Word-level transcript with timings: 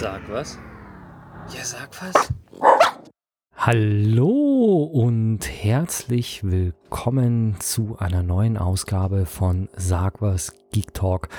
Sag 0.00 0.30
was. 0.30 0.56
Ja, 1.52 1.64
sag 1.64 1.90
was. 2.00 2.32
Hallo 3.56 4.84
und 4.84 5.40
herzlich 5.40 6.44
willkommen 6.44 7.56
zu 7.58 7.98
einer 7.98 8.22
neuen 8.22 8.58
Ausgabe 8.58 9.26
von 9.26 9.68
Sag 9.74 10.22
was 10.22 10.54
Geek 10.70 10.94
Talk. 10.94 11.30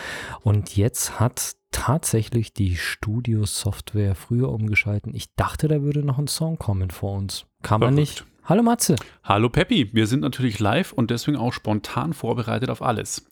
Und 0.42 0.76
jetzt 0.76 1.22
hat 1.22 1.54
tatsächlich 1.72 2.52
die 2.52 2.76
Studio 2.76 3.46
Software 3.46 4.14
früher 4.14 4.50
umgeschalten. 4.50 5.16
Ich 5.16 5.34
dachte, 5.36 5.70
da 5.70 5.82
würde 5.82 6.04
noch 6.04 6.20
ein 6.20 6.28
Song 6.28 6.58
kommen 6.58 6.92
vor 6.92 7.16
uns. 7.16 7.46
Kann 7.64 7.80
man 7.80 7.94
nicht. 7.94 8.26
Hallo 8.44 8.62
Matze. 8.62 8.98
Hallo 9.24 9.48
Peppi, 9.48 9.94
wir 9.94 10.06
sind 10.06 10.20
natürlich 10.20 10.60
live 10.60 10.92
und 10.92 11.12
deswegen 11.12 11.38
auch 11.38 11.54
spontan 11.54 12.12
vorbereitet 12.12 12.70
auf 12.70 12.82
alles. 12.82 13.26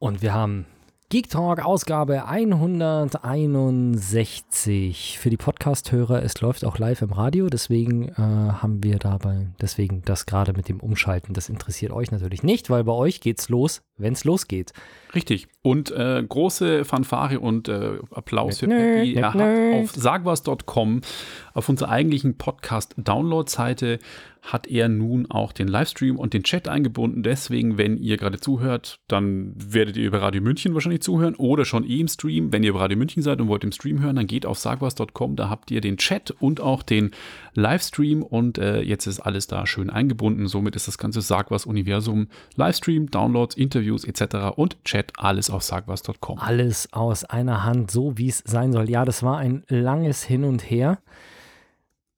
Und 0.00 0.20
wir 0.20 0.34
haben 0.34 0.66
Geek 1.10 1.28
Talk 1.28 1.62
Ausgabe 1.64 2.26
161 2.26 5.18
für 5.18 5.28
die 5.28 5.36
Podcast-Hörer. 5.36 6.22
Es 6.22 6.40
läuft 6.40 6.64
auch 6.64 6.78
live 6.78 7.02
im 7.02 7.12
Radio, 7.12 7.50
deswegen 7.50 8.08
äh, 8.08 8.14
haben 8.16 8.82
wir 8.82 8.98
dabei, 8.98 9.48
deswegen 9.60 10.00
das 10.06 10.24
gerade 10.24 10.54
mit 10.54 10.66
dem 10.68 10.80
Umschalten. 10.80 11.34
Das 11.34 11.50
interessiert 11.50 11.92
euch 11.92 12.10
natürlich 12.10 12.42
nicht, 12.42 12.70
weil 12.70 12.84
bei 12.84 12.92
euch 12.92 13.20
geht's 13.20 13.50
los, 13.50 13.82
wenn 13.98 14.14
es 14.14 14.24
losgeht. 14.24 14.72
Richtig. 15.14 15.46
Und 15.62 15.90
äh, 15.92 16.24
große 16.26 16.86
Fanfare 16.86 17.38
und 17.38 17.68
äh, 17.68 17.98
Applaus 18.10 18.60
für 18.60 18.66
Peppi. 18.66 19.14
Er 19.14 19.34
hat 19.34 19.40
auf 19.40 19.92
sagwas.com, 19.92 21.02
auf 21.52 21.68
unserer 21.68 21.90
eigentlichen 21.90 22.38
Podcast-Download-Seite, 22.38 23.98
hat 24.44 24.66
er 24.66 24.88
nun 24.90 25.30
auch 25.30 25.52
den 25.52 25.68
Livestream 25.68 26.18
und 26.18 26.34
den 26.34 26.42
Chat 26.42 26.68
eingebunden. 26.68 27.22
Deswegen, 27.22 27.78
wenn 27.78 27.96
ihr 27.96 28.18
gerade 28.18 28.38
zuhört, 28.38 29.00
dann 29.08 29.54
werdet 29.56 29.96
ihr 29.96 30.06
über 30.06 30.20
Radio 30.20 30.42
München 30.42 30.74
wahrscheinlich 30.74 31.00
zuhören 31.00 31.34
oder 31.34 31.64
schon 31.64 31.84
eh 31.84 32.00
im 32.00 32.08
Stream. 32.08 32.52
Wenn 32.52 32.62
ihr 32.62 32.70
über 32.70 32.80
Radio 32.80 32.98
München 32.98 33.22
seid 33.22 33.40
und 33.40 33.48
wollt 33.48 33.64
im 33.64 33.72
Stream 33.72 34.02
hören, 34.02 34.16
dann 34.16 34.26
geht 34.26 34.44
auf 34.44 34.58
sagwas.com. 34.58 35.36
Da 35.36 35.48
habt 35.48 35.70
ihr 35.70 35.80
den 35.80 35.96
Chat 35.96 36.30
und 36.30 36.60
auch 36.60 36.82
den 36.82 37.12
Livestream 37.54 38.22
und 38.22 38.58
äh, 38.58 38.82
jetzt 38.82 39.06
ist 39.06 39.20
alles 39.20 39.46
da 39.46 39.66
schön 39.66 39.88
eingebunden. 39.88 40.46
Somit 40.46 40.76
ist 40.76 40.88
das 40.88 40.98
ganze 40.98 41.22
Sagwas-Universum 41.22 42.28
Livestream, 42.54 43.10
Downloads, 43.10 43.56
Interviews 43.56 44.04
etc. 44.04 44.56
und 44.56 44.82
Chat 44.84 45.12
alles 45.16 45.48
auf 45.48 45.62
sagwas.com. 45.62 46.38
Alles 46.38 46.92
aus 46.92 47.24
einer 47.24 47.64
Hand, 47.64 47.90
so 47.90 48.18
wie 48.18 48.28
es 48.28 48.42
sein 48.44 48.72
soll. 48.72 48.90
Ja, 48.90 49.06
das 49.06 49.22
war 49.22 49.38
ein 49.38 49.64
langes 49.68 50.22
Hin 50.22 50.44
und 50.44 50.70
Her 50.70 50.98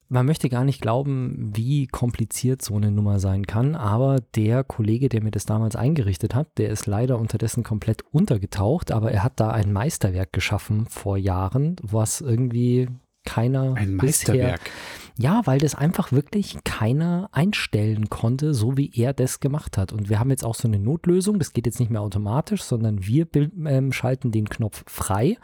man 0.09 0.27
möchte 0.27 0.49
gar 0.49 0.65
nicht 0.65 0.81
glauben, 0.81 1.53
wie 1.55 1.87
kompliziert 1.87 2.63
so 2.63 2.77
eine 2.77 2.91
Nummer 2.91 3.19
sein 3.19 3.47
kann, 3.47 3.75
aber 3.75 4.21
der 4.35 4.63
Kollege, 4.65 5.09
der 5.09 5.23
mir 5.23 5.31
das 5.31 5.47
damals 5.47 5.77
eingerichtet 5.77 6.35
hat, 6.35 6.59
der 6.59 6.71
ist 6.71 6.87
leider 6.87 7.19
unterdessen 7.19 7.63
komplett 7.65 8.03
untergetaucht, 8.13 8.93
aber 8.93 9.11
er 9.11 9.25
hat 9.25 9.41
da 9.41 9.51
ein 9.51 9.73
Meisterwerk 9.73 10.33
geschaffen 10.33 10.87
vor 10.87 11.17
Jahren, 11.17 11.77
was 11.83 12.21
irgendwie 12.21 12.89
keiner 13.25 13.75
ein 13.75 13.97
Meisterwerk. 13.97 14.61
Bisher, 14.61 14.73
ja, 15.19 15.43
weil 15.47 15.59
das 15.59 15.75
einfach 15.75 16.13
wirklich 16.13 16.59
keiner 16.65 17.29
einstellen 17.33 18.09
konnte, 18.09 18.55
so 18.55 18.77
wie 18.77 18.91
er 18.95 19.13
das 19.13 19.41
gemacht 19.41 19.79
hat. 19.79 19.93
Und 19.93 20.09
wir 20.09 20.21
haben 20.21 20.31
jetzt 20.31 20.45
auch 20.45 20.55
so 20.55 20.69
eine 20.69 20.79
Notlösung, 20.79 21.39
das 21.39 21.53
geht 21.53 21.67
jetzt 21.67 21.81
nicht 21.81 21.91
mehr 21.91 22.03
automatisch, 22.03 22.63
sondern 22.63 23.07
wir 23.07 23.27
äh, 23.35 23.93
schalten 23.93 24.31
den 24.31 24.49
Knopf 24.49 24.85
frei 24.87 25.39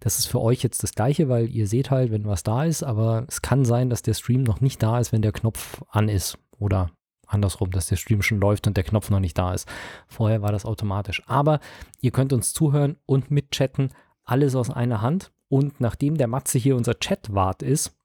das 0.00 0.18
ist 0.18 0.26
für 0.26 0.40
euch 0.40 0.62
jetzt 0.62 0.82
das 0.82 0.92
gleiche, 0.92 1.28
weil 1.28 1.48
ihr 1.48 1.66
seht 1.66 1.90
halt, 1.90 2.12
wenn 2.12 2.26
was 2.26 2.42
da 2.42 2.64
ist, 2.64 2.82
aber 2.82 3.24
es 3.28 3.42
kann 3.42 3.64
sein, 3.64 3.90
dass 3.90 4.02
der 4.02 4.14
Stream 4.14 4.42
noch 4.42 4.60
nicht 4.60 4.82
da 4.82 4.98
ist, 4.98 5.12
wenn 5.12 5.22
der 5.22 5.32
Knopf 5.32 5.82
an 5.90 6.08
ist. 6.08 6.38
Oder 6.58 6.90
andersrum, 7.26 7.70
dass 7.70 7.88
der 7.88 7.96
Stream 7.96 8.22
schon 8.22 8.40
läuft 8.40 8.66
und 8.66 8.76
der 8.76 8.84
Knopf 8.84 9.10
noch 9.10 9.20
nicht 9.20 9.36
da 9.36 9.52
ist. 9.52 9.68
Vorher 10.06 10.42
war 10.42 10.52
das 10.52 10.64
automatisch. 10.64 11.22
Aber 11.26 11.60
ihr 12.00 12.10
könnt 12.10 12.32
uns 12.32 12.52
zuhören 12.52 12.96
und 13.06 13.30
mitchatten, 13.30 13.92
alles 14.24 14.54
aus 14.54 14.70
einer 14.70 15.02
Hand. 15.02 15.32
Und 15.48 15.80
nachdem 15.80 16.16
der 16.16 16.28
Matze 16.28 16.58
hier 16.58 16.76
unser 16.76 16.94
Chatwart 16.94 17.62
ist, 17.62 17.96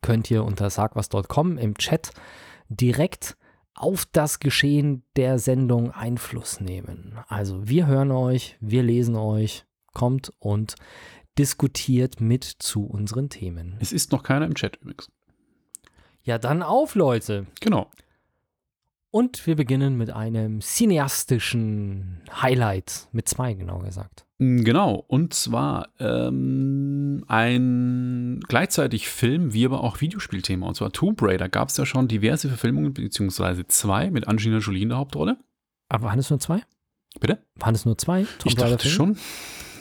könnt 0.00 0.30
ihr 0.30 0.44
unter 0.44 0.70
sagwas.com 0.70 1.58
im 1.58 1.76
Chat 1.76 2.12
direkt 2.68 3.36
auf 3.74 4.06
das 4.06 4.40
Geschehen 4.40 5.02
der 5.16 5.38
Sendung 5.38 5.90
Einfluss 5.92 6.60
nehmen. 6.60 7.18
Also 7.28 7.68
wir 7.68 7.86
hören 7.86 8.10
euch, 8.10 8.56
wir 8.60 8.82
lesen 8.82 9.16
euch, 9.16 9.66
kommt 9.92 10.32
und 10.38 10.74
diskutiert 11.38 12.20
mit 12.20 12.44
zu 12.44 12.84
unseren 12.84 13.28
Themen. 13.28 13.76
Es 13.80 13.92
ist 13.92 14.12
noch 14.12 14.22
keiner 14.22 14.46
im 14.46 14.54
Chat 14.54 14.76
übrigens. 14.76 15.10
Ja, 16.24 16.38
dann 16.38 16.62
auf, 16.62 16.94
Leute. 16.94 17.46
Genau. 17.60 17.90
Und 19.10 19.46
wir 19.46 19.56
beginnen 19.56 19.98
mit 19.98 20.10
einem 20.10 20.62
cineastischen 20.62 22.22
Highlight, 22.32 23.08
mit 23.12 23.28
zwei 23.28 23.52
genau 23.52 23.80
gesagt. 23.80 24.24
Mm, 24.38 24.62
genau, 24.64 25.04
und 25.06 25.34
zwar 25.34 25.88
ähm, 25.98 27.22
ein 27.28 28.40
gleichzeitig 28.48 29.08
Film 29.08 29.52
wie 29.52 29.66
aber 29.66 29.84
auch 29.84 30.00
Videospielthema. 30.00 30.66
Und 30.66 30.76
zwar 30.76 30.92
Tomb 30.92 31.20
Raider 31.20 31.50
gab 31.50 31.68
es 31.68 31.76
ja 31.76 31.84
schon 31.84 32.08
diverse 32.08 32.48
Verfilmungen, 32.48 32.94
beziehungsweise 32.94 33.66
zwei 33.66 34.10
mit 34.10 34.28
Angelina 34.28 34.58
Jolie 34.58 34.82
in 34.82 34.88
der 34.88 34.98
Hauptrolle. 34.98 35.36
Aber 35.90 36.06
waren 36.06 36.18
es 36.18 36.30
nur 36.30 36.40
zwei? 36.40 36.62
Bitte? 37.20 37.44
Waren 37.56 37.74
es 37.74 37.84
nur 37.84 37.98
zwei? 37.98 38.22
Tomb 38.38 38.46
ich 38.46 38.54
dachte 38.54 38.88
schon. 38.88 39.18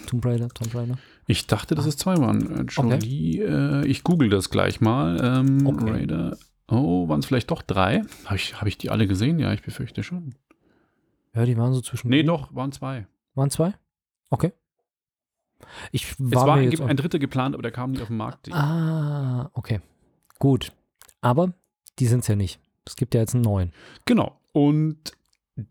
Tomb 0.07 0.25
Raider, 0.25 0.49
Tomb 0.49 0.73
Raider. 0.75 0.97
Ich 1.27 1.47
dachte, 1.47 1.75
dass 1.75 1.85
ah. 1.85 1.89
es 1.89 1.97
zwei 1.97 2.17
waren. 2.17 2.59
Äh, 2.59 2.63
Jolie, 2.63 3.43
okay. 3.43 3.83
äh, 3.83 3.85
ich 3.87 4.03
google 4.03 4.29
das 4.29 4.49
gleich 4.49 4.81
mal. 4.81 5.19
Ähm, 5.21 5.65
okay. 5.65 5.91
Raider. 5.91 6.37
Oh, 6.67 7.07
waren 7.09 7.19
es 7.19 7.25
vielleicht 7.25 7.51
doch 7.51 7.61
drei? 7.61 8.03
Habe 8.25 8.35
ich, 8.35 8.59
hab 8.59 8.67
ich 8.67 8.77
die 8.77 8.89
alle 8.89 9.07
gesehen? 9.07 9.39
Ja, 9.39 9.53
ich 9.53 9.61
befürchte 9.61 10.03
schon. 10.03 10.35
Ja, 11.35 11.45
die 11.45 11.57
waren 11.57 11.73
so 11.73 11.81
zwischen. 11.81 12.09
Nee, 12.09 12.23
doch, 12.23 12.53
waren 12.55 12.71
zwei. 12.71 13.07
Waren 13.35 13.49
zwei? 13.49 13.73
Okay. 14.29 14.53
Ich 15.91 16.19
war 16.19 16.41
es 16.41 16.47
war 16.47 16.55
ein, 16.55 16.89
ein 16.89 16.97
dritter 16.97 17.19
geplant, 17.19 17.55
aber 17.55 17.61
der 17.61 17.71
kam 17.71 17.91
nicht 17.91 18.01
auf 18.01 18.07
den 18.07 18.17
Markt. 18.17 18.51
Ah, 18.51 19.49
okay. 19.53 19.79
Gut. 20.39 20.71
Aber 21.21 21.53
die 21.99 22.07
sind 22.07 22.21
es 22.21 22.27
ja 22.27 22.35
nicht. 22.35 22.59
Es 22.85 22.95
gibt 22.95 23.13
ja 23.13 23.21
jetzt 23.21 23.35
einen 23.35 23.43
neuen. 23.43 23.71
Genau. 24.05 24.39
Und 24.53 25.11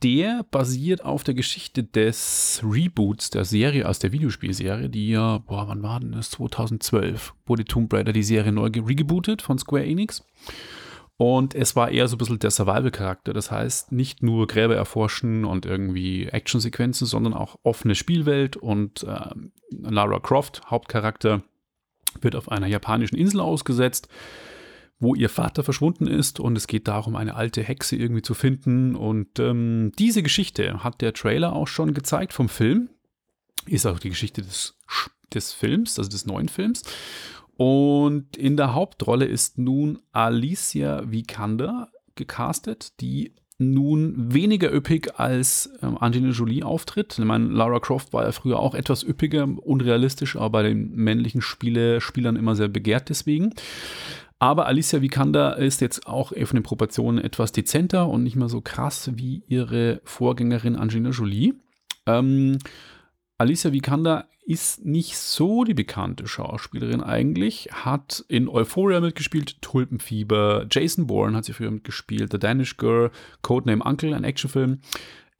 der 0.02 0.44
basiert 0.50 1.04
auf 1.04 1.24
der 1.24 1.34
Geschichte 1.34 1.84
des 1.84 2.62
Reboots 2.64 3.30
der 3.30 3.44
Serie 3.44 3.88
aus 3.88 3.98
der 3.98 4.12
Videospielserie, 4.12 4.88
die 4.88 5.10
ja, 5.10 5.38
boah, 5.38 5.68
wann 5.68 5.82
war 5.82 6.00
denn 6.00 6.12
das? 6.12 6.30
2012 6.30 7.34
wurde 7.46 7.64
Tomb 7.64 7.92
Raider 7.92 8.12
die 8.12 8.22
Serie 8.22 8.52
neu 8.52 8.68
regebootet 8.68 9.42
von 9.42 9.58
Square 9.58 9.84
Enix. 9.84 10.24
Und 11.16 11.54
es 11.54 11.76
war 11.76 11.90
eher 11.90 12.08
so 12.08 12.16
ein 12.16 12.18
bisschen 12.18 12.38
der 12.38 12.50
Survival-Charakter. 12.50 13.34
Das 13.34 13.50
heißt, 13.50 13.92
nicht 13.92 14.22
nur 14.22 14.46
Gräber 14.46 14.74
erforschen 14.74 15.44
und 15.44 15.66
irgendwie 15.66 16.26
Actionsequenzen, 16.26 17.06
sondern 17.06 17.34
auch 17.34 17.58
offene 17.62 17.94
Spielwelt. 17.94 18.56
Und 18.56 19.02
äh, 19.02 19.28
Lara 19.70 20.18
Croft, 20.20 20.62
Hauptcharakter, 20.70 21.42
wird 22.22 22.36
auf 22.36 22.50
einer 22.50 22.66
japanischen 22.66 23.16
Insel 23.16 23.40
ausgesetzt 23.40 24.08
wo 25.00 25.14
ihr 25.14 25.30
Vater 25.30 25.64
verschwunden 25.64 26.06
ist 26.06 26.38
und 26.38 26.56
es 26.56 26.66
geht 26.66 26.86
darum, 26.86 27.16
eine 27.16 27.34
alte 27.34 27.62
Hexe 27.62 27.96
irgendwie 27.96 28.22
zu 28.22 28.34
finden. 28.34 28.94
Und 28.94 29.38
ähm, 29.38 29.92
diese 29.98 30.22
Geschichte 30.22 30.84
hat 30.84 31.00
der 31.00 31.14
Trailer 31.14 31.54
auch 31.54 31.68
schon 31.68 31.94
gezeigt 31.94 32.34
vom 32.34 32.50
Film. 32.50 32.90
Ist 33.66 33.86
auch 33.86 33.98
die 33.98 34.10
Geschichte 34.10 34.42
des, 34.42 34.78
des 35.32 35.52
Films, 35.52 35.98
also 35.98 36.10
des 36.10 36.26
neuen 36.26 36.50
Films. 36.50 36.82
Und 37.56 38.36
in 38.36 38.56
der 38.56 38.74
Hauptrolle 38.74 39.24
ist 39.24 39.58
nun 39.58 39.98
Alicia 40.12 41.10
Vikander 41.10 41.90
gecastet, 42.14 43.00
die 43.00 43.34
nun 43.56 44.32
weniger 44.32 44.72
üppig 44.72 45.18
als 45.18 45.70
ähm, 45.82 45.98
Angelina 45.98 46.32
Jolie 46.32 46.62
auftritt. 46.62 47.18
Ich 47.18 47.24
meine, 47.24 47.48
Lara 47.48 47.78
Croft 47.78 48.12
war 48.12 48.24
ja 48.24 48.32
früher 48.32 48.58
auch 48.58 48.74
etwas 48.74 49.02
üppiger, 49.02 49.44
unrealistisch, 49.44 50.36
aber 50.36 50.50
bei 50.50 50.62
den 50.62 50.94
männlichen 50.94 51.42
Spiele, 51.42 52.00
Spielern 52.00 52.36
immer 52.36 52.56
sehr 52.56 52.68
begehrt 52.68 53.10
deswegen. 53.10 53.52
Aber 54.40 54.66
Alicia 54.66 55.02
Vikander 55.02 55.58
ist 55.58 55.82
jetzt 55.82 56.06
auch 56.06 56.28
von 56.32 56.56
den 56.56 56.62
Proportionen 56.62 57.18
etwas 57.18 57.52
dezenter 57.52 58.08
und 58.08 58.22
nicht 58.22 58.36
mehr 58.36 58.48
so 58.48 58.62
krass 58.62 59.10
wie 59.14 59.44
ihre 59.48 60.00
Vorgängerin 60.04 60.76
Angelina 60.76 61.10
Jolie. 61.10 61.54
Ähm, 62.06 62.58
Alicia 63.36 63.72
Vikander 63.72 64.28
ist 64.46 64.84
nicht 64.84 65.18
so 65.18 65.64
die 65.64 65.74
bekannte 65.74 66.26
Schauspielerin 66.26 67.02
eigentlich, 67.02 67.68
hat 67.70 68.24
in 68.28 68.48
Euphoria 68.48 69.00
mitgespielt, 69.00 69.60
Tulpenfieber, 69.60 70.66
Jason 70.70 71.06
Bourne 71.06 71.36
hat 71.36 71.44
sie 71.44 71.52
früher 71.52 71.70
mitgespielt, 71.70 72.32
The 72.32 72.38
Danish 72.38 72.78
Girl, 72.78 73.10
Codename 73.42 73.84
Uncle, 73.84 74.14
ein 74.14 74.24
Actionfilm. 74.24 74.80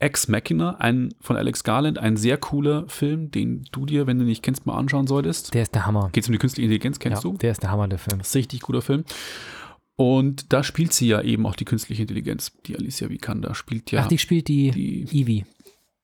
Ex 0.01 0.29
Machina, 0.29 0.77
ein 0.77 1.15
von 1.21 1.37
Alex 1.37 1.63
Garland, 1.63 1.99
ein 1.99 2.17
sehr 2.17 2.39
cooler 2.39 2.89
Film, 2.89 3.31
den 3.31 3.65
du 3.71 3.85
dir, 3.85 4.07
wenn 4.07 4.19
du 4.19 4.25
nicht 4.25 4.43
kennst, 4.43 4.65
mal 4.65 4.77
anschauen 4.77 5.07
solltest. 5.07 5.53
Der 5.53 5.63
ist 5.63 5.75
der 5.75 5.87
Hammer. 5.87 6.09
Geht 6.13 6.25
es 6.25 6.29
um 6.29 6.33
die 6.33 6.39
künstliche 6.39 6.65
Intelligenz, 6.65 6.99
kennst 6.99 7.23
ja, 7.23 7.31
du? 7.31 7.37
Der 7.37 7.53
ist 7.53 7.63
der 7.63 7.71
Hammer, 7.71 7.87
der 7.87 7.99
Film. 7.99 8.19
Das 8.19 8.29
ist 8.29 8.35
ein 8.35 8.39
richtig 8.39 8.61
guter 8.63 8.81
Film. 8.81 9.05
Und 9.97 10.55
da 10.55 10.65
spielt 10.65 10.95
sie 10.95 11.09
ja 11.09 11.21
eben 11.21 11.45
auch 11.45 11.55
die 11.55 11.67
künstliche 11.67 12.01
Intelligenz. 12.01 12.53
Die 12.65 12.75
Alicia 12.75 13.11
Vikander 13.11 13.55
spielt 13.55 13.91
ja. 13.91 14.01
Ach, 14.01 14.09
die 14.09 14.17
spielt 14.17 14.49
die, 14.49 14.71
die 14.71 15.03
Evie. 15.03 15.45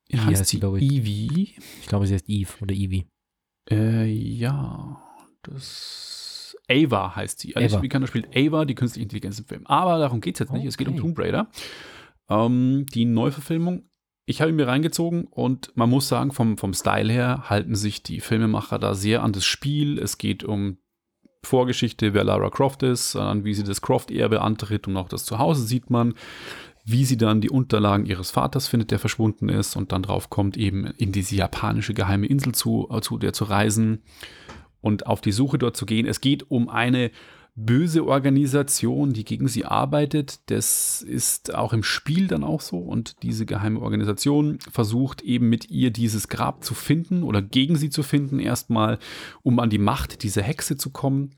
Ja, 0.09 0.19
heißt, 0.19 0.41
heißt 0.41 0.49
sie, 0.51 0.59
glaube 0.59 0.79
ich. 0.79 0.91
Evie? 0.91 1.55
Ich 1.81 1.87
glaube, 1.87 2.05
sie 2.05 2.13
heißt 2.13 2.29
Eve 2.29 2.51
oder 2.61 2.75
Evie. 2.75 3.07
Äh, 3.67 4.05
ja. 4.05 5.01
Das. 5.41 6.55
Ava 6.69 7.15
heißt 7.15 7.39
sie. 7.39 7.55
Alicia 7.55 7.81
Vikander 7.81 8.07
spielt 8.07 8.27
Ava, 8.37 8.65
die 8.65 8.75
künstliche 8.75 9.03
Intelligenz 9.03 9.39
im 9.39 9.45
Film. 9.45 9.65
Aber 9.65 9.97
darum 9.97 10.21
geht 10.21 10.35
es 10.35 10.39
jetzt 10.41 10.51
nicht. 10.51 10.59
Okay. 10.59 10.67
Es 10.67 10.77
geht 10.77 10.87
um 10.87 10.97
Tomb 10.97 11.17
Raider. 11.17 11.49
Ähm, 12.29 12.85
die 12.93 13.05
Neuverfilmung 13.05 13.87
ich 14.29 14.41
habe 14.41 14.51
ihn 14.51 14.57
mir 14.57 14.67
reingezogen 14.67 15.23
und 15.23 15.71
man 15.75 15.89
muss 15.89 16.09
sagen, 16.09 16.33
vom, 16.33 16.57
vom 16.57 16.73
Style 16.73 17.11
her 17.11 17.45
halten 17.49 17.75
sich 17.75 18.03
die 18.03 18.19
Filmemacher 18.19 18.77
da 18.77 18.93
sehr 18.93 19.23
an 19.23 19.31
das 19.31 19.45
Spiel. 19.45 19.97
Es 19.97 20.17
geht 20.17 20.43
um 20.43 20.79
Vorgeschichte, 21.43 22.13
wer 22.13 22.25
Lara 22.25 22.49
Croft 22.49 22.83
ist, 22.83 23.15
dann 23.15 23.45
wie 23.45 23.53
sie 23.53 23.63
das 23.63 23.81
Croft-Erbe 23.81 24.41
antritt 24.41 24.85
und 24.85 24.97
auch 24.97 25.07
das 25.07 25.23
Zuhause 25.23 25.63
sieht 25.63 25.89
man, 25.89 26.13
wie 26.83 27.05
sie 27.05 27.15
dann 27.15 27.39
die 27.39 27.49
Unterlagen 27.49 28.05
ihres 28.05 28.29
Vaters 28.29 28.67
findet, 28.67 28.91
der 28.91 28.99
verschwunden 28.99 29.47
ist 29.47 29.77
und 29.77 29.93
dann 29.93 30.03
drauf 30.03 30.29
kommt, 30.29 30.57
eben 30.57 30.87
in 30.97 31.13
diese 31.13 31.37
japanische 31.37 31.93
geheime 31.93 32.27
Insel 32.27 32.53
zu, 32.53 32.89
zu 33.01 33.17
der 33.17 33.31
zu 33.31 33.45
reisen 33.45 34.03
und 34.81 35.07
auf 35.07 35.21
die 35.21 35.31
Suche 35.31 35.57
dort 35.57 35.77
zu 35.77 35.85
gehen. 35.85 36.05
Es 36.05 36.19
geht 36.19 36.51
um 36.51 36.67
eine 36.67 37.11
böse 37.57 38.05
Organisation, 38.05 39.13
die 39.13 39.25
gegen 39.25 39.47
sie 39.47 39.65
arbeitet. 39.65 40.39
Das 40.45 41.01
ist 41.01 41.55
auch 41.55 41.73
im 41.73 41.81
Spiel 41.81 42.27
dann 42.27 42.43
auch 42.43 42.61
so. 42.61 42.77
Und 42.77 43.23
diese 43.23 43.47
geheime 43.47 43.81
Organisation 43.81 44.59
versucht 44.71 45.23
eben 45.23 45.49
mit 45.49 45.69
ihr 45.71 45.89
dieses 45.89 46.27
Grab 46.27 46.63
zu 46.63 46.75
finden 46.75 47.23
oder 47.23 47.41
gegen 47.41 47.75
sie 47.75 47.89
zu 47.89 48.03
finden, 48.03 48.39
erstmal, 48.39 48.99
um 49.41 49.59
an 49.59 49.71
die 49.71 49.79
Macht 49.79 50.21
dieser 50.21 50.43
Hexe 50.43 50.77
zu 50.77 50.91
kommen. 50.91 51.31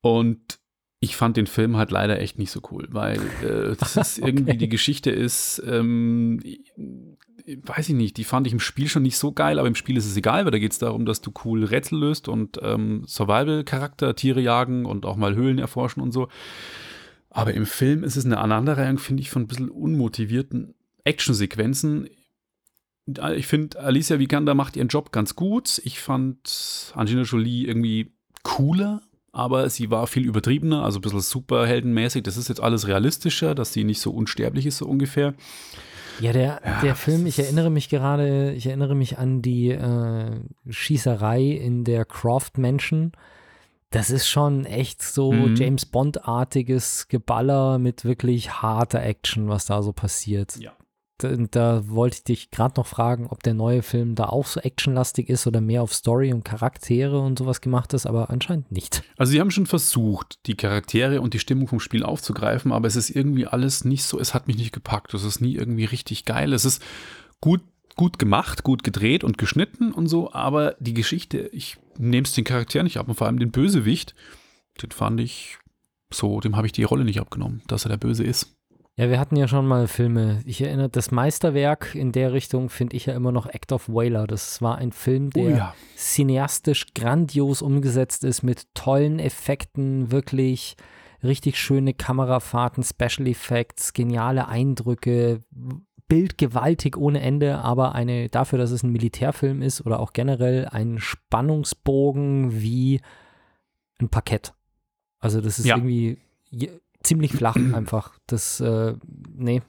Und 0.00 0.60
ich 1.00 1.16
fand 1.16 1.36
den 1.36 1.48
Film 1.48 1.76
halt 1.76 1.90
leider 1.90 2.20
echt 2.20 2.38
nicht 2.38 2.52
so 2.52 2.60
cool, 2.70 2.86
weil 2.90 3.18
äh, 3.42 3.74
das 3.76 3.96
ist 3.96 4.18
okay. 4.22 4.28
irgendwie 4.28 4.56
die 4.56 4.68
Geschichte 4.68 5.10
ist, 5.10 5.60
ähm, 5.66 6.40
weiß 7.46 7.90
ich 7.90 7.94
nicht, 7.94 8.16
die 8.16 8.24
fand 8.24 8.46
ich 8.46 8.52
im 8.52 8.60
Spiel 8.60 8.88
schon 8.88 9.02
nicht 9.02 9.18
so 9.18 9.32
geil, 9.32 9.58
aber 9.58 9.68
im 9.68 9.74
Spiel 9.74 9.96
ist 9.96 10.06
es 10.06 10.16
egal, 10.16 10.44
weil 10.44 10.52
da 10.52 10.58
geht 10.58 10.72
es 10.72 10.78
darum, 10.78 11.04
dass 11.04 11.20
du 11.20 11.32
cool 11.44 11.64
Rätsel 11.64 11.98
löst 11.98 12.28
und 12.28 12.58
ähm, 12.62 13.04
Survival-Charakter, 13.06 14.16
Tiere 14.16 14.40
jagen 14.40 14.86
und 14.86 15.04
auch 15.04 15.16
mal 15.16 15.34
Höhlen 15.34 15.58
erforschen 15.58 16.02
und 16.02 16.12
so. 16.12 16.28
Aber 17.30 17.52
im 17.52 17.66
Film 17.66 18.04
ist 18.04 18.16
es 18.16 18.24
eine 18.24 18.38
Aneinanderreihung, 18.38 18.98
finde 18.98 19.20
ich, 19.20 19.30
von 19.30 19.42
ein 19.42 19.48
bisschen 19.48 19.68
unmotivierten 19.68 20.74
Actionsequenzen. 21.02 22.08
Ich 23.36 23.46
finde, 23.46 23.80
Alicia 23.80 24.18
Vikander 24.18 24.54
macht 24.54 24.76
ihren 24.76 24.88
Job 24.88 25.12
ganz 25.12 25.34
gut. 25.34 25.82
Ich 25.84 26.00
fand 26.00 26.92
Angelina 26.94 27.24
Jolie 27.24 27.66
irgendwie 27.66 28.12
cooler, 28.42 29.02
aber 29.32 29.68
sie 29.68 29.90
war 29.90 30.06
viel 30.06 30.24
übertriebener, 30.24 30.84
also 30.84 30.98
ein 30.98 31.02
bisschen 31.02 31.20
superheldenmäßig. 31.20 32.22
Das 32.22 32.38
ist 32.38 32.48
jetzt 32.48 32.62
alles 32.62 32.86
realistischer, 32.86 33.54
dass 33.54 33.74
sie 33.74 33.84
nicht 33.84 34.00
so 34.00 34.12
unsterblich 34.12 34.64
ist, 34.64 34.78
so 34.78 34.86
ungefähr. 34.86 35.34
Ja, 36.20 36.32
der, 36.32 36.60
ja, 36.64 36.80
der 36.82 36.94
Film, 36.94 37.26
ich 37.26 37.38
erinnere 37.38 37.70
mich 37.70 37.88
gerade, 37.88 38.52
ich 38.52 38.66
erinnere 38.66 38.94
mich 38.94 39.18
an 39.18 39.42
die 39.42 39.70
äh, 39.70 40.40
Schießerei 40.68 41.42
in 41.42 41.84
der 41.84 42.04
Croft 42.04 42.58
Mansion. 42.58 43.12
Das 43.90 44.10
ist 44.10 44.28
schon 44.28 44.64
echt 44.64 45.02
so 45.02 45.32
mhm. 45.32 45.54
James 45.54 45.86
Bond-artiges 45.86 47.08
Geballer 47.08 47.78
mit 47.78 48.04
wirklich 48.04 48.62
harter 48.62 49.02
Action, 49.02 49.48
was 49.48 49.66
da 49.66 49.82
so 49.82 49.92
passiert. 49.92 50.56
Ja 50.56 50.72
da, 51.18 51.88
wollte 51.88 52.16
ich 52.16 52.24
dich 52.24 52.50
gerade 52.50 52.74
noch 52.76 52.86
fragen, 52.86 53.26
ob 53.28 53.42
der 53.42 53.54
neue 53.54 53.82
Film 53.82 54.14
da 54.14 54.24
auch 54.24 54.46
so 54.46 54.60
actionlastig 54.60 55.28
ist 55.28 55.46
oder 55.46 55.60
mehr 55.60 55.82
auf 55.82 55.94
Story 55.94 56.32
und 56.32 56.44
Charaktere 56.44 57.20
und 57.20 57.38
sowas 57.38 57.60
gemacht 57.60 57.92
ist, 57.92 58.06
aber 58.06 58.30
anscheinend 58.30 58.72
nicht. 58.72 59.02
Also 59.16 59.30
sie 59.30 59.40
haben 59.40 59.50
schon 59.50 59.66
versucht, 59.66 60.38
die 60.46 60.56
Charaktere 60.56 61.20
und 61.20 61.34
die 61.34 61.38
Stimmung 61.38 61.68
vom 61.68 61.80
Spiel 61.80 62.02
aufzugreifen, 62.02 62.72
aber 62.72 62.88
es 62.88 62.96
ist 62.96 63.10
irgendwie 63.10 63.46
alles 63.46 63.84
nicht 63.84 64.04
so, 64.04 64.18
es 64.18 64.34
hat 64.34 64.48
mich 64.48 64.56
nicht 64.56 64.72
gepackt, 64.72 65.14
es 65.14 65.24
ist 65.24 65.40
nie 65.40 65.54
irgendwie 65.54 65.84
richtig 65.84 66.24
geil, 66.24 66.52
es 66.52 66.64
ist 66.64 66.82
gut 67.40 67.62
gut 67.96 68.18
gemacht, 68.18 68.64
gut 68.64 68.82
gedreht 68.82 69.22
und 69.22 69.38
geschnitten 69.38 69.92
und 69.92 70.08
so, 70.08 70.32
aber 70.32 70.74
die 70.80 70.94
Geschichte, 70.94 71.48
ich 71.52 71.76
nehme 71.96 72.24
es 72.24 72.32
den 72.32 72.42
Charakter 72.44 72.82
nicht 72.82 72.96
ab 72.96 73.08
und 73.08 73.14
vor 73.14 73.28
allem 73.28 73.38
den 73.38 73.52
Bösewicht, 73.52 74.16
den 74.82 74.90
fand 74.90 75.20
ich 75.20 75.58
so, 76.12 76.40
dem 76.40 76.56
habe 76.56 76.66
ich 76.66 76.72
die 76.72 76.82
Rolle 76.84 77.04
nicht 77.04 77.20
abgenommen, 77.20 77.62
dass 77.66 77.84
er 77.84 77.90
der 77.90 77.96
Böse 77.96 78.24
ist. 78.24 78.56
Ja, 78.96 79.10
wir 79.10 79.18
hatten 79.18 79.34
ja 79.34 79.48
schon 79.48 79.66
mal 79.66 79.88
Filme. 79.88 80.40
Ich 80.44 80.60
erinnere, 80.60 80.88
das 80.88 81.10
Meisterwerk 81.10 81.96
in 81.96 82.12
der 82.12 82.32
Richtung 82.32 82.68
finde 82.68 82.96
ich 82.96 83.06
ja 83.06 83.14
immer 83.14 83.32
noch 83.32 83.46
Act 83.46 83.72
of 83.72 83.88
Whaler. 83.88 84.28
Das 84.28 84.62
war 84.62 84.78
ein 84.78 84.92
Film, 84.92 85.30
der 85.30 85.44
oh 85.44 85.48
ja. 85.48 85.74
cineastisch 85.96 86.94
grandios 86.94 87.60
umgesetzt 87.60 88.22
ist, 88.22 88.44
mit 88.44 88.72
tollen 88.74 89.18
Effekten, 89.18 90.12
wirklich 90.12 90.76
richtig 91.24 91.58
schöne 91.58 91.92
Kamerafahrten, 91.92 92.84
Special 92.84 93.26
Effects, 93.26 93.94
geniale 93.94 94.46
Eindrücke, 94.46 95.40
Bild 96.06 96.38
gewaltig 96.38 96.96
ohne 96.96 97.20
Ende, 97.20 97.58
aber 97.58 97.94
eine, 97.94 98.28
dafür, 98.28 98.58
dass 98.58 98.70
es 98.70 98.84
ein 98.84 98.92
Militärfilm 98.92 99.62
ist 99.62 99.84
oder 99.84 99.98
auch 99.98 100.12
generell 100.12 100.68
ein 100.68 100.98
Spannungsbogen 100.98 102.60
wie 102.60 103.00
ein 103.98 104.08
Parkett. 104.08 104.54
Also 105.18 105.40
das 105.40 105.58
ist 105.58 105.64
ja. 105.64 105.76
irgendwie 105.76 106.18
ziemlich 107.04 107.32
flach 107.32 107.56
einfach. 107.74 108.18
Das, 108.26 108.60
äh, 108.60 108.94
nee. 109.36 109.62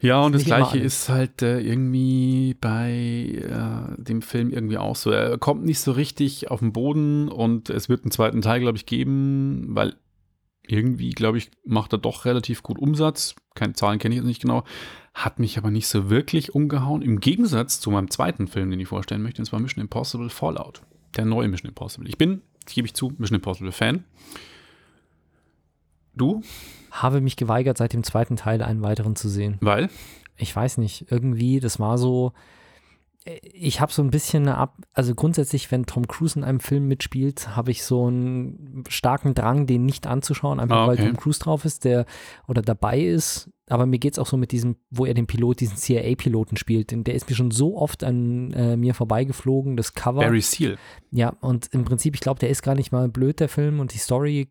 Ja, 0.00 0.22
und 0.22 0.34
das 0.34 0.44
Gleiche 0.44 0.78
ist 0.78 1.08
halt 1.08 1.42
äh, 1.42 1.60
irgendwie 1.60 2.56
bei 2.60 2.90
äh, 2.90 4.02
dem 4.02 4.20
Film 4.20 4.50
irgendwie 4.50 4.76
auch 4.76 4.96
so. 4.96 5.12
Er 5.12 5.38
kommt 5.38 5.64
nicht 5.64 5.78
so 5.78 5.92
richtig 5.92 6.50
auf 6.50 6.58
den 6.58 6.72
Boden 6.72 7.28
und 7.28 7.70
es 7.70 7.88
wird 7.88 8.02
einen 8.02 8.10
zweiten 8.10 8.42
Teil, 8.42 8.60
glaube 8.60 8.76
ich, 8.76 8.84
geben, 8.84 9.68
weil 9.68 9.94
irgendwie, 10.66 11.10
glaube 11.10 11.38
ich, 11.38 11.52
macht 11.64 11.92
er 11.92 11.98
doch 11.98 12.24
relativ 12.24 12.64
gut 12.64 12.80
Umsatz. 12.80 13.36
Keine 13.54 13.74
Zahlen 13.74 14.00
kenne 14.00 14.14
ich 14.14 14.20
jetzt 14.20 14.26
nicht 14.26 14.42
genau. 14.42 14.64
Hat 15.14 15.38
mich 15.38 15.56
aber 15.56 15.70
nicht 15.70 15.86
so 15.86 16.10
wirklich 16.10 16.52
umgehauen. 16.54 17.02
Im 17.02 17.20
Gegensatz 17.20 17.78
zu 17.78 17.90
meinem 17.92 18.10
zweiten 18.10 18.48
Film, 18.48 18.70
den 18.70 18.80
ich 18.80 18.88
vorstellen 18.88 19.22
möchte, 19.22 19.42
und 19.42 19.46
zwar 19.46 19.60
Mission 19.60 19.82
Impossible 19.82 20.30
Fallout. 20.30 20.82
Der 21.16 21.26
neue 21.26 21.46
Mission 21.46 21.68
Impossible. 21.68 22.08
Ich 22.08 22.18
bin, 22.18 22.42
gebe 22.66 22.86
ich 22.86 22.94
zu, 22.94 23.12
Mission 23.18 23.36
Impossible 23.36 23.70
Fan. 23.72 24.04
Du? 26.14 26.42
Habe 26.90 27.20
mich 27.20 27.36
geweigert, 27.36 27.78
seit 27.78 27.92
dem 27.92 28.04
zweiten 28.04 28.36
Teil 28.36 28.62
einen 28.62 28.82
weiteren 28.82 29.16
zu 29.16 29.28
sehen. 29.28 29.56
Weil? 29.60 29.88
Ich 30.36 30.54
weiß 30.54 30.78
nicht. 30.78 31.06
Irgendwie, 31.10 31.60
das 31.60 31.80
war 31.80 31.98
so. 31.98 32.32
Ich 33.24 33.80
habe 33.80 33.92
so 33.92 34.02
ein 34.02 34.10
bisschen 34.10 34.42
eine 34.42 34.56
Ab. 34.56 34.76
Also 34.92 35.14
grundsätzlich, 35.14 35.70
wenn 35.70 35.86
Tom 35.86 36.08
Cruise 36.08 36.36
in 36.36 36.44
einem 36.44 36.58
Film 36.58 36.88
mitspielt, 36.88 37.54
habe 37.56 37.70
ich 37.70 37.84
so 37.84 38.06
einen 38.06 38.82
starken 38.88 39.34
Drang, 39.34 39.66
den 39.66 39.86
nicht 39.86 40.08
anzuschauen, 40.08 40.58
einfach 40.58 40.76
ah, 40.76 40.86
okay. 40.88 40.98
weil 40.98 41.06
Tom 41.06 41.16
Cruise 41.16 41.38
drauf 41.38 41.64
ist, 41.64 41.84
der 41.84 42.04
oder 42.48 42.62
dabei 42.62 43.00
ist. 43.00 43.48
Aber 43.68 43.86
mir 43.86 44.00
geht 44.00 44.14
es 44.14 44.18
auch 44.18 44.26
so 44.26 44.36
mit 44.36 44.50
diesem, 44.50 44.76
wo 44.90 45.06
er 45.06 45.14
den 45.14 45.28
Pilot, 45.28 45.60
diesen 45.60 45.76
CIA-Piloten 45.76 46.56
spielt. 46.56 46.90
Der 46.90 47.14
ist 47.14 47.30
mir 47.30 47.36
schon 47.36 47.52
so 47.52 47.78
oft 47.78 48.02
an 48.02 48.52
äh, 48.54 48.76
mir 48.76 48.92
vorbeigeflogen, 48.92 49.76
das 49.76 49.94
Cover. 49.94 50.20
Barry 50.20 50.42
Seal. 50.42 50.76
Ja, 51.12 51.30
und 51.40 51.68
im 51.72 51.84
Prinzip, 51.84 52.14
ich 52.14 52.20
glaube, 52.20 52.40
der 52.40 52.50
ist 52.50 52.62
gar 52.62 52.74
nicht 52.74 52.90
mal 52.90 53.08
blöd, 53.08 53.38
der 53.38 53.48
Film, 53.48 53.78
und 53.78 53.94
die 53.94 53.98
Story 53.98 54.50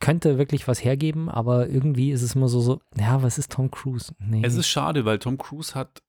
könnte 0.00 0.38
wirklich 0.38 0.68
was 0.68 0.84
hergeben, 0.84 1.28
aber 1.28 1.68
irgendwie 1.68 2.10
ist 2.10 2.22
es 2.22 2.34
immer 2.34 2.48
so, 2.48 2.60
so 2.60 2.80
ja, 2.98 3.22
was 3.22 3.38
ist 3.38 3.52
Tom 3.52 3.70
Cruise? 3.70 4.12
Nee. 4.18 4.42
Es 4.44 4.54
ist 4.54 4.68
schade, 4.68 5.04
weil 5.04 5.18
Tom 5.18 5.38
Cruise 5.38 5.74
hat, 5.74 6.02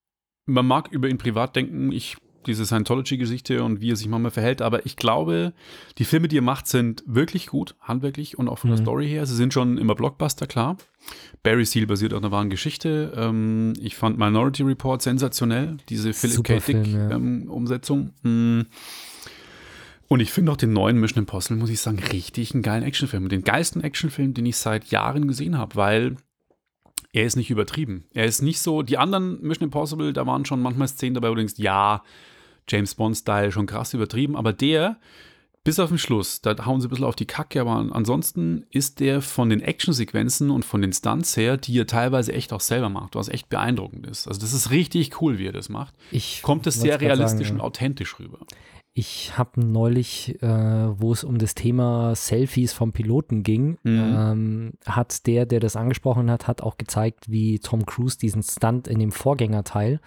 man 0.45 0.67
mag 0.67 0.89
über 0.91 1.09
ihn 1.09 1.17
privat 1.17 1.55
denken, 1.55 1.91
ich 1.91 2.17
diese 2.47 2.65
Scientology-Geschichte 2.65 3.63
und 3.63 3.81
wie 3.81 3.91
er 3.91 3.95
sich 3.95 4.07
manchmal 4.07 4.31
verhält, 4.31 4.61
aber 4.61 4.85
ich 4.85 4.95
glaube, 4.95 5.53
die 5.97 6.05
Filme, 6.05 6.27
die 6.27 6.37
er 6.37 6.41
macht, 6.41 6.67
sind 6.67 7.03
wirklich 7.05 7.47
gut, 7.47 7.75
handwerklich 7.81 8.37
und 8.37 8.47
auch 8.47 8.59
von 8.59 8.69
mhm. 8.69 8.75
der 8.75 8.83
Story 8.83 9.07
her. 9.07 9.25
Sie 9.25 9.35
sind 9.35 9.53
schon 9.53 9.77
immer 9.77 9.95
Blockbuster, 9.95 10.47
klar. 10.47 10.77
Barry 11.43 11.65
Seal 11.65 11.85
basiert 11.85 12.13
auf 12.13 12.21
einer 12.21 12.31
wahren 12.31 12.49
Geschichte. 12.49 13.13
Ähm, 13.15 13.73
ich 13.79 13.95
fand 13.95 14.17
Minority 14.17 14.63
Report 14.63 15.01
sensationell, 15.01 15.77
diese 15.89 16.13
Philip 16.13 16.43
K. 16.43 16.59
Dick-Umsetzung. 16.59 18.13
Ja. 18.23 18.31
Ähm, 18.31 18.67
und 20.07 20.19
ich 20.21 20.31
finde 20.31 20.51
auch 20.51 20.57
den 20.57 20.73
neuen 20.73 20.99
Mission 20.99 21.19
Impossible, 21.19 21.57
muss 21.57 21.69
ich 21.69 21.81
sagen, 21.81 21.99
richtig 21.99 22.53
einen 22.53 22.63
geilen 22.63 22.83
Actionfilm. 22.83 23.27
Den 23.29 23.43
geilsten 23.43 23.83
Actionfilm, 23.83 24.33
den 24.33 24.45
ich 24.45 24.57
seit 24.57 24.85
Jahren 24.85 25.27
gesehen 25.27 25.57
habe, 25.57 25.75
weil 25.75 26.15
er 27.13 27.25
ist 27.25 27.35
nicht 27.35 27.49
übertrieben. 27.49 28.05
Er 28.13 28.25
ist 28.25 28.41
nicht 28.41 28.59
so, 28.59 28.83
die 28.83 28.97
anderen 28.97 29.41
Mission 29.41 29.65
Impossible, 29.65 30.13
da 30.13 30.25
waren 30.25 30.45
schon 30.45 30.61
manchmal 30.61 30.87
Szenen 30.87 31.15
dabei, 31.15 31.29
wo 31.29 31.35
du 31.35 31.39
denkst, 31.39 31.55
ja, 31.57 32.03
James 32.69 32.95
Bond-Style, 32.95 33.51
schon 33.51 33.65
krass 33.65 33.93
übertrieben, 33.93 34.35
aber 34.35 34.53
der, 34.53 34.97
bis 35.63 35.79
auf 35.79 35.89
den 35.89 35.97
Schluss, 35.97 36.41
da 36.41 36.65
hauen 36.65 36.79
sie 36.79 36.87
ein 36.87 36.89
bisschen 36.89 37.05
auf 37.05 37.15
die 37.15 37.25
Kacke, 37.25 37.59
aber 37.59 37.71
ansonsten 37.91 38.65
ist 38.71 38.99
der 38.99 39.21
von 39.21 39.49
den 39.49 39.61
Actionsequenzen 39.61 40.49
und 40.49 40.63
von 40.63 40.81
den 40.81 40.93
Stunts 40.93 41.35
her, 41.35 41.57
die 41.57 41.77
er 41.79 41.87
teilweise 41.87 42.33
echt 42.33 42.53
auch 42.53 42.61
selber 42.61 42.89
macht, 42.89 43.15
was 43.15 43.29
echt 43.29 43.49
beeindruckend 43.49 44.07
ist. 44.07 44.27
Also 44.27 44.39
das 44.39 44.53
ist 44.53 44.71
richtig 44.71 45.21
cool, 45.21 45.37
wie 45.37 45.47
er 45.47 45.53
das 45.53 45.67
macht. 45.69 45.93
Ich 46.11 46.41
Kommt 46.41 46.67
es 46.67 46.75
sehr 46.75 47.01
realistisch 47.01 47.47
sagen, 47.47 47.59
und 47.59 47.65
authentisch 47.65 48.19
rüber. 48.19 48.39
Ich 48.99 49.37
habe 49.37 49.61
neulich, 49.61 50.41
äh, 50.41 50.47
wo 50.47 51.13
es 51.13 51.23
um 51.23 51.37
das 51.37 51.53
Thema 51.53 52.15
Selfies 52.15 52.73
vom 52.73 52.93
Piloten 52.93 53.43
ging, 53.43 53.77
mhm. 53.83 54.15
ähm, 54.17 54.71
hat 54.87 55.27
der, 55.27 55.45
der 55.45 55.59
das 55.59 55.75
angesprochen 55.75 56.31
hat, 56.31 56.47
hat 56.47 56.61
auch 56.61 56.77
gezeigt, 56.77 57.29
wie 57.29 57.59
Tom 57.59 57.85
Cruise 57.85 58.17
diesen 58.17 58.41
Stunt 58.41 58.87
in 58.87 58.97
dem 58.97 59.11
Vorgängerteil 59.11 59.99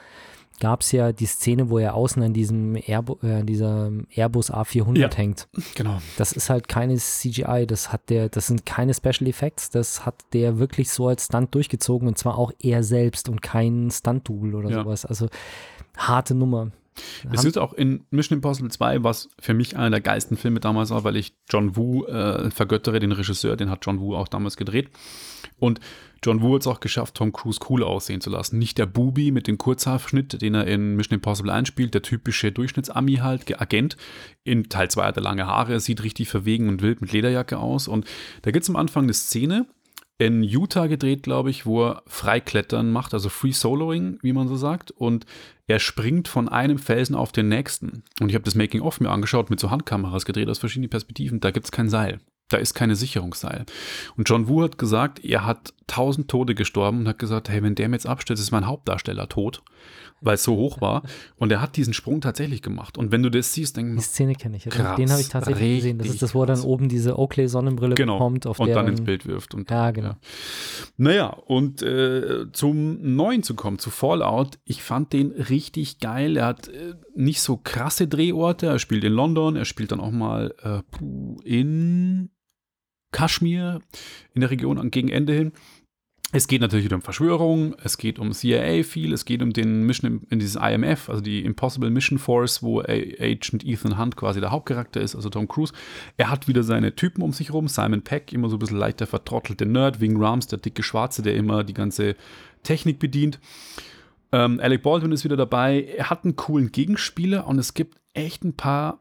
gab 0.58 0.80
es 0.80 0.90
ja 0.90 1.12
die 1.12 1.26
Szene, 1.26 1.70
wo 1.70 1.78
er 1.78 1.94
außen 1.94 2.20
an 2.20 2.34
diesem 2.34 2.74
Airbu 2.74 3.16
äh, 3.24 3.44
dieser 3.44 3.92
Airbus 4.14 4.52
A400 4.52 4.98
ja, 4.98 5.08
hängt. 5.14 5.48
Genau. 5.76 6.02
Das 6.18 6.32
ist 6.32 6.50
halt 6.50 6.66
keine 6.66 6.96
CGI, 6.96 7.66
das 7.68 7.92
hat 7.92 8.10
der, 8.10 8.28
das 8.28 8.48
sind 8.48 8.66
keine 8.66 8.92
Special 8.92 9.28
Effects, 9.28 9.70
das 9.70 10.04
hat 10.04 10.16
der 10.32 10.58
wirklich 10.58 10.90
so 10.90 11.06
als 11.06 11.26
Stunt 11.26 11.54
durchgezogen 11.54 12.08
und 12.08 12.18
zwar 12.18 12.36
auch 12.36 12.52
er 12.58 12.82
selbst 12.82 13.28
und 13.28 13.40
kein 13.40 13.88
Stunt-Double 13.90 14.56
oder 14.56 14.68
ja. 14.68 14.82
sowas. 14.82 15.06
Also 15.06 15.28
harte 15.96 16.34
Nummer. 16.34 16.72
Es 17.32 17.44
ist 17.44 17.58
auch 17.58 17.72
in 17.72 18.04
Mission 18.10 18.38
Impossible 18.38 18.70
2, 18.70 19.02
was 19.04 19.28
für 19.38 19.54
mich 19.54 19.76
einer 19.76 19.90
der 19.90 20.00
geilsten 20.00 20.36
Filme 20.36 20.60
damals 20.60 20.90
war, 20.90 21.04
weil 21.04 21.16
ich 21.16 21.34
John 21.50 21.76
Woo 21.76 22.04
äh, 22.06 22.50
vergöttere, 22.50 23.00
den 23.00 23.12
Regisseur, 23.12 23.56
den 23.56 23.70
hat 23.70 23.84
John 23.86 24.00
Woo 24.00 24.14
auch 24.14 24.28
damals 24.28 24.56
gedreht. 24.56 24.90
Und 25.58 25.80
John 26.22 26.42
Woo 26.42 26.54
hat 26.54 26.62
es 26.62 26.66
auch 26.66 26.80
geschafft, 26.80 27.14
Tom 27.14 27.32
Cruise 27.32 27.60
cool 27.70 27.82
aussehen 27.82 28.20
zu 28.20 28.28
lassen. 28.30 28.58
Nicht 28.58 28.76
der 28.78 28.86
Bubi 28.86 29.30
mit 29.30 29.46
dem 29.46 29.56
Kurzhaarschnitt, 29.58 30.40
den 30.42 30.54
er 30.54 30.66
in 30.66 30.96
Mission 30.96 31.14
Impossible 31.16 31.50
einspielt, 31.50 31.94
der 31.94 32.02
typische 32.02 32.52
Durchschnittsami 32.52 33.16
halt, 33.16 33.46
Ge- 33.46 33.56
Agent. 33.58 33.96
In 34.44 34.68
Teil 34.68 34.90
2 34.90 35.04
hat 35.06 35.16
er 35.16 35.22
lange 35.22 35.46
Haare, 35.46 35.80
sieht 35.80 36.02
richtig 36.02 36.28
verwegen 36.28 36.68
und 36.68 36.82
wild 36.82 37.00
mit 37.00 37.12
Lederjacke 37.12 37.58
aus. 37.58 37.88
Und 37.88 38.04
da 38.42 38.50
gibt 38.50 38.64
es 38.64 38.68
am 38.70 38.76
Anfang 38.76 39.04
eine 39.04 39.14
Szene, 39.14 39.66
in 40.20 40.42
Utah 40.42 40.86
gedreht, 40.86 41.22
glaube 41.22 41.48
ich, 41.48 41.64
wo 41.64 41.86
er 41.86 42.02
Freiklettern 42.06 42.92
macht, 42.92 43.14
also 43.14 43.30
Free 43.30 43.52
Soloing, 43.52 44.18
wie 44.20 44.34
man 44.34 44.48
so 44.48 44.56
sagt. 44.56 44.90
Und 44.90 45.24
er 45.66 45.78
springt 45.78 46.28
von 46.28 46.46
einem 46.46 46.78
Felsen 46.78 47.16
auf 47.16 47.32
den 47.32 47.48
nächsten. 47.48 48.04
Und 48.20 48.28
ich 48.28 48.34
habe 48.34 48.44
das 48.44 48.54
Making-of 48.54 49.00
mir 49.00 49.08
angeschaut, 49.08 49.48
mit 49.48 49.58
so 49.58 49.70
Handkameras 49.70 50.26
gedreht 50.26 50.50
aus 50.50 50.58
verschiedenen 50.58 50.90
Perspektiven. 50.90 51.40
Da 51.40 51.50
gibt 51.50 51.64
es 51.64 51.72
kein 51.72 51.88
Seil. 51.88 52.20
Da 52.48 52.58
ist 52.58 52.74
keine 52.74 52.96
Sicherungsseil. 52.96 53.64
Und 54.18 54.28
John 54.28 54.46
Woo 54.46 54.62
hat 54.62 54.76
gesagt, 54.76 55.24
er 55.24 55.46
hat 55.46 55.72
tausend 55.86 56.28
Tote 56.28 56.54
gestorben 56.54 56.98
und 56.98 57.08
hat 57.08 57.18
gesagt, 57.18 57.48
hey, 57.48 57.62
wenn 57.62 57.74
der 57.74 57.88
mir 57.88 57.96
jetzt 57.96 58.06
abstürzt, 58.06 58.42
ist 58.42 58.50
mein 58.50 58.66
Hauptdarsteller 58.66 59.26
tot, 59.26 59.62
weil 60.20 60.34
es 60.34 60.42
so 60.42 60.56
hoch 60.56 60.80
war. 60.80 61.02
Und 61.36 61.50
er 61.50 61.60
hat 61.60 61.76
diesen 61.76 61.94
Sprung 61.94 62.20
tatsächlich 62.20 62.62
gemacht. 62.62 62.98
Und 62.98 63.12
wenn 63.12 63.22
du 63.22 63.30
das 63.30 63.54
siehst, 63.54 63.76
denk 63.76 63.88
Die 63.88 63.94
mal, 63.94 64.02
Szene 64.02 64.34
kenne 64.34 64.56
ich. 64.56 64.64
Krass, 64.64 64.96
den 64.96 65.10
habe 65.10 65.20
ich 65.20 65.28
tatsächlich 65.28 65.76
gesehen. 65.76 65.98
Das 65.98 66.08
ist 66.08 66.22
das, 66.22 66.34
wo 66.34 66.42
er 66.42 66.46
dann 66.46 66.60
oben 66.60 66.88
diese 66.88 67.18
Oakley-Sonnenbrille 67.18 67.94
genau, 67.94 68.18
bekommt, 68.18 68.46
auf 68.46 68.58
und 68.58 68.66
der 68.66 68.76
dann 68.76 68.88
ins 68.88 69.02
Bild 69.02 69.26
wirft. 69.26 69.54
Und 69.54 69.70
Ja, 69.70 69.90
genau. 69.90 70.14
Naja, 70.96 71.28
und 71.28 71.82
äh, 71.82 72.46
zum 72.52 73.14
neuen 73.14 73.42
zu 73.42 73.54
kommen, 73.54 73.78
zu 73.78 73.90
Fallout, 73.90 74.58
ich 74.64 74.82
fand 74.82 75.12
den 75.12 75.32
richtig 75.32 75.98
geil. 75.98 76.36
Er 76.36 76.46
hat 76.46 76.68
äh, 76.68 76.94
nicht 77.14 77.40
so 77.40 77.56
krasse 77.56 78.06
Drehorte. 78.06 78.66
Er 78.66 78.78
spielt 78.78 79.04
in 79.04 79.12
London, 79.12 79.56
er 79.56 79.64
spielt 79.64 79.92
dann 79.92 80.00
auch 80.00 80.10
mal 80.10 80.54
äh, 80.62 80.80
in 81.44 82.30
Kaschmir, 83.12 83.80
in 84.34 84.40
der 84.40 84.50
Region 84.50 84.90
gegen 84.90 85.08
Ende 85.08 85.32
hin. 85.32 85.52
Es 86.32 86.46
geht 86.46 86.60
natürlich 86.60 86.84
wieder 86.84 86.94
um 86.94 87.02
Verschwörung, 87.02 87.74
es 87.82 87.98
geht 87.98 88.20
um 88.20 88.30
CIA 88.32 88.84
viel, 88.84 89.12
es 89.12 89.24
geht 89.24 89.42
um 89.42 89.52
den 89.52 89.82
Mission 89.82 90.26
in, 90.30 90.38
dieses 90.38 90.54
IMF, 90.54 91.08
also 91.08 91.20
die 91.20 91.44
Impossible 91.44 91.90
Mission 91.90 92.20
Force, 92.20 92.62
wo 92.62 92.80
Agent 92.82 93.64
Ethan 93.64 93.98
Hunt 93.98 94.14
quasi 94.14 94.38
der 94.38 94.52
Hauptcharakter 94.52 95.00
ist, 95.00 95.16
also 95.16 95.28
Tom 95.28 95.48
Cruise. 95.48 95.72
Er 96.16 96.30
hat 96.30 96.46
wieder 96.46 96.62
seine 96.62 96.94
Typen 96.94 97.22
um 97.22 97.32
sich 97.32 97.52
rum, 97.52 97.66
Simon 97.66 98.02
Peck, 98.02 98.32
immer 98.32 98.48
so 98.48 98.56
ein 98.56 98.58
bisschen 98.60 98.78
leichter 98.78 99.08
vertrottelte 99.08 99.66
Nerd, 99.66 100.00
Wing 100.00 100.22
Rams, 100.22 100.46
der 100.46 100.60
dicke 100.60 100.84
Schwarze, 100.84 101.22
der 101.22 101.34
immer 101.34 101.64
die 101.64 101.74
ganze 101.74 102.14
Technik 102.62 103.00
bedient. 103.00 103.40
Ähm, 104.30 104.60
Alec 104.60 104.84
Baldwin 104.84 105.10
ist 105.10 105.24
wieder 105.24 105.36
dabei. 105.36 105.82
Er 105.96 106.10
hat 106.10 106.22
einen 106.22 106.36
coolen 106.36 106.70
Gegenspieler 106.70 107.48
und 107.48 107.58
es 107.58 107.74
gibt 107.74 108.00
echt 108.14 108.44
ein 108.44 108.52
paar 108.52 109.00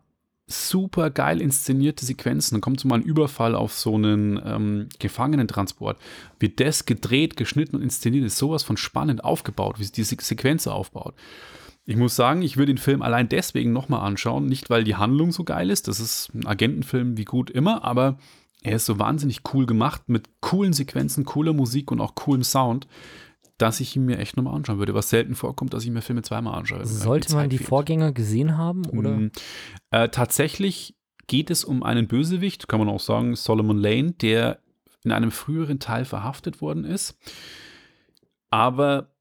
super 0.52 1.10
geil 1.10 1.42
inszenierte 1.42 2.06
Sequenzen. 2.06 2.56
Dann 2.56 2.62
kommt 2.62 2.80
so 2.80 2.88
mal 2.88 3.00
ein 3.00 3.04
Überfall 3.04 3.56
auf 3.56 3.74
so 3.74 3.96
einen 3.96 4.42
ähm, 4.44 4.90
Gefangenentransport. 5.00 5.98
Wie 6.40 6.50
das 6.50 6.86
gedreht, 6.86 7.38
geschnitten 7.38 7.76
und 7.76 7.82
inszeniert 7.82 8.26
ist, 8.26 8.38
sowas 8.38 8.64
von 8.64 8.78
spannend 8.78 9.24
aufgebaut, 9.24 9.80
wie 9.80 9.84
sich 9.84 9.92
diese 9.92 10.16
Sequenz 10.24 10.68
aufbaut. 10.68 11.16
Ich 11.86 11.96
muss 11.96 12.16
sagen, 12.16 12.42
ich 12.42 12.58
würde 12.58 12.74
den 12.74 12.78
Film 12.78 13.02
allein 13.02 13.30
deswegen 13.30 13.74
nochmal 13.74 14.02
anschauen. 14.02 14.46
Nicht, 14.46 14.70
weil 14.70 14.84
die 14.84 14.96
Handlung 14.96 15.32
so 15.32 15.44
geil 15.44 15.70
ist. 15.70 15.88
Das 15.88 16.00
ist 16.00 16.34
ein 16.34 16.46
Agentenfilm 16.46 17.18
wie 17.18 17.26
gut 17.26 17.50
immer, 17.50 17.84
aber 17.84 18.18
er 18.62 18.76
ist 18.76 18.86
so 18.86 19.00
wahnsinnig 19.00 19.42
cool 19.54 19.66
gemacht 19.66 20.04
mit 20.08 20.30
coolen 20.42 20.74
Sequenzen, 20.74 21.26
cooler 21.26 21.54
Musik 21.54 21.92
und 21.92 22.02
auch 22.02 22.16
coolem 22.16 22.44
Sound, 22.44 22.88
dass 23.60 23.80
ich 23.80 23.96
ihn 23.96 24.06
mir 24.06 24.18
echt 24.18 24.38
nochmal 24.38 24.56
anschauen 24.56 24.80
würde. 24.80 24.96
Was 24.96 25.10
selten 25.10 25.36
vorkommt, 25.36 25.74
dass 25.74 25.84
ich 25.84 25.92
mir 25.92 26.02
Filme 26.02 26.24
zweimal 26.24 26.58
anschaue. 26.58 26.86
Sollte 26.86 27.36
man 27.36 27.50
die 27.50 27.58
fehlt. 27.58 27.70
Vorgänger 27.70 28.12
gesehen 28.12 28.58
haben? 28.58 28.86
Oder? 28.88 29.12
Mm, 29.12 29.32
Äh, 29.92 30.10
tatsächlich 30.10 30.96
geht 31.28 31.52
es 31.52 31.64
um 31.64 31.84
einen 31.84 32.08
Bösewicht, 32.08 32.68
kann 32.68 32.80
man 32.80 32.90
auch 32.90 33.00
sagen, 33.00 33.36
Solomon 33.36 33.78
Lane, 33.78 34.14
der 34.14 34.60
in 35.04 35.12
einem 35.12 35.32
früheren 35.32 35.80
Teil 35.80 36.06
verhaftet 36.06 36.62
worden 36.62 36.84
ist. 36.86 37.18
Aber 38.50 39.12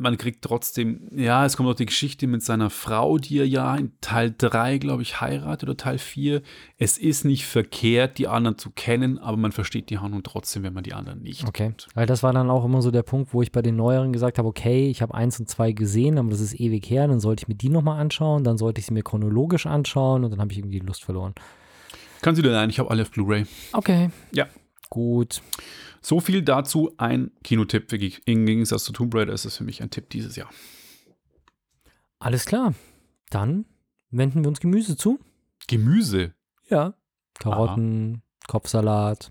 man 0.00 0.16
kriegt 0.16 0.42
trotzdem, 0.42 1.08
ja, 1.10 1.44
es 1.44 1.56
kommt 1.56 1.68
auch 1.68 1.74
die 1.74 1.86
Geschichte 1.86 2.28
mit 2.28 2.42
seiner 2.42 2.70
Frau, 2.70 3.18
die 3.18 3.38
er 3.40 3.46
ja 3.46 3.74
in 3.74 3.92
Teil 4.00 4.32
3, 4.36 4.78
glaube 4.78 5.02
ich, 5.02 5.20
heiratet 5.20 5.68
oder 5.68 5.76
Teil 5.76 5.98
4. 5.98 6.40
Es 6.78 6.98
ist 6.98 7.24
nicht 7.24 7.44
verkehrt, 7.46 8.18
die 8.18 8.28
anderen 8.28 8.58
zu 8.58 8.70
kennen, 8.70 9.18
aber 9.18 9.36
man 9.36 9.50
versteht 9.50 9.90
die 9.90 9.98
Handlung 9.98 10.22
trotzdem, 10.22 10.62
wenn 10.62 10.72
man 10.72 10.84
die 10.84 10.94
anderen 10.94 11.22
nicht 11.22 11.42
Okay. 11.48 11.64
kennt. 11.64 11.88
Weil 11.94 12.06
das 12.06 12.22
war 12.22 12.32
dann 12.32 12.48
auch 12.48 12.64
immer 12.64 12.80
so 12.80 12.92
der 12.92 13.02
Punkt, 13.02 13.34
wo 13.34 13.42
ich 13.42 13.50
bei 13.50 13.60
den 13.60 13.74
neueren 13.74 14.12
gesagt 14.12 14.38
habe, 14.38 14.46
okay, 14.48 14.88
ich 14.88 15.02
habe 15.02 15.14
eins 15.14 15.40
und 15.40 15.48
zwei 15.48 15.72
gesehen, 15.72 16.16
aber 16.16 16.30
das 16.30 16.40
ist 16.40 16.58
ewig 16.60 16.88
her, 16.88 17.08
dann 17.08 17.18
sollte 17.18 17.42
ich 17.42 17.48
mir 17.48 17.56
die 17.56 17.68
nochmal 17.68 18.00
anschauen, 18.00 18.44
dann 18.44 18.56
sollte 18.56 18.78
ich 18.80 18.86
sie 18.86 18.94
mir 18.94 19.02
chronologisch 19.02 19.66
anschauen 19.66 20.22
und 20.24 20.30
dann 20.30 20.40
habe 20.40 20.52
ich 20.52 20.58
irgendwie 20.58 20.78
die 20.78 20.86
Lust 20.86 21.04
verloren. 21.04 21.34
Kann 22.22 22.34
sie 22.36 22.42
denn 22.42 22.54
ein? 22.54 22.70
Ich 22.70 22.78
habe 22.78 22.90
alle 22.90 23.02
auf 23.02 23.10
Blu-ray. 23.10 23.46
Okay. 23.72 24.10
Ja. 24.32 24.46
Gut. 24.90 25.42
So 26.00 26.20
viel 26.20 26.42
dazu 26.42 26.94
ein 26.96 27.30
Kinotipp. 27.44 27.92
Im 28.24 28.46
Gegensatz 28.46 28.84
zu 28.84 28.92
Tomb 28.92 29.14
Raider 29.14 29.32
ist 29.32 29.44
es 29.44 29.56
für 29.56 29.64
mich 29.64 29.82
ein 29.82 29.90
Tipp 29.90 30.08
dieses 30.10 30.36
Jahr. 30.36 30.48
Alles 32.18 32.46
klar. 32.46 32.74
Dann 33.30 33.66
wenden 34.10 34.42
wir 34.42 34.48
uns 34.48 34.60
Gemüse 34.60 34.96
zu. 34.96 35.18
Gemüse. 35.66 36.34
Ja. 36.70 36.94
Karotten, 37.38 38.22
Kopfsalat. 38.46 39.30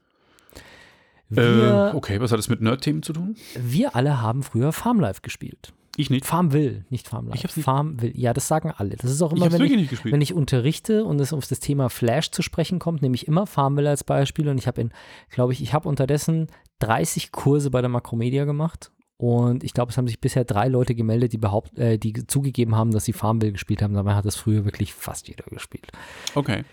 Äh, 1.32 1.36
Wir, 1.36 1.92
okay, 1.96 2.22
was 2.22 2.32
hat 2.32 2.38
das 2.40 2.48
mit 2.48 2.62
Nerd-Themen 2.62 3.04
zu 3.04 3.14
tun? 3.14 3.36
wir 3.60 3.96
alle 3.96 4.22
haben 4.22 4.44
früher 4.44 4.72
Farmlife 4.72 5.22
gespielt. 5.22 5.74
Ich 6.00 6.10
nicht. 6.12 6.26
Farmville, 6.26 6.86
nicht 6.90 7.08
Farmlife. 7.08 7.38
Ich 7.38 7.44
hab's 7.44 7.58
nicht- 7.58 7.66
Farmville. 7.66 8.14
Ja, 8.16 8.32
das 8.34 8.48
sagen 8.48 8.72
alle. 8.78 8.96
Das 8.96 9.12
ist 9.12 9.22
auch 9.22 9.32
Ich 9.32 9.38
immer, 9.38 9.46
habe 9.48 9.60
wenn 9.60 9.80
ich, 9.80 10.04
wenn 10.06 10.22
ich 10.22 10.34
unterrichte 10.34 11.04
und 11.04 11.20
es 11.20 11.34
auf 11.34 11.48
das 11.48 11.60
Thema 11.60 11.90
Flash 11.90 12.30
zu 12.32 12.42
sprechen 12.44 12.78
kommt, 12.78 13.02
nehme 13.02 13.16
ich 13.16 13.28
immer 13.28 13.48
Farmville 13.48 13.90
als 13.90 14.04
Beispiel 14.04 14.48
und 14.48 14.58
ich 14.60 14.68
habe 14.68 14.80
in, 14.80 14.92
glaube 15.32 15.54
ich, 15.54 15.62
ich 15.62 15.74
habe 15.74 15.90
unterdessen 15.90 16.48
30 16.80 17.32
Kurse 17.32 17.72
bei 17.72 17.82
der 17.82 17.90
Makromedia 17.90 18.46
gemacht 18.46 18.92
und 19.18 19.64
ich 19.64 19.74
glaube, 19.74 19.90
es 19.92 19.98
haben 19.98 20.08
sich 20.08 20.22
bisher 20.22 20.46
drei 20.46 20.68
Leute 20.68 20.94
gemeldet, 20.94 21.34
die 21.34 21.40
behaupt, 21.40 21.78
äh, 21.80 21.98
die 21.98 22.14
zugegeben 22.28 22.76
haben, 22.76 22.92
dass 22.92 23.06
sie 23.06 23.14
Farmville 23.14 23.52
gespielt 23.54 23.82
haben. 23.82 23.96
Dabei 23.96 24.14
hat 24.14 24.26
das 24.26 24.36
früher 24.36 24.66
wirklich 24.66 24.94
fast 24.94 25.28
jeder 25.28 25.46
gespielt. 25.46 25.88
Okay. 26.36 26.64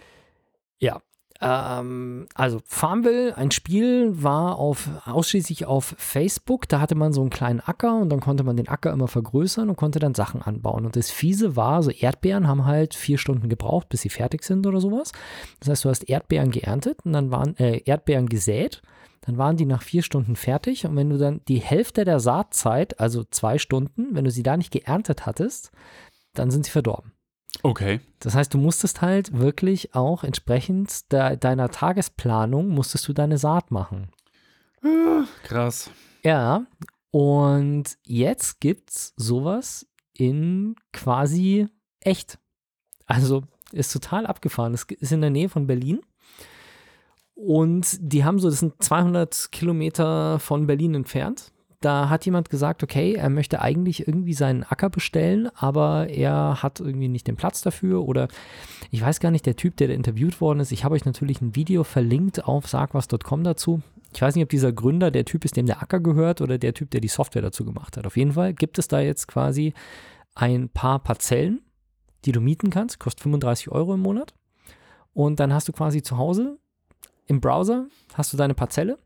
Ja. 0.78 1.00
Ähm, 1.40 2.26
also 2.34 2.60
Farmville, 2.64 3.36
ein 3.36 3.50
Spiel, 3.50 4.22
war 4.22 4.58
auf, 4.58 4.88
ausschließlich 5.04 5.66
auf 5.66 5.94
Facebook. 5.98 6.68
Da 6.68 6.80
hatte 6.80 6.94
man 6.94 7.12
so 7.12 7.20
einen 7.20 7.30
kleinen 7.30 7.60
Acker 7.60 7.96
und 7.96 8.08
dann 8.10 8.20
konnte 8.20 8.44
man 8.44 8.56
den 8.56 8.68
Acker 8.68 8.92
immer 8.92 9.08
vergrößern 9.08 9.68
und 9.68 9.76
konnte 9.76 9.98
dann 9.98 10.14
Sachen 10.14 10.42
anbauen. 10.42 10.86
Und 10.86 10.96
das 10.96 11.10
Fiese 11.10 11.56
war, 11.56 11.82
so 11.82 11.90
Erdbeeren 11.90 12.46
haben 12.46 12.64
halt 12.64 12.94
vier 12.94 13.18
Stunden 13.18 13.48
gebraucht, 13.48 13.88
bis 13.88 14.02
sie 14.02 14.10
fertig 14.10 14.44
sind 14.44 14.66
oder 14.66 14.80
sowas. 14.80 15.12
Das 15.60 15.68
heißt, 15.68 15.84
du 15.84 15.88
hast 15.88 16.08
Erdbeeren 16.08 16.50
geerntet 16.50 16.98
und 17.04 17.12
dann 17.12 17.30
waren 17.30 17.56
äh, 17.58 17.82
Erdbeeren 17.84 18.28
gesät. 18.28 18.82
Dann 19.22 19.38
waren 19.38 19.56
die 19.56 19.64
nach 19.64 19.82
vier 19.82 20.02
Stunden 20.02 20.36
fertig 20.36 20.86
und 20.86 20.96
wenn 20.96 21.08
du 21.08 21.16
dann 21.16 21.40
die 21.48 21.60
Hälfte 21.60 22.04
der 22.04 22.20
Saatzeit, 22.20 23.00
also 23.00 23.24
zwei 23.24 23.56
Stunden, 23.56 24.14
wenn 24.14 24.24
du 24.24 24.30
sie 24.30 24.42
da 24.42 24.58
nicht 24.58 24.70
geerntet 24.70 25.24
hattest, 25.24 25.72
dann 26.34 26.50
sind 26.50 26.66
sie 26.66 26.70
verdorben. 26.70 27.13
Okay. 27.64 28.00
Das 28.18 28.34
heißt, 28.34 28.52
du 28.52 28.58
musstest 28.58 29.00
halt 29.00 29.32
wirklich 29.32 29.94
auch 29.94 30.22
entsprechend 30.22 31.10
de 31.10 31.38
deiner 31.38 31.70
Tagesplanung 31.70 32.68
musstest 32.68 33.08
du 33.08 33.14
deine 33.14 33.38
Saat 33.38 33.70
machen. 33.70 34.10
Krass. 35.44 35.90
Ja, 36.22 36.66
und 37.10 37.96
jetzt 38.04 38.60
gibt's 38.60 39.14
sowas 39.16 39.86
in 40.12 40.76
quasi 40.92 41.68
echt. 42.00 42.38
Also 43.06 43.44
ist 43.72 43.94
total 43.94 44.26
abgefahren. 44.26 44.74
Es 44.74 44.84
ist 44.84 45.12
in 45.12 45.22
der 45.22 45.30
Nähe 45.30 45.48
von 45.48 45.66
Berlin. 45.66 46.00
Und 47.34 47.96
die 47.98 48.24
haben 48.24 48.38
so, 48.38 48.50
das 48.50 48.60
sind 48.60 48.82
200 48.82 49.48
Kilometer 49.52 50.38
von 50.38 50.66
Berlin 50.66 50.94
entfernt. 50.94 51.50
Da 51.84 52.08
hat 52.08 52.24
jemand 52.24 52.48
gesagt, 52.48 52.82
okay, 52.82 53.12
er 53.12 53.28
möchte 53.28 53.60
eigentlich 53.60 54.08
irgendwie 54.08 54.32
seinen 54.32 54.62
Acker 54.62 54.88
bestellen, 54.88 55.50
aber 55.54 56.08
er 56.08 56.62
hat 56.62 56.80
irgendwie 56.80 57.08
nicht 57.08 57.26
den 57.26 57.36
Platz 57.36 57.60
dafür 57.60 58.08
oder 58.08 58.28
ich 58.90 59.02
weiß 59.02 59.20
gar 59.20 59.30
nicht, 59.30 59.44
der 59.44 59.56
Typ, 59.56 59.76
der 59.76 59.88
da 59.88 59.94
interviewt 59.94 60.40
worden 60.40 60.60
ist. 60.60 60.72
Ich 60.72 60.84
habe 60.84 60.94
euch 60.94 61.04
natürlich 61.04 61.42
ein 61.42 61.54
Video 61.56 61.84
verlinkt 61.84 62.44
auf 62.44 62.68
sagwas.com 62.68 63.44
dazu. 63.44 63.82
Ich 64.14 64.22
weiß 64.22 64.34
nicht, 64.34 64.44
ob 64.44 64.48
dieser 64.48 64.72
Gründer 64.72 65.10
der 65.10 65.26
Typ 65.26 65.44
ist, 65.44 65.58
dem 65.58 65.66
der 65.66 65.82
Acker 65.82 66.00
gehört 66.00 66.40
oder 66.40 66.56
der 66.56 66.72
Typ, 66.72 66.90
der 66.90 67.02
die 67.02 67.08
Software 67.08 67.42
dazu 67.42 67.66
gemacht 67.66 67.98
hat. 67.98 68.06
Auf 68.06 68.16
jeden 68.16 68.32
Fall 68.32 68.54
gibt 68.54 68.78
es 68.78 68.88
da 68.88 69.00
jetzt 69.00 69.28
quasi 69.28 69.74
ein 70.34 70.70
paar 70.70 71.00
Parzellen, 71.00 71.60
die 72.24 72.32
du 72.32 72.40
mieten 72.40 72.70
kannst, 72.70 72.98
kostet 72.98 73.24
35 73.24 73.70
Euro 73.70 73.92
im 73.92 74.00
Monat. 74.00 74.32
Und 75.12 75.38
dann 75.38 75.52
hast 75.52 75.68
du 75.68 75.72
quasi 75.72 76.00
zu 76.00 76.16
Hause 76.16 76.56
im 77.26 77.40
Browser 77.40 77.86
hast 78.14 78.32
du 78.32 78.36
deine 78.36 78.54
Parzelle 78.54 78.98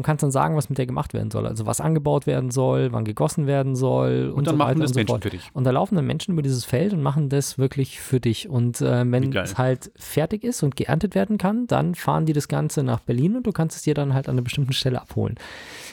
und 0.00 0.02
kannst 0.04 0.22
dann 0.22 0.30
sagen, 0.30 0.56
was 0.56 0.70
mit 0.70 0.78
der 0.78 0.86
gemacht 0.86 1.12
werden 1.12 1.30
soll. 1.30 1.46
Also 1.46 1.66
was 1.66 1.78
angebaut 1.78 2.26
werden 2.26 2.50
soll, 2.50 2.90
wann 2.90 3.04
gegossen 3.04 3.46
werden 3.46 3.76
soll 3.76 4.30
und, 4.30 4.38
Und 4.38 4.46
dann 4.46 4.54
so 4.54 4.56
machen 4.56 4.68
weiter 4.70 4.80
das 4.80 4.90
und 4.90 4.94
so 4.94 4.98
Menschen 4.98 5.12
fort. 5.12 5.22
für 5.24 5.30
dich. 5.30 5.50
Und 5.52 5.64
da 5.64 5.70
laufen 5.72 5.94
dann 5.94 6.06
Menschen 6.06 6.32
über 6.32 6.40
dieses 6.40 6.64
Feld 6.64 6.94
und 6.94 7.02
machen 7.02 7.28
das 7.28 7.58
wirklich 7.58 8.00
für 8.00 8.18
dich. 8.18 8.48
Und 8.48 8.80
äh, 8.80 9.04
wenn 9.10 9.30
es 9.36 9.58
halt 9.58 9.92
fertig 9.96 10.42
ist 10.42 10.62
und 10.62 10.74
geerntet 10.74 11.14
werden 11.14 11.36
kann, 11.36 11.66
dann 11.66 11.94
fahren 11.94 12.24
die 12.24 12.32
das 12.32 12.48
Ganze 12.48 12.82
nach 12.82 13.00
Berlin 13.00 13.36
und 13.36 13.46
du 13.46 13.52
kannst 13.52 13.76
es 13.76 13.82
dir 13.82 13.92
dann 13.92 14.14
halt 14.14 14.26
an 14.26 14.36
einer 14.36 14.42
bestimmten 14.42 14.72
Stelle 14.72 15.02
abholen. 15.02 15.34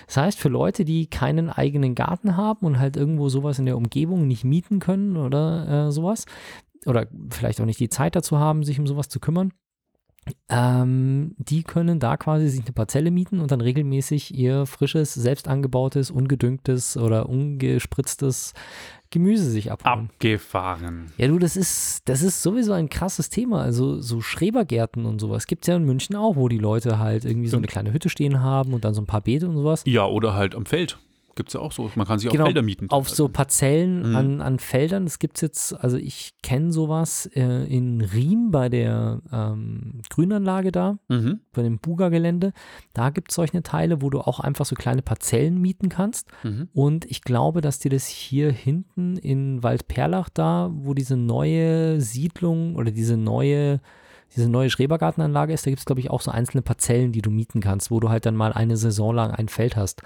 Das 0.06 0.16
heißt, 0.16 0.40
für 0.40 0.50
Leute, 0.50 0.86
die 0.86 1.08
keinen 1.08 1.50
eigenen 1.50 1.94
Garten 1.94 2.38
haben 2.38 2.66
und 2.66 2.80
halt 2.80 2.96
irgendwo 2.96 3.28
sowas 3.28 3.60
in 3.60 3.66
der 3.66 3.76
Umgebung 3.76 4.26
nicht 4.26 4.46
mieten 4.46 4.80
können 4.80 5.18
oder 5.18 5.88
äh, 5.88 5.92
sowas, 5.92 6.26
oder 6.86 7.08
vielleicht 7.30 7.60
auch 7.60 7.66
nicht 7.66 7.82
die 7.82 7.90
Zeit 7.90 8.16
dazu 8.16 8.40
haben, 8.40 8.64
sich 8.64 8.80
um 8.80 8.88
sowas 8.88 9.10
zu 9.10 9.20
kümmern, 9.20 9.52
ähm, 10.50 11.36
die 11.38 11.64
können 11.64 12.00
da 12.00 12.18
quasi 12.18 12.48
sich 12.48 12.62
eine 12.62 12.72
Parzelle 12.72 13.12
mieten 13.12 13.40
und 13.40 13.52
dann 13.52 13.62
regelmäßig 13.62 14.34
ihr 14.36 14.66
frisches, 14.66 15.14
selbst 15.14 15.48
angebautes, 15.48 16.12
ungedüngtes 16.12 16.98
oder 16.98 17.30
ungespritztes 17.30 18.54
Gemüse 19.10 19.50
sich 19.50 19.72
abholen. 19.72 20.10
Abgefahren. 20.10 21.12
Ja, 21.18 21.28
du, 21.28 21.40
das 21.40 21.56
ist, 21.56 22.02
das 22.06 22.22
ist 22.22 22.42
sowieso 22.44 22.74
ein 22.74 22.90
krasses 22.90 23.30
Thema. 23.30 23.62
Also 23.62 24.02
so 24.02 24.22
Schrebergärten 24.22 25.06
und 25.06 25.20
sowas 25.20 25.48
gibt 25.48 25.64
es 25.64 25.68
ja 25.68 25.78
in 25.78 25.86
München 25.86 26.16
auch, 26.16 26.36
wo 26.36 26.50
die 26.50 26.58
Leute 26.58 27.00
halt 27.00 27.24
irgendwie 27.24 27.48
so 27.48 27.58
eine 27.58 27.68
kleine 27.68 27.94
Hütte 27.94 28.10
stehen 28.10 28.42
haben 28.42 28.74
und 28.74 28.84
dann 28.84 28.94
so 28.94 29.02
ein 29.02 29.08
paar 29.08 29.22
Beete 29.22 29.48
und 29.48 29.56
sowas. 29.56 29.84
Ja, 29.86 30.06
oder 30.06 30.34
halt 30.34 30.56
am 30.56 30.66
Feld. 30.66 30.98
Gibt 31.38 31.50
es 31.50 31.54
ja 31.54 31.60
auch 31.62 31.72
so. 31.72 31.90
Man 31.96 32.06
kann 32.08 32.18
sich 32.20 32.30
Genau, 32.32 32.44
auf 32.44 32.48
Felder 32.48 32.62
mieten. 32.64 32.90
Auf 32.90 33.10
so 33.10 33.30
Parzellen 33.30 34.10
Mhm. 34.10 34.16
an, 34.16 34.42
an 34.42 34.60
Feldern, 34.60 35.06
das 35.06 35.20
gibt 35.20 35.38
es 35.38 35.42
jetzt, 35.42 35.74
also 35.74 35.96
ich 35.96 36.34
kenne 36.42 36.72
sowas 36.74 37.28
äh, 37.36 37.64
in 37.74 38.02
Riem 38.02 38.50
bei 38.52 38.70
der 38.70 39.22
ähm, 39.32 40.02
Grünanlage 40.10 40.72
da, 40.72 40.98
Mhm. 41.10 41.40
bei 41.54 41.62
dem 41.62 41.78
Buga-Gelände. 41.78 42.54
Da 42.94 43.12
gibt 43.12 43.32
es 43.32 43.36
solche 43.36 43.62
Teile, 43.64 44.02
wo 44.02 44.10
du 44.10 44.20
auch 44.20 44.40
einfach 44.40 44.66
so 44.66 44.76
kleine 44.76 45.04
Parzellen 45.04 45.62
mieten 45.62 45.90
kannst. 45.90 46.28
Mhm. 46.44 46.70
Und 46.74 47.06
ich 47.06 47.22
glaube, 47.22 47.62
dass 47.62 47.80
dir 47.80 47.92
das 47.92 48.08
hier 48.08 48.52
hinten 48.52 49.16
in 49.18 49.62
Waldperlach 49.62 50.30
da, 50.30 50.72
wo 50.74 50.94
diese 50.96 51.16
neue 51.16 52.02
Siedlung 52.02 52.76
oder 52.76 52.90
diese 52.90 53.16
neue, 53.16 53.80
diese 54.36 54.50
neue 54.50 54.70
Schrebergartenanlage 54.72 55.54
ist, 55.54 55.66
da 55.66 55.70
gibt 55.70 55.80
es, 55.80 55.86
glaube 55.86 56.02
ich, 56.02 56.10
auch 56.10 56.22
so 56.22 56.32
einzelne 56.32 56.64
Parzellen, 56.64 57.12
die 57.12 57.22
du 57.22 57.30
mieten 57.30 57.62
kannst, 57.62 57.92
wo 57.92 58.00
du 58.00 58.10
halt 58.10 58.26
dann 58.26 58.36
mal 58.36 58.52
eine 58.54 58.76
Saison 58.76 59.14
lang 59.16 59.30
ein 59.32 59.48
Feld 59.50 59.76
hast. 59.76 60.02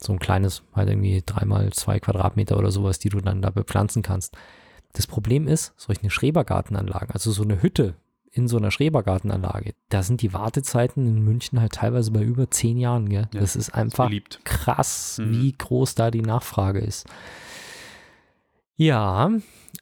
So 0.00 0.12
ein 0.12 0.18
kleines, 0.18 0.62
halt 0.74 0.88
irgendwie 0.88 1.22
dreimal 1.26 1.72
zwei 1.72 1.98
Quadratmeter 1.98 2.56
oder 2.56 2.70
sowas, 2.70 2.98
die 2.98 3.08
du 3.08 3.20
dann 3.20 3.42
da 3.42 3.50
bepflanzen 3.50 4.02
kannst. 4.02 4.36
Das 4.92 5.06
Problem 5.06 5.46
ist, 5.48 5.74
solche 5.76 6.08
Schrebergartenanlagen, 6.08 7.10
also 7.10 7.30
so 7.32 7.42
eine 7.42 7.62
Hütte 7.62 7.94
in 8.30 8.46
so 8.46 8.56
einer 8.58 8.70
Schrebergartenanlage, 8.70 9.72
da 9.88 10.02
sind 10.02 10.22
die 10.22 10.32
Wartezeiten 10.32 11.06
in 11.06 11.24
München 11.24 11.60
halt 11.60 11.72
teilweise 11.72 12.10
bei 12.12 12.22
über 12.22 12.50
zehn 12.50 12.76
Jahren. 12.78 13.08
Gell? 13.08 13.28
Ja, 13.34 13.40
das 13.40 13.56
ist 13.56 13.74
einfach 13.74 14.06
Beliebt. 14.08 14.40
krass, 14.44 15.18
Mhm. 15.20 15.30
wie 15.32 15.52
groß 15.52 15.94
da 15.94 16.10
die 16.10 16.22
Nachfrage 16.22 16.78
ist. 16.78 17.06
Ja, 18.80 19.32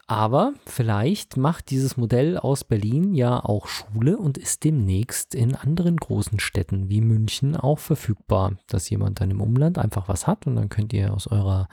aber 0.07 0.55
vielleicht 0.65 1.37
macht 1.37 1.71
dieses 1.71 1.99
Modell 1.99 2.39
aus 2.39 2.65
Berlin 2.65 3.15
ja 3.15 3.45
auch 3.45 3.67
Schule 3.67 4.17
und 4.17 4.39
ist 4.39 4.65
demnächst 4.65 5.35
in 5.35 5.55
anderen 5.55 5.99
großen 5.99 6.41
Städten 6.41 6.89
wie 6.89 7.03
München 7.03 7.57
auch 7.57 7.79
verfügbar, 7.79 8.57
dass 8.69 8.89
jemand 8.89 9.21
dann 9.21 9.31
im 9.31 9.43
Umland 9.43 9.77
einfach 9.77 10.09
was 10.09 10.27
hat 10.27 10.47
und 10.47 10.57
dann 10.57 10.71
könnt 10.71 10.95
ihr 10.95 11.13
aus 11.13 11.27
eurer 11.27 11.69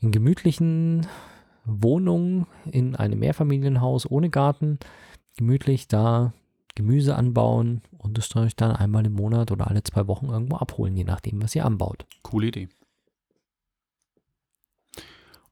gemütlichen 0.00 1.06
Wohnung 1.64 2.48
in 2.68 2.96
einem 2.96 3.20
Mehrfamilienhaus 3.20 4.10
ohne 4.10 4.28
Garten 4.28 4.80
gemütlich 5.36 5.86
da 5.86 6.32
Gemüse 6.74 7.14
anbauen 7.14 7.82
und 7.96 8.18
es 8.18 8.34
euch 8.34 8.56
dann 8.56 8.74
einmal 8.74 9.06
im 9.06 9.12
Monat 9.12 9.52
oder 9.52 9.68
alle 9.68 9.84
zwei 9.84 10.08
Wochen 10.08 10.26
irgendwo 10.26 10.56
abholen, 10.56 10.96
je 10.96 11.04
nachdem, 11.04 11.40
was 11.40 11.54
ihr 11.54 11.64
anbaut. 11.64 12.06
Coole 12.22 12.48
Idee. 12.48 12.68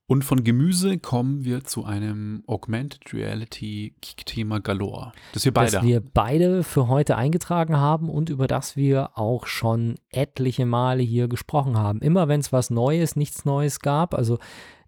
Und 0.06 0.22
von 0.22 0.44
Gemüse 0.44 0.98
kommen 0.98 1.44
wir 1.44 1.64
zu 1.64 1.84
einem 1.84 2.44
Augmented 2.46 3.14
Reality 3.14 3.94
Thema 4.26 4.60
Galore. 4.60 5.12
Das 5.32 5.46
wir 5.46 5.52
beide 5.52 5.72
das 5.72 5.82
wir 5.82 6.00
beide 6.00 6.62
für 6.62 6.88
heute 6.88 7.16
eingetragen 7.16 7.78
haben 7.78 8.10
und 8.10 8.28
über 8.28 8.46
das 8.46 8.76
wir 8.76 9.16
auch 9.18 9.46
schon 9.46 9.94
etliche 10.10 10.66
Male 10.66 11.02
hier 11.02 11.26
gesprochen 11.28 11.78
haben. 11.78 12.00
Immer 12.00 12.28
wenn 12.28 12.40
es 12.40 12.52
was 12.52 12.68
Neues, 12.68 13.16
nichts 13.16 13.46
Neues 13.46 13.80
gab, 13.80 14.14
also 14.14 14.38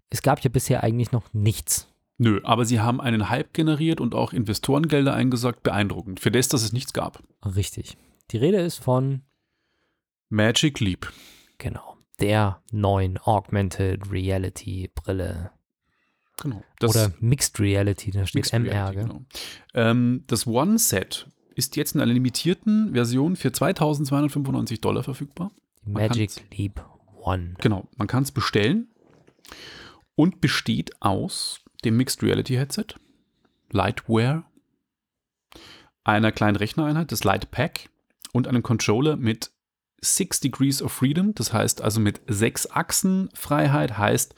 es 0.09 0.21
gab 0.21 0.39
ja 0.41 0.49
bisher 0.51 0.83
eigentlich 0.83 1.11
noch 1.11 1.33
nichts. 1.33 1.87
Nö, 2.19 2.39
aber 2.43 2.65
sie 2.65 2.79
haben 2.79 3.01
einen 3.01 3.29
Hype 3.29 3.53
generiert 3.53 4.01
und 4.01 4.15
auch 4.15 4.33
Investorengelder 4.33 5.13
eingesagt. 5.13 5.63
Beeindruckend. 5.63 6.19
Für 6.19 6.31
das, 6.31 6.47
dass 6.47 6.63
es 6.63 6.73
nichts 6.73 6.93
gab. 6.93 7.21
Richtig. 7.43 7.97
Die 8.31 8.37
Rede 8.37 8.57
ist 8.57 8.77
von, 8.77 9.21
Magic 10.29 10.79
Leap. 10.79 11.11
genau, 11.57 11.96
der 12.19 12.61
neuen 12.71 13.17
Augmented 13.17 14.11
Reality 14.11 14.89
Brille. 14.93 15.51
Genau. 16.41 16.63
Das 16.79 16.91
Oder 16.91 17.13
Mixed 17.19 17.59
Reality, 17.59 18.11
da 18.11 18.25
steht 18.25 18.35
Mixed 18.35 18.53
MR. 18.53 18.71
Reality, 18.71 18.99
genau. 18.99 19.25
ähm, 19.73 20.23
das 20.27 20.45
One-Set 20.45 21.27
ist 21.55 21.75
jetzt 21.75 21.95
in 21.95 22.01
einer 22.01 22.13
limitierten 22.13 22.93
Version 22.93 23.35
für 23.35 23.51
2295 23.51 24.79
Dollar 24.79 25.03
verfügbar. 25.03 25.51
Man 25.83 26.07
Magic 26.07 26.31
Leap 26.55 26.85
One. 27.17 27.55
Genau, 27.59 27.87
man 27.97 28.07
kann 28.07 28.23
es 28.23 28.31
bestellen 28.31 28.87
und 30.15 30.41
besteht 30.41 31.01
aus 31.01 31.61
dem 31.83 31.97
Mixed 31.97 32.21
Reality 32.21 32.55
Headset, 32.55 32.87
Lightwear, 33.71 34.49
einer 36.03 36.31
kleinen 36.31 36.55
Rechnereinheit, 36.55 37.11
das 37.11 37.23
Light 37.23 37.49
Pack 37.51 37.89
und 38.31 38.47
einem 38.47 38.63
Controller 38.63 39.15
mit 39.15 39.51
Six 40.15 40.39
Degrees 40.39 40.81
of 40.81 40.91
Freedom, 40.91 41.33
das 41.35 41.53
heißt 41.53 41.81
also 41.81 41.99
mit 41.99 42.21
sechs 42.27 42.69
Achsen 42.69 43.29
Freiheit, 43.33 43.97
heißt 43.97 44.35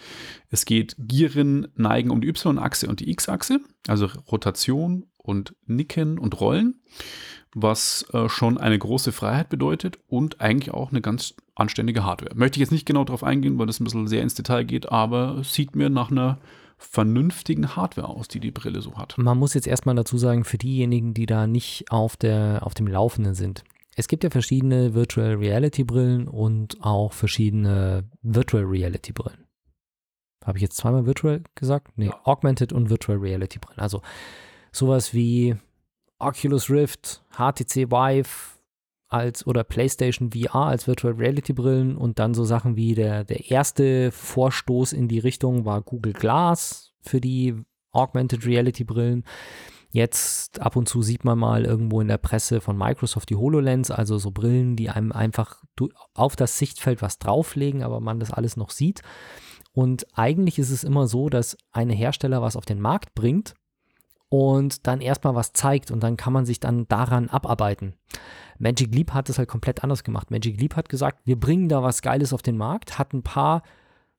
es 0.49 0.65
geht 0.65 0.95
Gieren, 0.97 1.67
Neigen 1.75 2.09
um 2.09 2.21
die 2.21 2.27
Y-Achse 2.27 2.87
und 2.87 2.99
die 2.99 3.09
X-Achse, 3.11 3.59
also 3.87 4.07
Rotation 4.31 5.05
und 5.17 5.55
Nicken 5.65 6.17
und 6.17 6.39
Rollen, 6.39 6.81
was 7.53 8.05
äh, 8.13 8.29
schon 8.29 8.57
eine 8.57 8.77
große 8.77 9.11
Freiheit 9.11 9.49
bedeutet 9.49 9.99
und 10.07 10.41
eigentlich 10.41 10.73
auch 10.73 10.91
eine 10.91 11.01
ganz 11.01 11.35
anständige 11.55 12.03
Hardware. 12.03 12.35
Möchte 12.35 12.57
ich 12.57 12.61
jetzt 12.61 12.71
nicht 12.71 12.85
genau 12.85 13.03
darauf 13.03 13.23
eingehen, 13.23 13.59
weil 13.59 13.67
das 13.67 13.79
ein 13.79 13.83
bisschen 13.83 14.07
sehr 14.07 14.23
ins 14.23 14.35
Detail 14.35 14.63
geht, 14.63 14.91
aber 14.91 15.43
sieht 15.43 15.75
mir 15.75 15.89
nach 15.89 16.11
einer 16.11 16.39
vernünftigen 16.79 17.75
Hardware 17.75 18.07
aus, 18.07 18.29
die 18.29 18.39
die 18.39 18.51
Brille 18.51 18.81
so 18.81 18.97
hat. 18.97 19.17
Man 19.17 19.37
muss 19.37 19.53
jetzt 19.53 19.67
erstmal 19.67 19.95
dazu 19.95 20.17
sagen, 20.17 20.45
für 20.45 20.57
diejenigen, 20.57 21.13
die 21.13 21.25
da 21.25 21.45
nicht 21.45 21.91
auf, 21.91 22.15
der, 22.15 22.61
auf 22.63 22.73
dem 22.73 22.87
Laufenden 22.87 23.35
sind. 23.35 23.63
Es 23.99 24.07
gibt 24.07 24.23
ja 24.23 24.29
verschiedene 24.29 24.93
Virtual 24.93 25.33
Reality 25.35 25.83
Brillen 25.83 26.29
und 26.29 26.77
auch 26.79 27.11
verschiedene 27.11 28.09
Virtual 28.21 28.63
Reality 28.63 29.11
Brillen. 29.11 29.45
Habe 30.45 30.57
ich 30.57 30.61
jetzt 30.61 30.77
zweimal 30.77 31.05
Virtual 31.05 31.43
gesagt? 31.53 31.97
Nee, 31.97 32.05
Ja. 32.05 32.21
Augmented 32.23 32.71
und 32.71 32.89
Virtual 32.89 33.17
Reality 33.17 33.59
Brillen. 33.59 33.81
Also 33.81 34.01
sowas 34.71 35.13
wie 35.13 35.57
Oculus 36.17 36.69
Rift, 36.69 37.25
HTC 37.31 37.91
Vive 37.91 38.29
als 39.09 39.45
oder 39.45 39.65
PlayStation 39.65 40.31
VR 40.31 40.67
als 40.67 40.87
Virtual 40.87 41.15
Reality 41.15 41.51
Brillen 41.51 41.97
und 41.97 42.19
dann 42.19 42.33
so 42.33 42.45
Sachen 42.45 42.77
wie 42.77 42.95
der, 42.95 43.25
der 43.25 43.51
erste 43.51 44.13
Vorstoß 44.13 44.93
in 44.93 45.09
die 45.09 45.19
Richtung 45.19 45.65
war 45.65 45.81
Google 45.81 46.13
Glass 46.13 46.93
für 47.01 47.19
die 47.19 47.53
Augmented 47.91 48.45
Reality 48.45 48.85
Brillen. 48.85 49.25
Jetzt 49.91 50.61
ab 50.61 50.75
und 50.75 50.87
zu 50.87 51.01
sieht 51.01 51.25
man 51.25 51.39
mal 51.39 51.65
irgendwo 51.65 51.99
in 51.99 52.07
der 52.07 52.19
Presse 52.19 52.61
von 52.61 52.77
Microsoft 52.77 53.29
die 53.29 53.35
HoloLens, 53.35 53.89
also 53.89 54.19
so 54.19 54.29
Brillen, 54.29 54.75
die 54.75 54.89
einem 54.89 55.11
einfach 55.11 55.63
auf 56.13 56.35
das 56.35 56.59
Sichtfeld 56.59 57.01
was 57.01 57.17
drauflegen, 57.17 57.81
aber 57.81 57.99
man 57.99 58.19
das 58.19 58.31
alles 58.31 58.55
noch 58.55 58.69
sieht. 58.69 59.01
Und 59.71 60.05
eigentlich 60.13 60.59
ist 60.59 60.69
es 60.69 60.83
immer 60.83 61.07
so, 61.07 61.29
dass 61.29 61.57
ein 61.71 61.89
Hersteller 61.89 62.41
was 62.41 62.55
auf 62.55 62.65
den 62.65 62.79
Markt 62.79 63.15
bringt 63.15 63.55
und 64.29 64.85
dann 64.85 65.01
erstmal 65.01 65.33
was 65.33 65.53
zeigt 65.53 65.89
und 65.89 66.03
dann 66.03 66.17
kann 66.17 66.33
man 66.33 66.45
sich 66.45 66.59
dann 66.59 66.87
daran 66.87 67.29
abarbeiten. 67.29 67.95
Magic 68.59 68.93
Leap 68.93 69.13
hat 69.13 69.29
es 69.29 69.39
halt 69.39 69.49
komplett 69.49 69.83
anders 69.83 70.03
gemacht. 70.03 70.29
Magic 70.29 70.59
Leap 70.59 70.75
hat 70.75 70.89
gesagt, 70.89 71.21
wir 71.25 71.39
bringen 71.39 71.69
da 71.69 71.81
was 71.81 72.03
Geiles 72.03 72.33
auf 72.33 72.43
den 72.43 72.57
Markt, 72.57 72.99
hat 72.99 73.13
ein 73.13 73.23
paar 73.23 73.63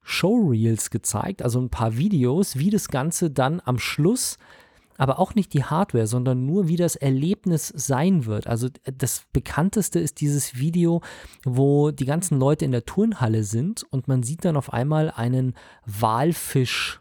Showreels 0.02 0.90
gezeigt, 0.90 1.42
also 1.42 1.60
ein 1.60 1.70
paar 1.70 1.96
Videos, 1.96 2.58
wie 2.58 2.70
das 2.70 2.88
Ganze 2.88 3.30
dann 3.30 3.60
am 3.64 3.78
Schluss, 3.78 4.38
aber 5.00 5.18
auch 5.18 5.34
nicht 5.34 5.54
die 5.54 5.64
Hardware, 5.64 6.06
sondern 6.06 6.44
nur 6.44 6.68
wie 6.68 6.76
das 6.76 6.94
Erlebnis 6.94 7.68
sein 7.68 8.26
wird. 8.26 8.46
Also 8.46 8.68
das 8.84 9.24
bekannteste 9.32 9.98
ist 9.98 10.20
dieses 10.20 10.58
Video, 10.58 11.00
wo 11.42 11.90
die 11.90 12.04
ganzen 12.04 12.38
Leute 12.38 12.66
in 12.66 12.72
der 12.72 12.84
Turnhalle 12.84 13.42
sind 13.44 13.82
und 13.82 14.08
man 14.08 14.22
sieht 14.22 14.44
dann 14.44 14.58
auf 14.58 14.74
einmal 14.74 15.10
einen 15.10 15.54
Walfisch 15.86 16.99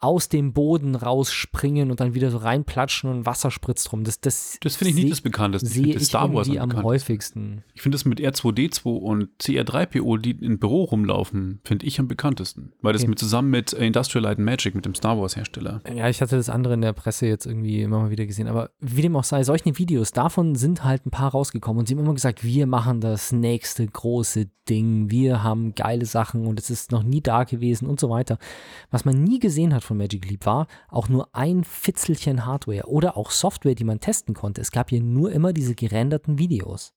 aus 0.00 0.28
dem 0.28 0.52
Boden 0.52 0.94
rausspringen 0.94 1.90
und 1.90 1.98
dann 2.00 2.14
wieder 2.14 2.30
so 2.30 2.38
reinplatschen 2.38 3.10
und 3.10 3.26
Wasser 3.26 3.50
spritzt 3.50 3.92
rum. 3.92 4.04
Das, 4.04 4.20
das, 4.20 4.58
Das 4.60 4.76
finde 4.76 4.90
ich 4.90 4.96
nicht 4.96 5.10
das 5.10 5.20
Bekannteste. 5.20 5.66
Ich 5.68 5.74
finde 5.74 6.00
Star 6.00 6.32
Wars 6.32 6.48
am 6.48 6.68
bekannt. 6.68 6.84
häufigsten. 6.84 7.64
Ich 7.74 7.82
finde 7.82 7.96
das 7.96 8.04
mit 8.04 8.20
R2D2 8.20 8.84
und 8.86 9.28
CR3PO, 9.40 10.18
die 10.18 10.30
im 10.30 10.58
Büro 10.58 10.84
rumlaufen, 10.84 11.60
finde 11.64 11.86
ich 11.86 11.98
am 11.98 12.06
bekanntesten. 12.08 12.72
Weil 12.80 12.92
das 12.92 13.02
Okay. 13.02 13.10
mit 13.10 13.18
zusammen 13.18 13.50
mit 13.50 13.72
Industrial 13.72 14.22
Light 14.22 14.38
and 14.38 14.44
Magic, 14.46 14.74
mit 14.74 14.84
dem 14.84 14.94
Star 14.94 15.18
Wars 15.18 15.36
Hersteller. 15.36 15.80
Ja, 15.92 16.08
ich 16.08 16.20
hatte 16.20 16.36
das 16.36 16.48
andere 16.48 16.74
in 16.74 16.80
der 16.80 16.92
Presse 16.92 17.26
jetzt 17.26 17.46
irgendwie 17.46 17.82
immer 17.82 17.98
mal 18.00 18.10
wieder 18.10 18.26
gesehen. 18.26 18.46
Aber 18.48 18.70
wie 18.80 19.02
dem 19.02 19.16
auch 19.16 19.24
sei, 19.24 19.42
solche 19.42 19.76
Videos, 19.78 20.12
davon 20.12 20.54
sind 20.54 20.84
halt 20.84 21.06
ein 21.06 21.10
paar 21.10 21.32
rausgekommen 21.32 21.80
und 21.80 21.88
sie 21.88 21.94
haben 21.94 22.04
immer 22.04 22.14
gesagt, 22.14 22.44
wir 22.44 22.66
machen 22.66 23.00
das 23.00 23.32
nächste 23.32 23.86
große 23.86 24.48
Ding, 24.68 25.10
wir 25.10 25.42
haben 25.42 25.74
geile 25.74 26.04
Sachen 26.04 26.46
und 26.46 26.60
es 26.60 26.68
ist 26.68 26.92
noch 26.92 27.02
nie 27.02 27.22
da 27.22 27.44
gewesen 27.44 27.86
und 27.88 27.98
so 27.98 28.10
weiter. 28.10 28.38
Was 28.90 29.06
man 29.06 29.22
nie 29.24 29.38
gesehen 29.38 29.74
hat 29.74 29.82
von 29.88 29.96
Magic 29.96 30.28
Leap 30.28 30.46
war 30.46 30.66
auch 30.88 31.08
nur 31.08 31.34
ein 31.34 31.64
Fitzelchen 31.64 32.46
Hardware 32.46 32.86
oder 32.86 33.16
auch 33.16 33.30
Software, 33.30 33.74
die 33.74 33.84
man 33.84 34.00
testen 34.00 34.34
konnte. 34.34 34.60
Es 34.60 34.70
gab 34.70 34.90
hier 34.90 35.02
nur 35.02 35.32
immer 35.32 35.52
diese 35.52 35.74
gerenderten 35.74 36.38
Videos. 36.38 36.94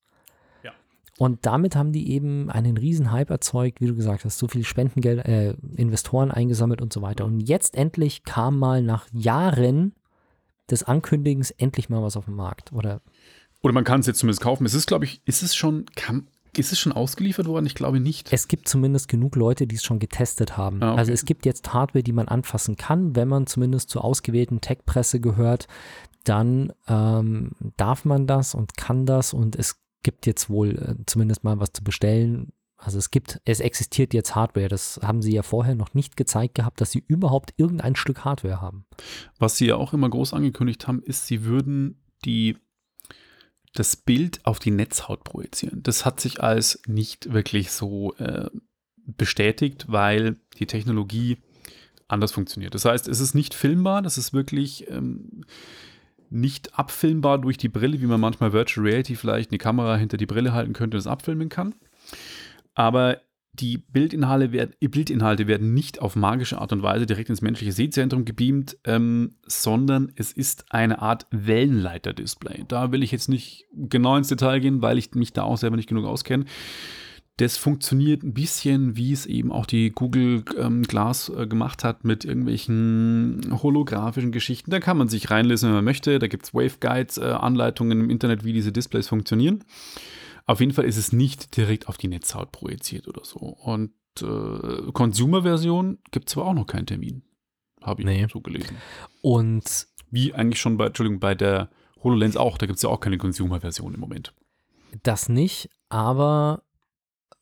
Ja. 0.62 0.70
Und 1.18 1.44
damit 1.44 1.74
haben 1.74 1.92
die 1.92 2.12
eben 2.12 2.50
einen 2.50 2.76
riesen 2.76 3.10
Hype 3.10 3.30
erzeugt, 3.30 3.80
wie 3.80 3.86
du 3.86 3.96
gesagt 3.96 4.24
hast, 4.24 4.38
so 4.38 4.46
viel 4.46 4.64
Spendengeld, 4.64 5.26
äh, 5.26 5.54
Investoren 5.76 6.30
eingesammelt 6.30 6.80
und 6.80 6.92
so 6.92 7.02
weiter. 7.02 7.24
Und 7.24 7.40
jetzt 7.40 7.76
endlich 7.76 8.22
kam 8.22 8.58
mal 8.58 8.82
nach 8.82 9.08
Jahren 9.12 9.94
des 10.70 10.84
Ankündigens 10.84 11.50
endlich 11.50 11.88
mal 11.88 12.02
was 12.02 12.16
auf 12.16 12.26
den 12.26 12.34
Markt. 12.34 12.72
Oder 12.72 13.00
Oder 13.62 13.74
man 13.74 13.84
kann 13.84 14.00
es 14.00 14.06
jetzt 14.06 14.18
zumindest 14.20 14.42
kaufen. 14.42 14.64
Es 14.64 14.74
ist, 14.74 14.86
glaube 14.86 15.04
ich, 15.04 15.20
ist 15.24 15.42
es 15.42 15.54
schon, 15.54 15.86
kann, 15.96 16.28
ist 16.56 16.72
es 16.72 16.78
schon 16.78 16.92
ausgeliefert 16.92 17.46
worden? 17.46 17.66
Ich 17.66 17.74
glaube 17.74 18.00
nicht. 18.00 18.32
es 18.32 18.48
gibt 18.48 18.68
zumindest 18.68 19.08
genug 19.08 19.36
Leute, 19.36 19.66
die 19.66 19.76
es 19.76 19.84
schon 19.84 19.98
getestet 19.98 20.56
haben. 20.56 20.82
Ah, 20.82 20.92
okay. 20.92 20.98
Also 20.98 21.12
es 21.12 21.24
gibt 21.24 21.46
jetzt 21.46 21.72
Hardware, 21.72 22.02
die 22.02 22.12
man 22.12 22.28
anfassen 22.28 22.76
kann, 22.76 23.16
wenn 23.16 23.28
man 23.28 23.46
zumindest 23.46 23.90
zur 23.90 24.04
ausgewählten 24.04 24.60
Tech-Presse 24.60 25.20
gehört, 25.20 25.66
dann 26.24 26.72
ähm, 26.88 27.52
darf 27.76 28.04
man 28.04 28.26
das 28.26 28.54
und 28.54 28.76
kann 28.76 29.06
das 29.06 29.32
und 29.32 29.56
es 29.56 29.80
gibt 30.02 30.26
jetzt 30.26 30.50
wohl 30.50 30.78
äh, 30.78 30.94
zumindest 31.06 31.44
mal 31.44 31.58
was 31.58 31.72
zu 31.72 31.82
bestellen. 31.82 32.52
Also 32.76 32.98
es 32.98 33.10
gibt, 33.10 33.40
es 33.44 33.60
existiert 33.60 34.12
jetzt 34.12 34.34
Hardware. 34.34 34.68
Das 34.68 35.00
haben 35.02 35.22
sie 35.22 35.32
ja 35.32 35.42
vorher 35.42 35.76
noch 35.76 35.94
nicht 35.94 36.16
gezeigt 36.16 36.56
gehabt, 36.56 36.80
dass 36.80 36.90
sie 36.90 37.04
überhaupt 37.06 37.54
irgendein 37.56 37.94
Stück 37.94 38.24
Hardware 38.24 38.60
haben. 38.60 38.86
Was 39.38 39.56
sie 39.56 39.66
ja 39.66 39.76
auch 39.76 39.92
immer 39.92 40.10
groß 40.10 40.32
angekündigt 40.32 40.88
haben, 40.88 41.00
ist, 41.02 41.26
sie 41.26 41.44
würden 41.44 42.02
die, 42.24 42.56
das 43.74 43.96
Bild 43.96 44.40
auf 44.44 44.58
die 44.58 44.70
Netzhaut 44.70 45.24
projizieren. 45.24 45.82
Das 45.82 46.04
hat 46.04 46.20
sich 46.20 46.42
als 46.42 46.82
nicht 46.86 47.32
wirklich 47.32 47.72
so 47.72 48.14
äh, 48.16 48.50
bestätigt, 49.06 49.86
weil 49.88 50.36
die 50.58 50.66
Technologie 50.66 51.38
anders 52.08 52.32
funktioniert. 52.32 52.74
Das 52.74 52.84
heißt, 52.84 53.08
es 53.08 53.20
ist 53.20 53.34
nicht 53.34 53.54
filmbar, 53.54 54.02
das 54.02 54.18
ist 54.18 54.32
wirklich 54.32 54.88
ähm, 54.90 55.44
nicht 56.28 56.78
abfilmbar 56.78 57.38
durch 57.38 57.56
die 57.56 57.68
Brille, 57.68 58.00
wie 58.00 58.06
man 58.06 58.20
manchmal 58.20 58.52
Virtual 58.52 58.86
Reality 58.86 59.16
vielleicht 59.16 59.50
eine 59.50 59.58
Kamera 59.58 59.96
hinter 59.96 60.16
die 60.16 60.26
Brille 60.26 60.52
halten 60.52 60.72
könnte 60.72 60.96
und 60.96 61.00
es 61.00 61.06
abfilmen 61.06 61.48
kann. 61.48 61.74
Aber 62.74 63.20
die 63.54 63.78
Bildinhalte 63.78 64.52
werden, 64.52 64.72
Bildinhalte 64.80 65.46
werden 65.46 65.74
nicht 65.74 66.00
auf 66.00 66.16
magische 66.16 66.58
Art 66.58 66.72
und 66.72 66.82
Weise 66.82 67.04
direkt 67.04 67.28
ins 67.28 67.42
menschliche 67.42 67.72
Sehzentrum 67.72 68.24
gebeamt, 68.24 68.78
ähm, 68.84 69.34
sondern 69.46 70.10
es 70.16 70.32
ist 70.32 70.64
eine 70.70 71.02
Art 71.02 71.26
Wellenleiter-Display. 71.30 72.64
Da 72.68 72.92
will 72.92 73.02
ich 73.02 73.12
jetzt 73.12 73.28
nicht 73.28 73.66
genau 73.74 74.16
ins 74.16 74.28
Detail 74.28 74.60
gehen, 74.60 74.80
weil 74.80 74.96
ich 74.96 75.14
mich 75.14 75.34
da 75.34 75.42
auch 75.42 75.58
selber 75.58 75.76
nicht 75.76 75.88
genug 75.88 76.06
auskenne. 76.06 76.46
Das 77.38 77.56
funktioniert 77.56 78.22
ein 78.22 78.34
bisschen, 78.34 78.96
wie 78.96 79.12
es 79.12 79.26
eben 79.26 79.52
auch 79.52 79.66
die 79.66 79.90
Google 79.90 80.44
ähm, 80.58 80.82
Glass 80.82 81.30
äh, 81.30 81.46
gemacht 81.46 81.82
hat 81.82 82.04
mit 82.04 82.24
irgendwelchen 82.24 83.58
holographischen 83.62 84.32
Geschichten. 84.32 84.70
Da 84.70 84.80
kann 84.80 84.98
man 84.98 85.08
sich 85.08 85.30
reinlesen, 85.30 85.68
wenn 85.68 85.76
man 85.76 85.84
möchte. 85.84 86.18
Da 86.18 86.26
gibt 86.26 86.44
es 86.44 86.54
Waveguides, 86.54 87.18
äh, 87.18 87.24
Anleitungen 87.24 88.00
im 88.00 88.10
Internet, 88.10 88.44
wie 88.44 88.52
diese 88.52 88.70
Displays 88.70 89.08
funktionieren. 89.08 89.64
Auf 90.46 90.60
jeden 90.60 90.72
Fall 90.72 90.84
ist 90.84 90.96
es 90.96 91.12
nicht 91.12 91.56
direkt 91.56 91.88
auf 91.88 91.96
die 91.96 92.08
Netzhaut 92.08 92.52
projiziert 92.52 93.08
oder 93.08 93.24
so. 93.24 93.38
Und 93.38 93.92
äh, 94.20 94.92
Consumer-Version 94.92 95.98
gibt 96.10 96.28
es 96.28 96.32
zwar 96.34 96.46
auch 96.46 96.54
noch 96.54 96.66
keinen 96.66 96.86
Termin. 96.86 97.22
Habe 97.80 98.02
ich 98.02 98.06
Nee. 98.06 98.26
so 98.32 98.40
gelesen. 98.40 98.76
Und 99.22 99.86
Wie 100.10 100.34
eigentlich 100.34 100.60
schon 100.60 100.76
bei, 100.76 100.86
Entschuldigung, 100.86 101.20
bei 101.20 101.34
der 101.34 101.70
HoloLens 102.02 102.36
auch. 102.36 102.58
Da 102.58 102.66
gibt 102.66 102.76
es 102.76 102.82
ja 102.82 102.88
auch 102.90 103.00
keine 103.00 103.18
Consumer-Version 103.18 103.94
im 103.94 104.00
Moment. 104.00 104.34
Das 105.02 105.28
nicht, 105.28 105.70
aber 105.88 106.62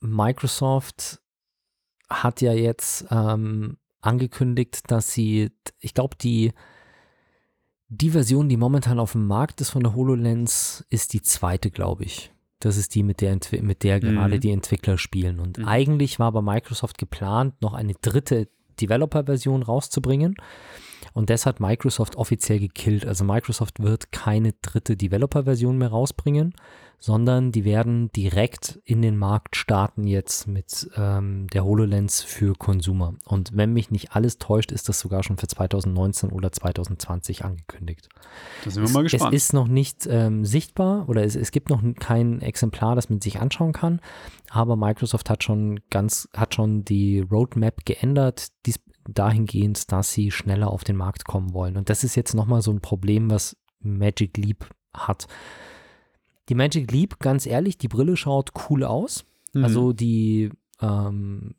Microsoft 0.01 1.21
hat 2.09 2.41
ja 2.41 2.53
jetzt 2.53 3.07
ähm, 3.11 3.79
angekündigt, 4.01 4.83
dass 4.91 5.13
sie, 5.13 5.51
ich 5.79 5.95
glaube, 5.95 6.17
die, 6.17 6.53
die 7.89 8.11
Version, 8.11 8.49
die 8.49 8.57
momentan 8.57 8.99
auf 8.99 9.13
dem 9.13 9.27
Markt 9.27 9.61
ist 9.61 9.71
von 9.71 9.83
der 9.83 9.95
HoloLens, 9.95 10.85
ist 10.91 11.13
die 11.13 11.23
zweite, 11.23 11.71
glaube 11.71 12.05
ich. 12.05 12.33
Das 12.61 12.77
ist 12.77 12.95
die, 12.95 13.03
mit 13.03 13.21
der, 13.21 13.35
Entwi- 13.37 13.63
mit 13.63 13.83
der 13.83 13.97
Mhm. 13.97 14.01
gerade 14.15 14.39
die 14.39 14.51
Entwickler 14.51 14.99
spielen. 14.99 15.41
Und 15.41 15.59
Mhm. 15.59 15.65
eigentlich 15.67 16.19
war 16.19 16.31
bei 16.33 16.43
Microsoft 16.43 16.99
geplant, 16.99 17.61
noch 17.63 17.75
eine 17.75 17.95
dritte 17.95 18.49
Developer-Version 18.81 19.63
rauszubringen. 19.63 20.35
Und 21.13 21.31
das 21.31 21.47
hat 21.47 21.61
Microsoft 21.61 22.17
offiziell 22.17 22.59
gekillt. 22.61 23.07
Also 23.07 23.25
Microsoft 23.25 23.83
wird 23.83 24.13
keine 24.13 24.53
dritte 24.63 24.97
Developer-Version 24.97 25.77
mehr 25.79 25.89
rausbringen, 25.89 26.55
sondern 27.01 27.51
die 27.51 27.65
werden 27.65 28.13
direkt 28.13 28.79
in 28.85 29.01
den 29.01 29.17
Markt 29.17 29.57
starten 29.57 30.07
jetzt 30.07 30.47
mit 30.47 30.91
ähm, 30.97 31.47
der 31.49 31.65
HoloLens 31.65 32.23
für 32.23 32.55
Consumer. 32.55 33.15
Und 33.25 33.57
wenn 33.57 33.73
mich 33.73 33.91
nicht 33.91 34.13
alles 34.13 34.37
täuscht, 34.37 34.71
ist 34.71 34.89
das 34.91 35.01
sogar 35.01 35.23
schon 35.23 35.39
für 35.39 35.49
2019 35.49 36.31
oder 36.31 36.53
2020 36.53 37.45
angekündigt. 37.45 38.11
Da 38.65 38.71
sind 38.71 38.87
wir 38.87 38.93
mal 38.93 39.07
Es 39.07 39.13
gespannt. 39.13 39.35
ist 39.35 39.55
noch 39.55 39.67
nicht 39.67 40.07
ähm, 40.11 40.45
sichtbar 40.45 41.09
oder 41.09 41.25
es, 41.25 41.37
es 41.37 41.53
gibt 41.53 41.71
noch 41.71 41.83
kein 41.99 42.43
Exemplar, 42.43 42.95
das 42.95 43.09
man 43.09 43.23
sich 43.23 43.41
anschauen 43.41 43.73
kann, 43.73 44.01
aber 44.51 44.77
Microsoft 44.77 45.31
hat 45.31 45.43
schon 45.43 45.81
ganz, 45.89 46.29
hat 46.37 46.55
schon 46.55 46.85
die 46.85 47.21
Roadmap 47.21 47.87
geändert, 47.87 48.49
dies, 48.67 48.79
dahingehend, 49.09 49.91
dass 49.91 50.13
sie 50.13 50.31
schneller 50.31 50.69
auf 50.71 50.85
den 50.85 50.97
Markt 50.97 51.25
kommen 51.25 51.55
wollen. 51.55 51.79
Und 51.79 51.89
das 51.89 52.05
ist 52.05 52.15
jetzt 52.15 52.35
nochmal 52.35 52.61
so 52.61 52.71
ein 52.71 52.83
Problem, 52.83 53.31
was 53.31 53.57
Magic 53.81 54.37
Leap 54.37 54.67
hat. 54.93 55.27
Die 56.51 56.57
Magic 56.57 56.91
Leap, 56.91 57.21
ganz 57.21 57.47
ehrlich, 57.47 57.79
die 57.79 57.89
Brille 57.89 58.17
schaut 58.17 58.51
cool 58.69 58.83
aus. 58.83 59.25
Mhm. 59.53 59.65
Also 59.65 59.93
die, 59.93 60.51
ähm, 60.83 61.55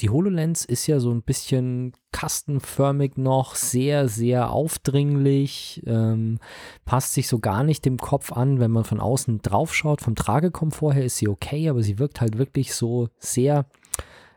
die 0.00 0.10
HoloLens 0.10 0.66
ist 0.66 0.86
ja 0.86 1.00
so 1.00 1.10
ein 1.10 1.22
bisschen 1.22 1.94
kastenförmig 2.12 3.16
noch, 3.16 3.54
sehr, 3.54 4.08
sehr 4.08 4.50
aufdringlich, 4.50 5.82
ähm, 5.86 6.40
passt 6.84 7.14
sich 7.14 7.26
so 7.26 7.38
gar 7.38 7.64
nicht 7.64 7.86
dem 7.86 7.96
Kopf 7.96 8.32
an, 8.32 8.60
wenn 8.60 8.70
man 8.70 8.84
von 8.84 9.00
außen 9.00 9.40
drauf 9.40 9.74
schaut. 9.74 10.02
Vom 10.02 10.14
Tragekomfort 10.14 10.92
her 10.92 11.04
ist 11.06 11.16
sie 11.16 11.28
okay, 11.28 11.70
aber 11.70 11.82
sie 11.82 11.98
wirkt 11.98 12.20
halt 12.20 12.36
wirklich 12.36 12.74
so 12.74 13.08
sehr, 13.18 13.64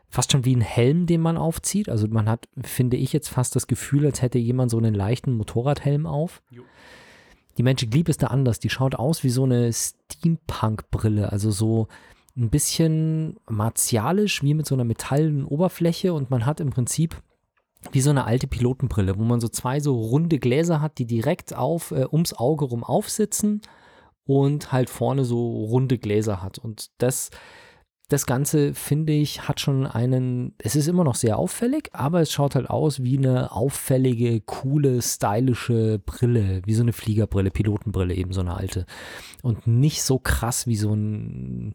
fast 0.08 0.32
schon 0.32 0.46
wie 0.46 0.56
ein 0.56 0.62
Helm, 0.62 1.04
den 1.04 1.20
man 1.20 1.36
aufzieht. 1.36 1.90
Also 1.90 2.08
man 2.08 2.30
hat, 2.30 2.48
finde 2.62 2.96
ich 2.96 3.12
jetzt 3.12 3.28
fast 3.28 3.54
das 3.54 3.66
Gefühl, 3.66 4.06
als 4.06 4.22
hätte 4.22 4.38
jemand 4.38 4.70
so 4.70 4.78
einen 4.78 4.94
leichten 4.94 5.34
Motorradhelm 5.34 6.06
auf. 6.06 6.42
Jo. 6.50 6.62
Die 7.58 7.62
Magic 7.62 7.92
Leap 7.94 8.08
ist 8.08 8.22
da 8.22 8.28
anders. 8.28 8.60
Die 8.60 8.70
schaut 8.70 8.94
aus 8.94 9.24
wie 9.24 9.30
so 9.30 9.44
eine 9.44 9.72
Steampunk-Brille, 9.72 11.32
also 11.32 11.50
so 11.50 11.88
ein 12.36 12.50
bisschen 12.50 13.36
martialisch, 13.48 14.42
wie 14.42 14.54
mit 14.54 14.66
so 14.66 14.74
einer 14.74 14.84
metallenen 14.84 15.44
Oberfläche 15.44 16.12
und 16.12 16.30
man 16.30 16.44
hat 16.44 16.60
im 16.60 16.70
Prinzip 16.70 17.22
wie 17.92 18.00
so 18.00 18.10
eine 18.10 18.24
alte 18.24 18.46
Pilotenbrille, 18.46 19.18
wo 19.18 19.22
man 19.22 19.40
so 19.40 19.48
zwei 19.48 19.80
so 19.80 19.98
runde 20.00 20.38
Gläser 20.38 20.80
hat, 20.80 20.98
die 20.98 21.06
direkt 21.06 21.54
auf 21.54 21.92
äh, 21.92 22.06
ums 22.10 22.34
Auge 22.34 22.66
rum 22.66 22.84
aufsitzen 22.84 23.62
und 24.26 24.72
halt 24.72 24.90
vorne 24.90 25.24
so 25.24 25.64
runde 25.64 25.98
Gläser 25.98 26.42
hat. 26.42 26.58
Und 26.58 26.90
das, 26.98 27.30
das 28.08 28.26
Ganze, 28.26 28.72
finde 28.72 29.12
ich, 29.12 29.48
hat 29.48 29.60
schon 29.60 29.84
einen, 29.84 30.54
es 30.58 30.76
ist 30.76 30.86
immer 30.86 31.02
noch 31.02 31.16
sehr 31.16 31.38
auffällig, 31.38 31.88
aber 31.92 32.20
es 32.20 32.30
schaut 32.30 32.54
halt 32.54 32.70
aus 32.70 33.02
wie 33.02 33.18
eine 33.18 33.50
auffällige, 33.50 34.40
coole, 34.40 35.02
stylische 35.02 35.98
Brille, 35.98 36.62
wie 36.64 36.74
so 36.74 36.82
eine 36.82 36.92
Fliegerbrille, 36.92 37.50
Pilotenbrille, 37.50 38.14
eben 38.14 38.32
so 38.32 38.40
eine 38.40 38.56
alte. 38.56 38.86
Und 39.42 39.66
nicht 39.66 40.02
so 40.02 40.20
krass 40.20 40.68
wie 40.68 40.76
so 40.76 40.94
ein 40.94 41.74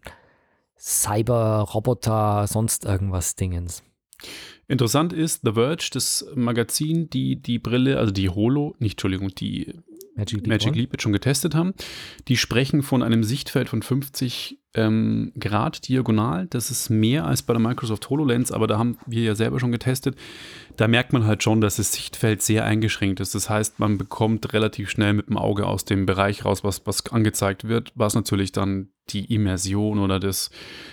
Cyber-Roboter, 0.79 2.47
sonst 2.47 2.85
irgendwas 2.85 3.35
Dingens. 3.35 3.83
Interessant 4.69 5.11
ist, 5.11 5.41
The 5.43 5.53
Verge, 5.53 5.89
das 5.91 6.25
Magazin, 6.33 7.09
die 7.09 7.41
die 7.41 7.59
Brille, 7.59 7.97
also 7.97 8.13
die 8.13 8.29
Holo, 8.29 8.75
nicht, 8.79 8.93
Entschuldigung, 8.93 9.29
die 9.35 9.73
Magic 10.15 10.39
Leap. 10.39 10.47
Magic? 10.47 10.75
Leap 10.75 10.93
jetzt 10.93 11.01
schon 11.01 11.11
getestet 11.11 11.55
haben, 11.55 11.73
die 12.29 12.37
sprechen 12.37 12.83
von 12.83 13.03
einem 13.03 13.25
Sichtfeld 13.25 13.67
von 13.67 13.81
50 13.81 14.60
ähm, 14.73 15.33
Grad 15.39 15.87
diagonal. 15.87 16.47
Das 16.47 16.71
ist 16.71 16.89
mehr 16.89 17.25
als 17.25 17.41
bei 17.41 17.53
der 17.53 17.61
Microsoft 17.61 18.09
HoloLens, 18.09 18.51
aber 18.51 18.67
da 18.67 18.77
haben 18.77 18.97
wir 19.05 19.23
ja 19.23 19.35
selber 19.35 19.59
schon 19.59 19.71
getestet. 19.71 20.15
Da 20.77 20.87
merkt 20.87 21.13
man 21.13 21.25
halt 21.25 21.43
schon, 21.43 21.61
dass 21.61 21.75
das 21.75 21.93
Sichtfeld 21.93 22.41
sehr 22.41 22.65
eingeschränkt 22.65 23.19
ist. 23.19 23.35
Das 23.35 23.49
heißt, 23.49 23.79
man 23.79 23.97
bekommt 23.97 24.53
relativ 24.53 24.89
schnell 24.89 25.13
mit 25.13 25.27
dem 25.27 25.37
Auge 25.37 25.67
aus 25.67 25.85
dem 25.85 26.05
Bereich 26.05 26.45
raus, 26.45 26.63
was, 26.63 26.85
was 26.85 27.05
angezeigt 27.07 27.67
wird, 27.67 27.91
was 27.95 28.15
natürlich 28.15 28.51
dann 28.51 28.89
die 29.09 29.33
Immersion 29.33 29.99
oder 29.99 30.19
das 30.19 30.51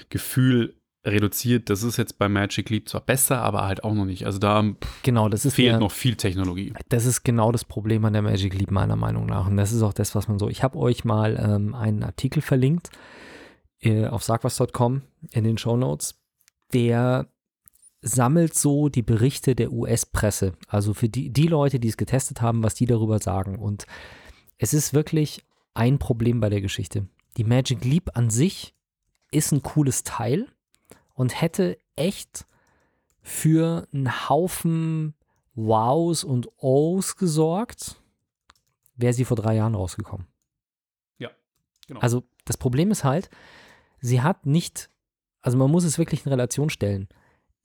Gefühl 0.08 0.74
reduziert. 1.06 1.70
Das 1.70 1.84
ist 1.84 1.96
jetzt 1.96 2.18
bei 2.18 2.28
Magic 2.28 2.68
Leap 2.70 2.88
zwar 2.88 3.00
besser, 3.00 3.40
aber 3.40 3.64
halt 3.64 3.84
auch 3.84 3.94
noch 3.94 4.04
nicht. 4.04 4.26
Also 4.26 4.40
da 4.40 4.64
Genau, 5.04 5.28
das 5.28 5.44
ist 5.44 5.54
fehlt 5.54 5.74
der, 5.74 5.78
noch 5.78 5.92
viel 5.92 6.16
Technologie. 6.16 6.72
Das 6.88 7.06
ist 7.06 7.22
genau 7.22 7.52
das 7.52 7.64
Problem 7.64 8.04
an 8.04 8.12
der 8.12 8.22
Magic 8.22 8.52
Leap 8.54 8.72
meiner 8.72 8.96
Meinung 8.96 9.26
nach. 9.26 9.46
Und 9.46 9.56
das 9.56 9.72
ist 9.72 9.82
auch 9.82 9.92
das, 9.92 10.16
was 10.16 10.26
man 10.26 10.40
so. 10.40 10.48
Ich 10.48 10.64
habe 10.64 10.76
euch 10.76 11.04
mal 11.04 11.38
ähm, 11.40 11.74
einen 11.74 12.02
Artikel 12.02 12.42
verlinkt 12.42 12.90
auf 14.10 14.24
sagwas.com 14.24 15.02
in 15.30 15.44
den 15.44 15.58
Show 15.58 15.76
Notes, 15.76 16.20
der 16.72 17.28
sammelt 18.00 18.54
so 18.54 18.88
die 18.88 19.02
Berichte 19.02 19.54
der 19.54 19.72
US-Presse. 19.72 20.54
Also 20.68 20.94
für 20.94 21.08
die, 21.08 21.30
die 21.30 21.46
Leute, 21.46 21.80
die 21.80 21.88
es 21.88 21.96
getestet 21.96 22.40
haben, 22.40 22.62
was 22.62 22.74
die 22.74 22.86
darüber 22.86 23.18
sagen. 23.18 23.58
Und 23.58 23.86
es 24.56 24.74
ist 24.74 24.94
wirklich 24.94 25.44
ein 25.74 25.98
Problem 25.98 26.40
bei 26.40 26.48
der 26.48 26.60
Geschichte. 26.60 27.08
Die 27.36 27.44
Magic 27.44 27.84
Leap 27.84 28.16
an 28.16 28.30
sich 28.30 28.74
ist 29.30 29.52
ein 29.52 29.62
cooles 29.62 30.02
Teil 30.02 30.48
und 31.14 31.40
hätte 31.40 31.78
echt 31.96 32.46
für 33.20 33.86
einen 33.92 34.28
Haufen 34.28 35.14
Wows 35.54 36.22
und 36.22 36.48
Ohs 36.58 37.16
gesorgt, 37.16 38.00
wäre 38.94 39.12
sie 39.12 39.24
vor 39.24 39.36
drei 39.36 39.56
Jahren 39.56 39.74
rausgekommen. 39.74 40.26
Ja, 41.18 41.30
genau. 41.86 42.00
Also 42.00 42.22
das 42.44 42.56
Problem 42.56 42.90
ist 42.90 43.04
halt, 43.04 43.28
sie 44.00 44.20
hat 44.20 44.46
nicht, 44.46 44.90
also 45.42 45.58
man 45.58 45.70
muss 45.70 45.84
es 45.84 45.98
wirklich 45.98 46.24
in 46.24 46.30
Relation 46.30 46.70
stellen. 46.70 47.08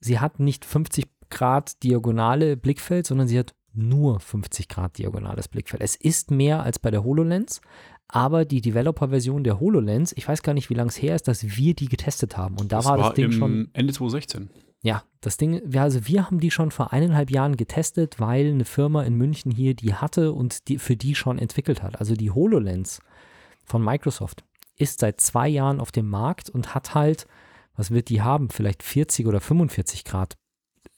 Sie 0.00 0.18
hat 0.18 0.40
nicht 0.40 0.64
50 0.64 1.06
Grad 1.30 1.82
diagonale 1.82 2.56
Blickfeld, 2.56 3.06
sondern 3.06 3.28
sie 3.28 3.38
hat 3.38 3.54
nur 3.72 4.20
50 4.20 4.68
Grad 4.68 4.98
diagonales 4.98 5.48
Blickfeld. 5.48 5.82
Es 5.82 5.96
ist 5.96 6.30
mehr 6.30 6.62
als 6.62 6.78
bei 6.78 6.90
der 6.90 7.04
HoloLens, 7.04 7.60
aber 8.08 8.44
die 8.44 8.60
Developer-Version 8.60 9.44
der 9.44 9.58
HoloLens, 9.60 10.12
ich 10.16 10.28
weiß 10.28 10.42
gar 10.42 10.54
nicht, 10.54 10.70
wie 10.70 10.74
lange 10.74 10.90
es 10.90 11.00
her 11.00 11.14
ist, 11.14 11.26
dass 11.26 11.56
wir 11.56 11.74
die 11.74 11.88
getestet 11.88 12.36
haben. 12.36 12.56
Und 12.58 12.70
da 12.70 12.76
das 12.76 12.84
war 12.86 12.98
war 12.98 13.08
das 13.08 13.14
Ding 13.14 13.32
schon. 13.32 13.70
Ende 13.72 13.92
2016. 13.92 14.50
Ja, 14.82 15.02
das 15.22 15.38
Ding, 15.38 15.62
wir, 15.64 15.82
also 15.82 16.06
wir 16.06 16.26
haben 16.26 16.40
die 16.40 16.50
schon 16.50 16.70
vor 16.70 16.92
eineinhalb 16.92 17.30
Jahren 17.30 17.56
getestet, 17.56 18.20
weil 18.20 18.50
eine 18.50 18.66
Firma 18.66 19.02
in 19.02 19.14
München 19.14 19.50
hier 19.50 19.74
die 19.74 19.94
hatte 19.94 20.32
und 20.32 20.68
die 20.68 20.78
für 20.78 20.94
die 20.94 21.14
schon 21.14 21.38
entwickelt 21.38 21.82
hat. 21.82 21.98
Also 21.98 22.14
die 22.14 22.30
HoloLens 22.30 23.00
von 23.64 23.82
Microsoft 23.82 24.44
ist 24.76 25.00
seit 25.00 25.20
zwei 25.20 25.48
Jahren 25.48 25.80
auf 25.80 25.92
dem 25.92 26.08
Markt 26.08 26.50
und 26.50 26.74
hat 26.74 26.94
halt, 26.94 27.26
was 27.76 27.90
wird 27.90 28.08
die 28.08 28.22
haben? 28.22 28.50
Vielleicht 28.50 28.82
40 28.82 29.26
oder 29.26 29.40
45 29.40 30.04
Grad 30.04 30.36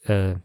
äh, 0.03 0.35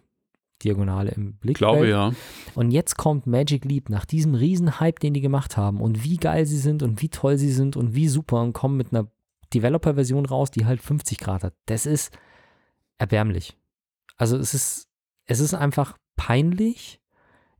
Diagonale 0.62 1.10
im 1.10 1.34
Blick. 1.34 1.56
Ich 1.56 1.58
glaube 1.58 1.88
ja. 1.88 2.12
Und 2.54 2.70
jetzt 2.70 2.96
kommt 2.96 3.26
Magic 3.26 3.64
Leap 3.64 3.88
nach 3.88 4.04
diesem 4.04 4.34
riesen 4.34 4.80
Hype, 4.80 5.00
den 5.00 5.14
die 5.14 5.20
gemacht 5.20 5.56
haben 5.56 5.80
und 5.80 6.04
wie 6.04 6.16
geil 6.16 6.46
sie 6.46 6.58
sind 6.58 6.82
und 6.82 7.02
wie 7.02 7.08
toll 7.08 7.36
sie 7.36 7.52
sind 7.52 7.76
und 7.76 7.94
wie 7.94 8.08
super 8.08 8.40
und 8.42 8.52
kommen 8.52 8.76
mit 8.76 8.92
einer 8.92 9.08
Developer-Version 9.52 10.26
raus, 10.26 10.50
die 10.50 10.64
halt 10.64 10.80
50 10.80 11.18
Grad 11.18 11.44
hat. 11.44 11.54
Das 11.66 11.86
ist 11.86 12.16
erbärmlich. 12.98 13.56
Also 14.16 14.36
es 14.36 14.54
ist, 14.54 14.88
es 15.26 15.40
ist 15.40 15.54
einfach 15.54 15.98
peinlich, 16.16 17.00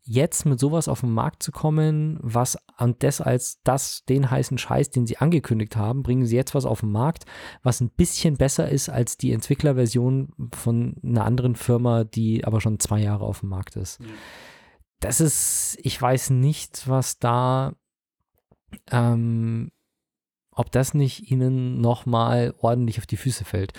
jetzt 0.05 0.47
mit 0.47 0.59
sowas 0.59 0.89
auf 0.89 1.01
den 1.01 1.13
Markt 1.13 1.43
zu 1.43 1.53
kommen, 1.53 2.19
was 2.23 2.59
und 2.79 3.03
das 3.03 3.21
als 3.21 3.61
das, 3.63 4.05
den 4.09 4.31
heißen 4.31 4.59
Scheiß, 4.59 4.91
den 4.91 5.07
sie 5.07 5.19
angekündigt 5.19 5.77
haben, 5.77 6.03
bringen 6.03 6.27
sie 6.27 6.37
jetzt 6.37 6.55
was 6.55 6.65
auf 6.65 6.81
den 6.81 6.91
Markt, 6.91 7.25
was 7.63 7.81
ein 7.81 7.91
bisschen 7.91 8.37
besser 8.37 8.69
ist 8.69 8.89
als 8.89 9.17
die 9.17 9.33
Entwicklerversion 9.33 10.33
von 10.55 10.97
einer 11.05 11.25
anderen 11.25 11.55
Firma, 11.55 12.05
die 12.05 12.45
aber 12.45 12.61
schon 12.61 12.81
zwei 12.81 13.01
Jahre 13.01 13.25
auf 13.25 13.41
dem 13.41 13.51
Markt 13.51 13.77
ist. 13.77 14.01
Ja. 14.01 14.07
Das 14.99 15.21
ist, 15.21 15.79
ich 15.83 16.01
weiß 16.01 16.31
nicht, 16.31 16.89
was 16.89 17.19
da, 17.19 17.75
ähm, 18.91 19.71
ob 20.51 20.71
das 20.73 20.95
nicht 20.95 21.31
ihnen 21.31 21.81
nochmal 21.81 22.55
ordentlich 22.59 22.99
auf 22.99 23.07
die 23.07 23.17
Füße 23.17 23.45
fällt. 23.45 23.73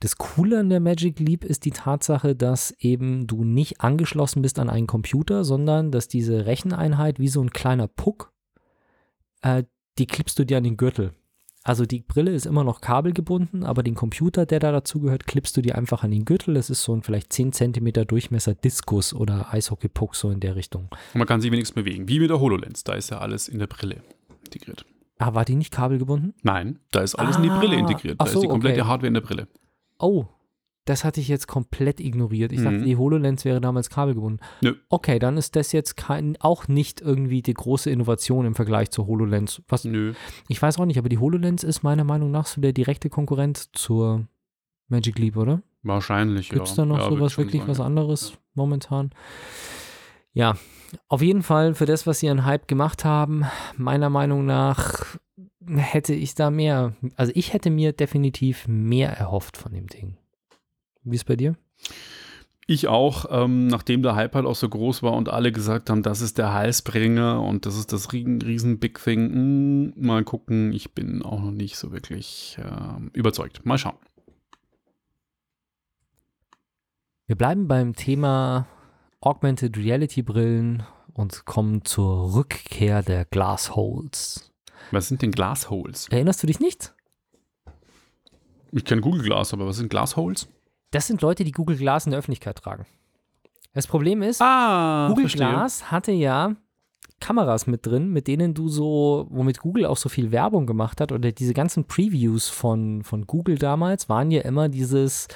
Das 0.00 0.16
Coole 0.16 0.58
an 0.58 0.70
der 0.70 0.80
Magic 0.80 1.20
Leap 1.20 1.44
ist 1.44 1.66
die 1.66 1.72
Tatsache, 1.72 2.34
dass 2.34 2.74
eben 2.78 3.26
du 3.26 3.44
nicht 3.44 3.82
angeschlossen 3.82 4.40
bist 4.40 4.58
an 4.58 4.70
einen 4.70 4.86
Computer, 4.86 5.44
sondern 5.44 5.90
dass 5.90 6.08
diese 6.08 6.46
Recheneinheit 6.46 7.18
wie 7.18 7.28
so 7.28 7.42
ein 7.42 7.50
kleiner 7.50 7.86
Puck, 7.86 8.32
äh, 9.42 9.64
die 9.98 10.06
klippst 10.06 10.38
du 10.38 10.44
dir 10.44 10.56
an 10.56 10.64
den 10.64 10.78
Gürtel. 10.78 11.12
Also 11.62 11.84
die 11.84 12.00
Brille 12.00 12.32
ist 12.32 12.46
immer 12.46 12.64
noch 12.64 12.80
kabelgebunden, 12.80 13.64
aber 13.64 13.82
den 13.82 13.94
Computer, 13.94 14.46
der 14.46 14.60
da 14.60 14.72
dazugehört, 14.72 15.26
klippst 15.26 15.54
du 15.58 15.60
dir 15.60 15.76
einfach 15.76 16.02
an 16.02 16.10
den 16.10 16.24
Gürtel. 16.24 16.54
Das 16.54 16.70
ist 16.70 16.82
so 16.82 16.96
ein 16.96 17.02
vielleicht 17.02 17.30
10 17.34 17.52
cm 17.52 18.06
Durchmesser 18.06 18.54
Diskus 18.54 19.12
oder 19.12 19.52
Eishockey-Puck, 19.52 20.16
so 20.16 20.30
in 20.30 20.40
der 20.40 20.56
Richtung. 20.56 20.88
Und 21.12 21.18
man 21.18 21.26
kann 21.26 21.42
sich 21.42 21.52
wenigstens 21.52 21.74
bewegen. 21.74 22.08
Wie 22.08 22.18
mit 22.18 22.30
der 22.30 22.40
HoloLens. 22.40 22.84
Da 22.84 22.94
ist 22.94 23.10
ja 23.10 23.18
alles 23.18 23.48
in 23.48 23.58
der 23.58 23.66
Brille 23.66 24.02
integriert. 24.46 24.86
Ah, 25.18 25.34
war 25.34 25.44
die 25.44 25.54
nicht 25.54 25.70
kabelgebunden? 25.70 26.32
Nein, 26.42 26.78
da 26.92 27.00
ist 27.00 27.14
alles 27.16 27.36
in 27.36 27.42
die 27.42 27.50
Ah, 27.50 27.58
Brille 27.58 27.76
integriert. 27.76 28.18
Da 28.18 28.24
ach 28.24 28.28
so, 28.28 28.38
ist 28.38 28.44
die 28.44 28.48
komplette 28.48 28.80
okay. 28.80 28.88
Hardware 28.88 29.08
in 29.08 29.14
der 29.14 29.20
Brille. 29.20 29.46
Oh, 30.00 30.26
das 30.86 31.04
hatte 31.04 31.20
ich 31.20 31.28
jetzt 31.28 31.46
komplett 31.46 32.00
ignoriert. 32.00 32.52
Ich 32.52 32.62
dachte, 32.62 32.78
Mhm. 32.78 32.84
die 32.84 32.96
HoloLens 32.96 33.44
wäre 33.44 33.60
damals 33.60 33.90
kabelgebunden. 33.90 34.40
Nö. 34.62 34.74
Okay, 34.88 35.18
dann 35.18 35.36
ist 35.36 35.54
das 35.54 35.72
jetzt 35.72 35.96
kein, 35.96 36.36
auch 36.40 36.68
nicht 36.68 37.00
irgendwie 37.00 37.42
die 37.42 37.54
große 37.54 37.90
Innovation 37.90 38.46
im 38.46 38.54
Vergleich 38.54 38.90
zur 38.90 39.06
HoloLens. 39.06 39.62
Was, 39.68 39.84
Nö. 39.84 40.14
ich 40.48 40.60
weiß 40.60 40.78
auch 40.78 40.86
nicht, 40.86 40.98
aber 40.98 41.08
die 41.08 41.18
HoloLens 41.18 41.62
ist 41.64 41.82
meiner 41.82 42.04
Meinung 42.04 42.30
nach 42.30 42.46
so 42.46 42.60
der 42.60 42.72
direkte 42.72 43.10
Konkurrent 43.10 43.76
zur 43.76 44.26
Magic 44.88 45.18
Leap, 45.18 45.36
oder? 45.36 45.62
Wahrscheinlich, 45.82 46.48
Gibt 46.48 46.66
es 46.66 46.70
ja. 46.76 46.82
da 46.82 46.86
noch 46.86 46.98
ja, 46.98 47.08
sowas 47.08 47.38
wirklich 47.38 47.60
sagen, 47.60 47.70
was 47.70 47.78
ja. 47.78 47.84
anderes 47.84 48.32
momentan? 48.54 49.10
Ja, 50.32 50.56
auf 51.08 51.22
jeden 51.22 51.42
Fall 51.42 51.74
für 51.74 51.86
das, 51.86 52.06
was 52.06 52.20
sie 52.20 52.28
an 52.28 52.44
Hype 52.44 52.68
gemacht 52.68 53.04
haben, 53.04 53.44
meiner 53.76 54.10
Meinung 54.10 54.44
nach 54.44 55.18
hätte 55.66 56.14
ich 56.14 56.34
da 56.34 56.50
mehr, 56.50 56.94
also 57.16 57.32
ich 57.34 57.52
hätte 57.52 57.70
mir 57.70 57.92
definitiv 57.92 58.66
mehr 58.68 59.10
erhofft 59.10 59.56
von 59.56 59.72
dem 59.72 59.86
Ding. 59.86 60.16
Wie 61.04 61.16
ist 61.16 61.24
bei 61.26 61.36
dir? 61.36 61.56
Ich 62.66 62.86
auch, 62.86 63.26
ähm, 63.30 63.66
nachdem 63.66 64.02
der 64.02 64.14
Hype 64.14 64.34
halt 64.36 64.46
auch 64.46 64.54
so 64.54 64.68
groß 64.68 65.02
war 65.02 65.14
und 65.14 65.28
alle 65.28 65.50
gesagt 65.50 65.90
haben, 65.90 66.04
das 66.04 66.20
ist 66.20 66.38
der 66.38 66.52
Halsbringer 66.52 67.42
und 67.42 67.66
das 67.66 67.76
ist 67.76 67.92
das 67.92 68.12
riesen, 68.12 68.40
riesen 68.42 68.78
Big 68.78 69.02
Thing. 69.02 69.32
Hm, 69.32 69.92
mal 69.96 70.22
gucken, 70.22 70.72
ich 70.72 70.94
bin 70.94 71.22
auch 71.22 71.40
noch 71.40 71.50
nicht 71.50 71.76
so 71.76 71.90
wirklich 71.90 72.58
ähm, 72.60 73.10
überzeugt. 73.12 73.66
Mal 73.66 73.76
schauen. 73.76 73.96
Wir 77.26 77.36
bleiben 77.36 77.66
beim 77.66 77.94
Thema 77.94 78.68
Augmented 79.20 79.76
Reality 79.76 80.22
Brillen 80.22 80.84
und 81.12 81.44
kommen 81.44 81.84
zur 81.84 82.34
Rückkehr 82.34 83.02
der 83.02 83.24
Glassholes. 83.24 84.49
Was 84.90 85.08
sind 85.08 85.22
denn 85.22 85.30
Glassholes? 85.30 86.08
Erinnerst 86.08 86.42
du 86.42 86.46
dich 86.46 86.60
nicht? 86.60 86.94
Ich 88.72 88.84
kenne 88.84 89.00
Google 89.00 89.22
Glass, 89.22 89.52
aber 89.52 89.66
was 89.66 89.76
sind 89.76 89.88
Glassholes? 89.90 90.48
Das 90.90 91.06
sind 91.06 91.22
Leute, 91.22 91.44
die 91.44 91.52
Google 91.52 91.76
Glass 91.76 92.06
in 92.06 92.10
der 92.10 92.18
Öffentlichkeit 92.18 92.56
tragen. 92.56 92.86
Das 93.72 93.86
Problem 93.86 94.22
ist, 94.22 94.40
Ah, 94.42 95.08
Google 95.08 95.24
verstehe. 95.24 95.48
Glass 95.48 95.90
hatte 95.90 96.12
ja 96.12 96.56
Kameras 97.20 97.66
mit 97.66 97.84
drin, 97.86 98.10
mit 98.10 98.26
denen 98.26 98.54
du 98.54 98.68
so, 98.68 99.26
womit 99.30 99.60
Google 99.60 99.86
auch 99.86 99.96
so 99.96 100.08
viel 100.08 100.32
Werbung 100.32 100.66
gemacht 100.66 101.00
hat, 101.00 101.12
oder 101.12 101.30
diese 101.32 101.54
ganzen 101.54 101.84
Previews 101.84 102.48
von, 102.48 103.02
von 103.04 103.26
Google 103.26 103.58
damals 103.58 104.08
waren 104.08 104.30
ja 104.30 104.40
immer 104.42 104.68
dieses, 104.68 105.28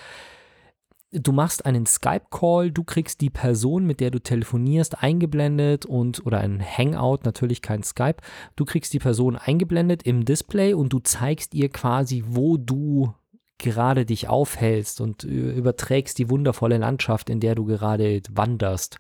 du 1.15 1.33
machst 1.33 1.65
einen 1.65 1.87
Skype-Call, 1.87 2.71
du 2.73 2.85
kriegst 2.85 3.21
die 3.21 3.31
Person, 3.31 3.87
mit 3.87 4.01
der 4.01 4.11
du 4.11 4.19
telefonierst, 4.19 5.03
eingeblendet 5.03 5.87
und, 5.87 6.25
oder 6.27 6.39
ein 6.39 6.63
Hangout, 6.63 7.21
natürlich 7.25 7.63
kein 7.63 7.83
Skype, 7.83 8.17
du 8.57 8.65
kriegst 8.65 8.93
die 8.93 8.99
Person 8.99 9.37
eingeblendet 9.37 10.03
im 10.03 10.25
Display 10.25 10.75
und 10.75 10.93
du 10.93 10.99
zeigst 10.99 11.55
ihr 11.55 11.69
quasi, 11.69 12.25
wo 12.27 12.57
du 12.57 13.15
gerade 13.59 14.05
dich 14.05 14.29
aufhältst 14.29 15.01
und 15.01 15.23
überträgst 15.23 16.19
die 16.19 16.29
wundervolle 16.29 16.79
Landschaft, 16.79 17.31
in 17.31 17.41
der 17.41 17.55
du 17.55 17.65
gerade 17.65 18.21
wanderst. 18.31 18.99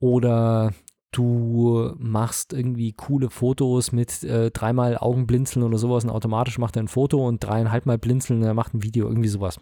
Oder 0.00 0.72
du 1.12 1.92
machst 1.98 2.52
irgendwie 2.52 2.92
coole 2.92 3.30
Fotos 3.30 3.92
mit 3.92 4.24
äh, 4.24 4.50
dreimal 4.50 4.98
Augenblinzeln 4.98 5.64
oder 5.64 5.78
sowas 5.78 6.04
und 6.04 6.10
automatisch 6.10 6.58
macht 6.58 6.76
er 6.76 6.82
ein 6.82 6.88
Foto 6.88 7.26
und 7.26 7.44
dreieinhalb 7.44 7.86
Mal 7.86 7.98
blinzeln 7.98 8.40
und 8.40 8.46
er 8.46 8.54
macht 8.54 8.74
ein 8.74 8.82
Video, 8.82 9.06
irgendwie 9.06 9.28
sowas. 9.28 9.60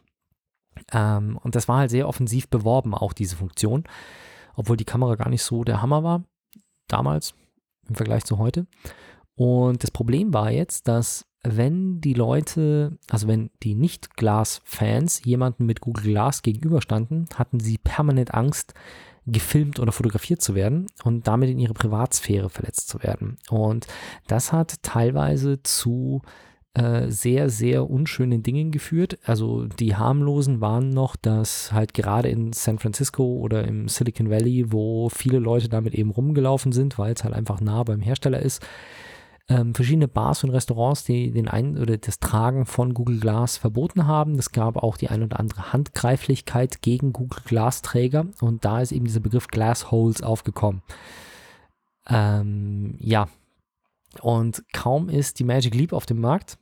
Ähm, 0.93 1.39
und 1.43 1.55
das 1.55 1.69
war 1.69 1.79
halt 1.79 1.91
sehr 1.91 2.09
offensiv 2.09 2.49
beworben, 2.49 2.95
auch 2.95 3.13
diese 3.13 3.37
Funktion, 3.37 3.85
obwohl 4.55 4.77
die 4.77 4.85
Kamera 4.85 5.15
gar 5.15 5.29
nicht 5.29 5.43
so 5.43 5.65
der 5.65 5.83
Hammer 5.83 6.03
war, 6.03 6.25
damals 6.89 7.35
im 7.89 7.95
Vergleich 7.95 8.25
zu 8.25 8.39
heute. 8.39 8.67
Und 9.35 9.83
das 9.83 9.91
Problem 9.91 10.35
war 10.35 10.51
jetzt, 10.51 10.89
dass 10.89 11.27
wenn 11.43 12.01
die 12.01 12.15
Leute, 12.15 12.99
also 13.11 13.27
wenn 13.27 13.51
die 13.63 13.75
Nicht-Glas-Fans 13.75 15.25
jemanden 15.25 15.67
mit 15.67 15.81
Google 15.81 16.05
Glass 16.05 16.43
gegenüberstanden, 16.43 17.27
hatten 17.35 17.59
sie 17.59 17.79
permanent 17.79 18.33
Angst, 18.35 18.75
gefilmt 19.27 19.79
oder 19.79 19.93
fotografiert 19.93 20.43
zu 20.43 20.55
werden 20.55 20.87
und 21.05 21.29
damit 21.29 21.49
in 21.49 21.59
ihre 21.59 21.75
Privatsphäre 21.75 22.51
verletzt 22.51 22.89
zu 22.89 23.03
werden. 23.03 23.37
Und 23.49 23.87
das 24.27 24.53
hat 24.53 24.83
teilweise 24.83 25.63
zu 25.63 26.23
äh, 26.75 27.11
sehr, 27.11 27.51
sehr 27.51 27.91
unschönen 27.91 28.43
Dingen 28.43 28.71
geführt. 28.71 29.19
Also 29.25 29.67
die 29.67 29.95
harmlosen 29.95 30.61
waren 30.61 30.89
noch, 30.89 31.17
dass 31.17 31.73
halt 31.73 31.93
gerade 31.93 32.31
in 32.31 32.53
San 32.53 32.79
Francisco 32.79 33.25
oder 33.25 33.65
im 33.65 33.89
Silicon 33.89 34.31
Valley, 34.31 34.73
wo 34.73 35.09
viele 35.11 35.39
Leute 35.39 35.69
damit 35.69 35.95
eben 35.95 36.11
rumgelaufen 36.11 36.73
sind, 36.73 36.99
weil 36.99 37.13
es 37.13 37.25
halt 37.25 37.35
einfach 37.35 37.61
nah 37.61 37.83
beim 37.83 38.01
Hersteller 38.01 38.41
ist, 38.41 38.67
ähm, 39.49 39.75
verschiedene 39.75 40.09
Bars 40.09 40.45
und 40.45 40.51
Restaurants, 40.51 41.05
die 41.05 41.31
den 41.31 41.49
ein 41.49 41.77
oder 41.77 41.99
das 41.99 42.21
Tragen 42.21 42.65
von 42.65 42.95
Google 42.95 43.21
Glass 43.21 43.59
verboten 43.59 44.07
haben. 44.07 44.39
Es 44.39 44.53
gab 44.53 44.77
auch 44.77 44.97
die 44.97 45.09
ein 45.09 45.23
oder 45.23 45.41
andere 45.41 45.73
Handgreiflichkeit 45.73 46.81
gegen 46.81 47.13
Google 47.13 47.43
Glass 47.45 47.83
Träger 47.83 48.27
und 48.41 48.65
da 48.65 48.81
ist 48.81 48.93
eben 48.93 49.05
dieser 49.05 49.21
Begriff 49.21 49.49
Glass 49.49 49.91
Holes 49.91 50.23
aufgekommen. 50.23 50.83
Ähm, 52.09 52.97
ja, 52.99 53.29
und 54.21 54.65
kaum 54.73 55.09
ist 55.09 55.39
die 55.39 55.45
Magic 55.45 55.75
Leap 55.75 55.93
auf 55.93 56.07
dem 56.07 56.21
Markt, 56.21 56.59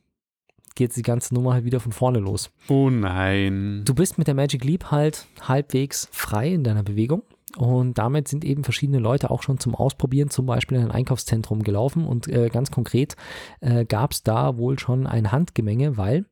geht 0.75 0.95
die 0.95 1.01
ganze 1.01 1.33
Nummer 1.33 1.53
halt 1.53 1.65
wieder 1.65 1.79
von 1.79 1.91
vorne 1.91 2.19
los. 2.19 2.51
Oh 2.67 2.89
nein. 2.89 3.83
Du 3.85 3.93
bist 3.93 4.17
mit 4.17 4.27
der 4.27 4.35
Magic 4.35 4.63
Leap 4.63 4.91
halt 4.91 5.27
halbwegs 5.41 6.07
frei 6.11 6.49
in 6.49 6.63
deiner 6.63 6.83
Bewegung. 6.83 7.23
Und 7.57 7.97
damit 7.97 8.27
sind 8.27 8.45
eben 8.45 8.63
verschiedene 8.63 8.99
Leute 8.99 9.29
auch 9.29 9.43
schon 9.43 9.59
zum 9.59 9.75
Ausprobieren, 9.75 10.29
zum 10.29 10.45
Beispiel 10.45 10.77
in 10.77 10.85
ein 10.85 10.91
Einkaufszentrum 10.91 11.63
gelaufen. 11.63 12.05
Und 12.05 12.27
äh, 12.27 12.49
ganz 12.49 12.71
konkret 12.71 13.15
äh, 13.59 13.85
gab 13.85 14.11
es 14.11 14.23
da 14.23 14.57
wohl 14.57 14.79
schon 14.79 15.05
ein 15.05 15.31
Handgemenge, 15.31 15.97
weil 15.97 16.25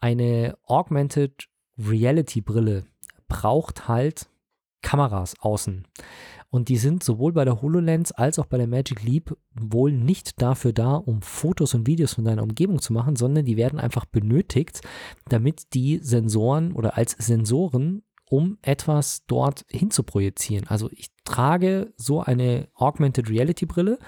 eine 0.00 0.56
Augmented 0.64 1.48
Reality 1.78 2.40
Brille 2.40 2.84
braucht 3.28 3.86
halt 3.86 4.28
Kameras 4.82 5.34
außen. 5.40 5.86
Und 6.50 6.68
die 6.68 6.76
sind 6.76 7.04
sowohl 7.04 7.32
bei 7.32 7.44
der 7.44 7.62
HoloLens 7.62 8.10
als 8.12 8.38
auch 8.38 8.46
bei 8.46 8.58
der 8.58 8.66
Magic 8.66 9.04
Leap 9.04 9.36
wohl 9.54 9.92
nicht 9.92 10.42
dafür 10.42 10.72
da, 10.72 10.94
um 10.94 11.22
Fotos 11.22 11.74
und 11.74 11.86
Videos 11.86 12.14
von 12.14 12.24
deiner 12.24 12.42
Umgebung 12.42 12.80
zu 12.80 12.92
machen, 12.92 13.14
sondern 13.14 13.44
die 13.44 13.56
werden 13.56 13.78
einfach 13.78 14.04
benötigt, 14.04 14.80
damit 15.28 15.74
die 15.74 15.98
Sensoren 16.02 16.72
oder 16.72 16.96
als 16.96 17.12
Sensoren 17.12 18.02
um 18.30 18.58
etwas 18.62 19.26
dort 19.26 19.66
hin 19.68 19.90
zu 19.90 20.04
projizieren. 20.04 20.68
Also 20.68 20.88
ich 20.92 21.08
trage 21.24 21.92
so 21.96 22.20
eine 22.20 22.68
Augmented 22.74 23.28
Reality 23.28 23.66
Brille 23.66 23.98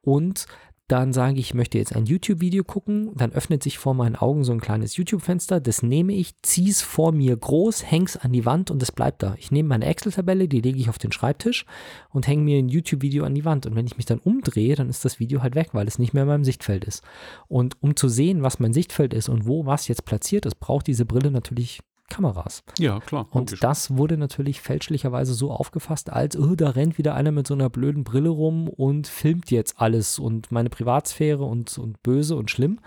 und 0.00 0.46
dann 0.88 1.12
sage 1.12 1.40
ich, 1.40 1.46
ich 1.46 1.54
möchte 1.54 1.78
jetzt 1.78 1.94
ein 1.94 2.06
YouTube-Video 2.06 2.62
gucken, 2.62 3.10
dann 3.14 3.32
öffnet 3.32 3.62
sich 3.62 3.78
vor 3.78 3.94
meinen 3.94 4.14
Augen 4.14 4.44
so 4.44 4.52
ein 4.52 4.60
kleines 4.60 4.96
YouTube-Fenster, 4.96 5.60
das 5.60 5.82
nehme 5.82 6.12
ich, 6.12 6.40
ziehe 6.42 6.70
es 6.70 6.82
vor 6.82 7.12
mir 7.12 7.36
groß, 7.36 7.90
hänge 7.90 8.06
es 8.06 8.16
an 8.16 8.32
die 8.32 8.46
Wand 8.46 8.70
und 8.70 8.82
es 8.82 8.92
bleibt 8.92 9.22
da. 9.22 9.34
Ich 9.38 9.50
nehme 9.50 9.68
meine 9.68 9.86
Excel-Tabelle, 9.86 10.46
die 10.46 10.60
lege 10.60 10.78
ich 10.78 10.88
auf 10.88 10.98
den 10.98 11.12
Schreibtisch 11.12 11.66
und 12.10 12.28
hänge 12.28 12.42
mir 12.42 12.58
ein 12.58 12.68
YouTube-Video 12.68 13.24
an 13.24 13.34
die 13.34 13.44
Wand. 13.44 13.66
Und 13.66 13.74
wenn 13.74 13.86
ich 13.86 13.96
mich 13.96 14.06
dann 14.06 14.18
umdrehe, 14.18 14.76
dann 14.76 14.88
ist 14.88 15.04
das 15.04 15.18
Video 15.18 15.42
halt 15.42 15.56
weg, 15.56 15.70
weil 15.72 15.88
es 15.88 15.98
nicht 15.98 16.14
mehr 16.14 16.22
in 16.22 16.28
meinem 16.28 16.44
Sichtfeld 16.44 16.84
ist. 16.84 17.02
Und 17.48 17.82
um 17.82 17.96
zu 17.96 18.08
sehen, 18.08 18.42
was 18.42 18.60
mein 18.60 18.72
Sichtfeld 18.72 19.12
ist 19.12 19.28
und 19.28 19.46
wo 19.46 19.66
was 19.66 19.88
jetzt 19.88 20.04
platziert 20.04 20.46
ist, 20.46 20.60
braucht 20.60 20.86
diese 20.86 21.04
Brille 21.04 21.30
natürlich 21.30 21.80
Kameras. 22.08 22.62
Ja, 22.78 23.00
klar. 23.00 23.26
Und 23.30 23.50
logisch. 23.50 23.60
das 23.60 23.96
wurde 23.96 24.16
natürlich 24.16 24.60
fälschlicherweise 24.60 25.34
so 25.34 25.50
aufgefasst, 25.50 26.10
als, 26.10 26.36
oh, 26.36 26.54
da 26.54 26.70
rennt 26.70 26.98
wieder 26.98 27.14
einer 27.14 27.32
mit 27.32 27.46
so 27.46 27.54
einer 27.54 27.68
blöden 27.68 28.04
Brille 28.04 28.28
rum 28.28 28.68
und 28.68 29.06
filmt 29.06 29.50
jetzt 29.50 29.80
alles 29.80 30.18
und 30.18 30.52
meine 30.52 30.70
Privatsphäre 30.70 31.44
und, 31.44 31.76
und 31.78 32.02
böse 32.02 32.36
und 32.36 32.50
schlimm. 32.50 32.78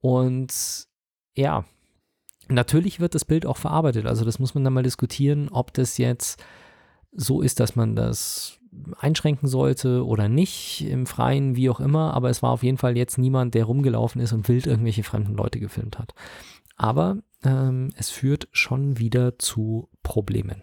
Und 0.00 0.86
ja, 1.34 1.64
natürlich 2.48 3.00
wird 3.00 3.14
das 3.14 3.24
Bild 3.24 3.46
auch 3.46 3.56
verarbeitet. 3.56 4.06
Also 4.06 4.24
das 4.24 4.38
muss 4.38 4.54
man 4.54 4.64
dann 4.64 4.72
mal 4.72 4.82
diskutieren, 4.82 5.48
ob 5.50 5.72
das 5.72 5.98
jetzt 5.98 6.42
so 7.12 7.42
ist, 7.42 7.60
dass 7.60 7.76
man 7.76 7.94
das 7.94 8.58
einschränken 8.98 9.48
sollte 9.48 10.04
oder 10.06 10.28
nicht 10.28 10.84
im 10.88 11.06
Freien, 11.06 11.56
wie 11.56 11.68
auch 11.70 11.80
immer. 11.80 12.14
Aber 12.14 12.30
es 12.30 12.42
war 12.42 12.50
auf 12.50 12.62
jeden 12.62 12.78
Fall 12.78 12.96
jetzt 12.96 13.18
niemand, 13.18 13.54
der 13.54 13.64
rumgelaufen 13.64 14.20
ist 14.20 14.32
und 14.32 14.48
wild 14.48 14.66
irgendwelche 14.66 15.04
fremden 15.04 15.34
Leute 15.34 15.60
gefilmt 15.60 15.98
hat. 15.98 16.14
Aber 16.76 17.18
ähm, 17.42 17.90
es 17.96 18.10
führt 18.10 18.48
schon 18.52 18.98
wieder 18.98 19.38
zu 19.38 19.88
Problemen. 20.02 20.62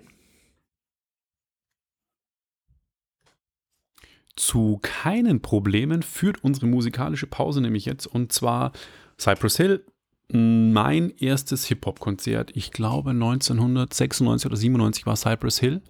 Zu 4.36 4.80
keinen 4.82 5.42
Problemen 5.42 6.02
führt 6.02 6.44
unsere 6.44 6.68
musikalische 6.68 7.28
Pause 7.28 7.62
nämlich 7.62 7.86
jetzt 7.86 8.08
und 8.08 8.32
zwar 8.32 8.72
Cypress 9.20 9.58
Hill. 9.58 9.86
Mein 10.32 11.10
erstes 11.18 11.66
Hip-Hop-Konzert, 11.66 12.56
ich 12.56 12.72
glaube 12.72 13.10
1996 13.10 14.46
oder 14.46 14.56
97 14.56 15.06
war 15.08 15.16
Cypress 15.16 15.60
Hill 15.60 15.82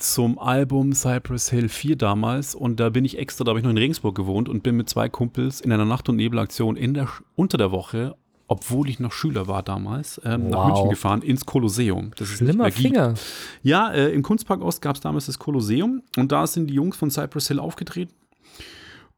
zum 0.00 0.38
Album 0.38 0.94
Cypress 0.94 1.50
Hill 1.50 1.68
4 1.68 1.96
damals 1.96 2.54
und 2.54 2.80
da 2.80 2.88
bin 2.88 3.04
ich 3.04 3.18
extra, 3.18 3.44
da 3.44 3.50
habe 3.50 3.60
ich 3.60 3.64
noch 3.64 3.70
in 3.70 3.78
Regensburg 3.78 4.14
gewohnt 4.14 4.48
und 4.48 4.62
bin 4.62 4.76
mit 4.76 4.88
zwei 4.88 5.08
Kumpels 5.08 5.60
in 5.60 5.72
einer 5.72 5.84
Nacht- 5.84 6.08
und 6.08 6.16
Nebelaktion 6.16 6.76
in 6.76 6.94
der, 6.94 7.08
unter 7.36 7.58
der 7.58 7.70
Woche 7.70 8.16
obwohl 8.50 8.88
ich 8.90 8.98
noch 8.98 9.12
Schüler 9.12 9.46
war 9.46 9.62
damals, 9.62 10.20
ähm, 10.24 10.46
Wow. 10.46 10.50
nach 10.50 10.66
München 10.66 10.90
gefahren, 10.90 11.22
ins 11.22 11.46
Kolosseum. 11.46 12.10
Das 12.16 12.28
ist 12.30 12.38
Schlimmer 12.38 12.64
gibt. 12.64 12.78
Finger. 12.78 13.14
Ja, 13.62 13.92
äh, 13.92 14.10
im 14.12 14.22
Kunstpark 14.22 14.60
Ost 14.60 14.82
gab 14.82 14.96
es 14.96 15.00
damals 15.00 15.26
das 15.26 15.38
Kolosseum 15.38 16.02
und 16.16 16.32
da 16.32 16.46
sind 16.48 16.66
die 16.66 16.74
Jungs 16.74 16.96
von 16.96 17.10
Cypress 17.12 17.46
Hill 17.46 17.60
aufgetreten. 17.60 18.12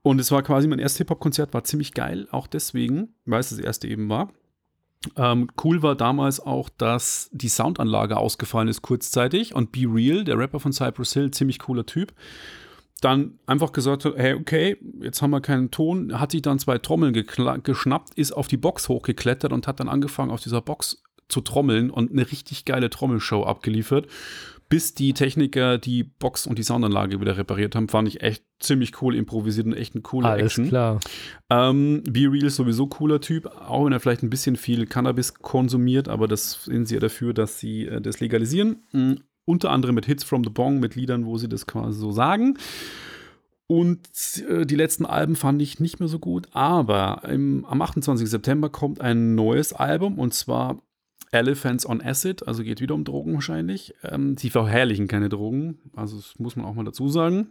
Und 0.02 0.18
es 0.20 0.30
war 0.30 0.42
quasi 0.42 0.68
mein 0.68 0.80
erstes 0.80 0.98
Hip-Hop-Konzert, 0.98 1.54
war 1.54 1.64
ziemlich 1.64 1.94
geil, 1.94 2.28
auch 2.30 2.46
deswegen, 2.46 3.14
weil 3.24 3.40
es 3.40 3.48
das 3.48 3.58
erste 3.58 3.88
eben 3.88 4.08
war. 4.10 4.28
Ähm, 5.16 5.48
cool 5.64 5.82
war 5.82 5.94
damals 5.96 6.38
auch, 6.38 6.68
dass 6.68 7.30
die 7.32 7.48
Soundanlage 7.48 8.18
ausgefallen 8.18 8.68
ist 8.68 8.82
kurzzeitig 8.82 9.54
und 9.54 9.72
Be 9.72 9.86
Real, 9.88 10.24
der 10.24 10.36
Rapper 10.36 10.60
von 10.60 10.72
Cypress 10.72 11.14
Hill, 11.14 11.30
ziemlich 11.30 11.58
cooler 11.58 11.86
Typ, 11.86 12.12
dann 13.02 13.38
einfach 13.46 13.72
gesagt 13.72 14.04
hat, 14.04 14.14
hey, 14.16 14.34
okay, 14.34 14.78
jetzt 15.00 15.20
haben 15.20 15.30
wir 15.30 15.40
keinen 15.40 15.70
Ton, 15.70 16.18
hat 16.18 16.30
sich 16.30 16.42
dann 16.42 16.58
zwei 16.58 16.78
Trommeln 16.78 17.12
geschnappt, 17.12 18.14
ist 18.14 18.32
auf 18.32 18.48
die 18.48 18.56
Box 18.56 18.88
hochgeklettert 18.88 19.52
und 19.52 19.66
hat 19.66 19.80
dann 19.80 19.88
angefangen, 19.88 20.30
auf 20.30 20.40
dieser 20.40 20.62
Box 20.62 21.02
zu 21.28 21.40
trommeln 21.40 21.90
und 21.90 22.12
eine 22.12 22.30
richtig 22.30 22.64
geile 22.64 22.90
Trommelshow 22.90 23.44
abgeliefert, 23.44 24.06
bis 24.68 24.94
die 24.94 25.12
Techniker 25.14 25.78
die 25.78 26.02
Box 26.04 26.46
und 26.46 26.58
die 26.58 26.62
Soundanlage 26.62 27.20
wieder 27.20 27.36
repariert 27.36 27.74
haben, 27.74 27.88
fand 27.88 28.08
ich 28.08 28.22
echt 28.22 28.44
ziemlich 28.60 29.02
cool 29.02 29.14
improvisiert 29.16 29.66
und 29.66 29.74
echt 29.74 29.94
eine 29.94 30.02
coole 30.02 30.28
Alles 30.28 30.52
Action. 30.52 30.68
klar. 30.68 31.00
Ähm, 31.50 32.02
Be 32.08 32.30
Real 32.30 32.44
ist 32.44 32.56
sowieso 32.56 32.86
cooler 32.86 33.20
Typ, 33.20 33.46
auch 33.46 33.84
wenn 33.84 33.92
er 33.92 34.00
vielleicht 34.00 34.22
ein 34.22 34.30
bisschen 34.30 34.56
viel 34.56 34.86
Cannabis 34.86 35.34
konsumiert, 35.34 36.08
aber 36.08 36.28
das 36.28 36.64
sind 36.64 36.86
sie 36.86 36.94
ja 36.94 37.00
dafür, 37.00 37.34
dass 37.34 37.58
sie 37.58 37.86
äh, 37.86 38.00
das 38.00 38.20
legalisieren. 38.20 38.84
Unter 39.52 39.70
anderem 39.70 39.94
mit 39.94 40.06
Hits 40.06 40.24
from 40.24 40.44
the 40.44 40.48
Bong, 40.48 40.80
mit 40.80 40.94
Liedern, 40.94 41.26
wo 41.26 41.36
sie 41.36 41.46
das 41.46 41.66
quasi 41.66 42.00
so 42.00 42.10
sagen. 42.10 42.56
Und 43.66 44.08
äh, 44.48 44.64
die 44.64 44.76
letzten 44.76 45.04
Alben 45.04 45.36
fand 45.36 45.60
ich 45.60 45.78
nicht 45.78 46.00
mehr 46.00 46.08
so 46.08 46.18
gut, 46.18 46.48
aber 46.52 47.20
im, 47.28 47.66
am 47.66 47.82
28. 47.82 48.30
September 48.30 48.70
kommt 48.70 49.02
ein 49.02 49.34
neues 49.34 49.74
Album 49.74 50.18
und 50.18 50.32
zwar 50.32 50.80
Elephants 51.32 51.86
on 51.86 52.00
Acid, 52.00 52.48
also 52.48 52.62
geht 52.62 52.80
wieder 52.80 52.94
um 52.94 53.04
Drogen 53.04 53.34
wahrscheinlich. 53.34 53.94
Ähm, 54.04 54.38
sie 54.38 54.48
verherrlichen 54.48 55.06
keine 55.06 55.28
Drogen, 55.28 55.78
also 55.94 56.16
das 56.16 56.38
muss 56.38 56.56
man 56.56 56.64
auch 56.64 56.74
mal 56.74 56.84
dazu 56.84 57.08
sagen. 57.08 57.48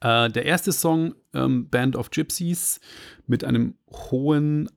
Äh, 0.00 0.28
der 0.30 0.44
erste 0.44 0.72
Song, 0.72 1.14
ähm, 1.34 1.68
Band 1.68 1.94
of 1.94 2.10
Gypsies, 2.10 2.80
mit 3.28 3.44
einem 3.44 3.74
hohen, 4.10 4.68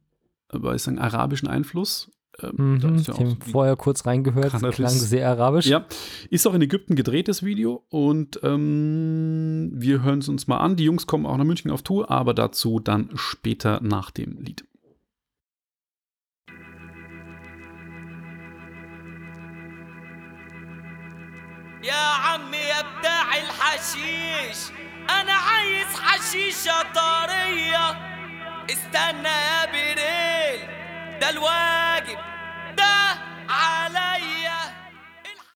äh, 0.54 0.76
ich 0.76 0.84
sagen, 0.84 1.00
arabischen 1.00 1.48
Einfluss. 1.48 2.12
Ähm, 2.43 2.79
da 2.81 2.89
Mhm, 2.89 2.95
ist 2.97 3.09
ja 3.09 3.15
ich 3.15 3.19
auch 3.19 3.21
habe 3.21 3.31
so 3.31 3.37
die- 3.45 3.51
vorher 3.51 3.77
kurz 3.77 4.07
reingehört, 4.07 4.45
das 4.47 4.53
Cannabis. 4.53 4.77
klang 4.77 4.91
sehr 4.93 5.29
arabisch. 5.29 5.67
ja, 5.67 5.85
ist 6.31 6.47
auch 6.47 6.55
in 6.55 6.63
Ägypten 6.63 6.95
gedreht, 6.97 7.29
das 7.29 7.43
Video. 7.45 7.85
Und 7.91 8.41
ähm, 8.43 9.71
wir 9.75 10.03
hören 10.03 10.21
es 10.21 10.29
uns 10.29 10.47
mal 10.47 10.59
an. 10.59 10.77
Die 10.77 10.85
Jungs 10.85 11.07
kommen 11.07 11.27
auch 11.27 11.37
nach 11.37 11.45
München 11.45 11.71
auf 11.71 11.83
Tour, 11.83 12.11
aber 12.11 12.33
dazu 12.33 12.81
dann 12.81 13.11
später 13.15 13.81
nach 13.83 14.11
dem 14.11 14.39
Lied. 14.41 14.65
يا 21.85 21.95
عمي 21.95 22.57
يا 22.57 22.83
بتاع 22.99 23.37
الحشيش 23.37 24.59
انا 25.11 25.33
عايز 25.33 25.87
حشيشة 26.01 26.83
طرية 26.95 27.91
استنى 28.71 29.29
يا 29.29 29.67
بريل 29.73 30.34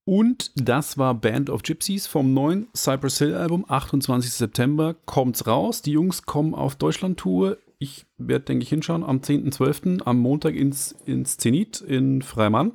und 0.06 0.52
das 0.56 0.98
war 0.98 1.13
Band 1.13 1.52
of 1.52 1.62
Gypsies 1.62 2.08
vom 2.08 2.34
neuen 2.34 2.67
Cypress 2.76 3.19
Hill 3.19 3.36
Album. 3.36 3.63
28. 3.67 4.32
September 4.32 4.95
kommt's 5.06 5.45
raus. 5.45 5.84
Die 5.84 5.91
Jungs 5.91 6.24
kommen 6.24 6.56
auf 6.56 6.76
Deutschland-Tour. 6.76 7.60
Ich 7.78 8.08
werde, 8.17 8.45
denke 8.45 8.63
ich, 8.63 8.69
hinschauen 8.69 9.04
am 9.04 9.19
10.12. 9.19 10.02
am 10.02 10.17
Montag 10.17 10.56
ins, 10.56 10.95
ins 11.06 11.38
Zenit 11.38 11.82
in 11.82 12.24
Freimann. 12.24 12.72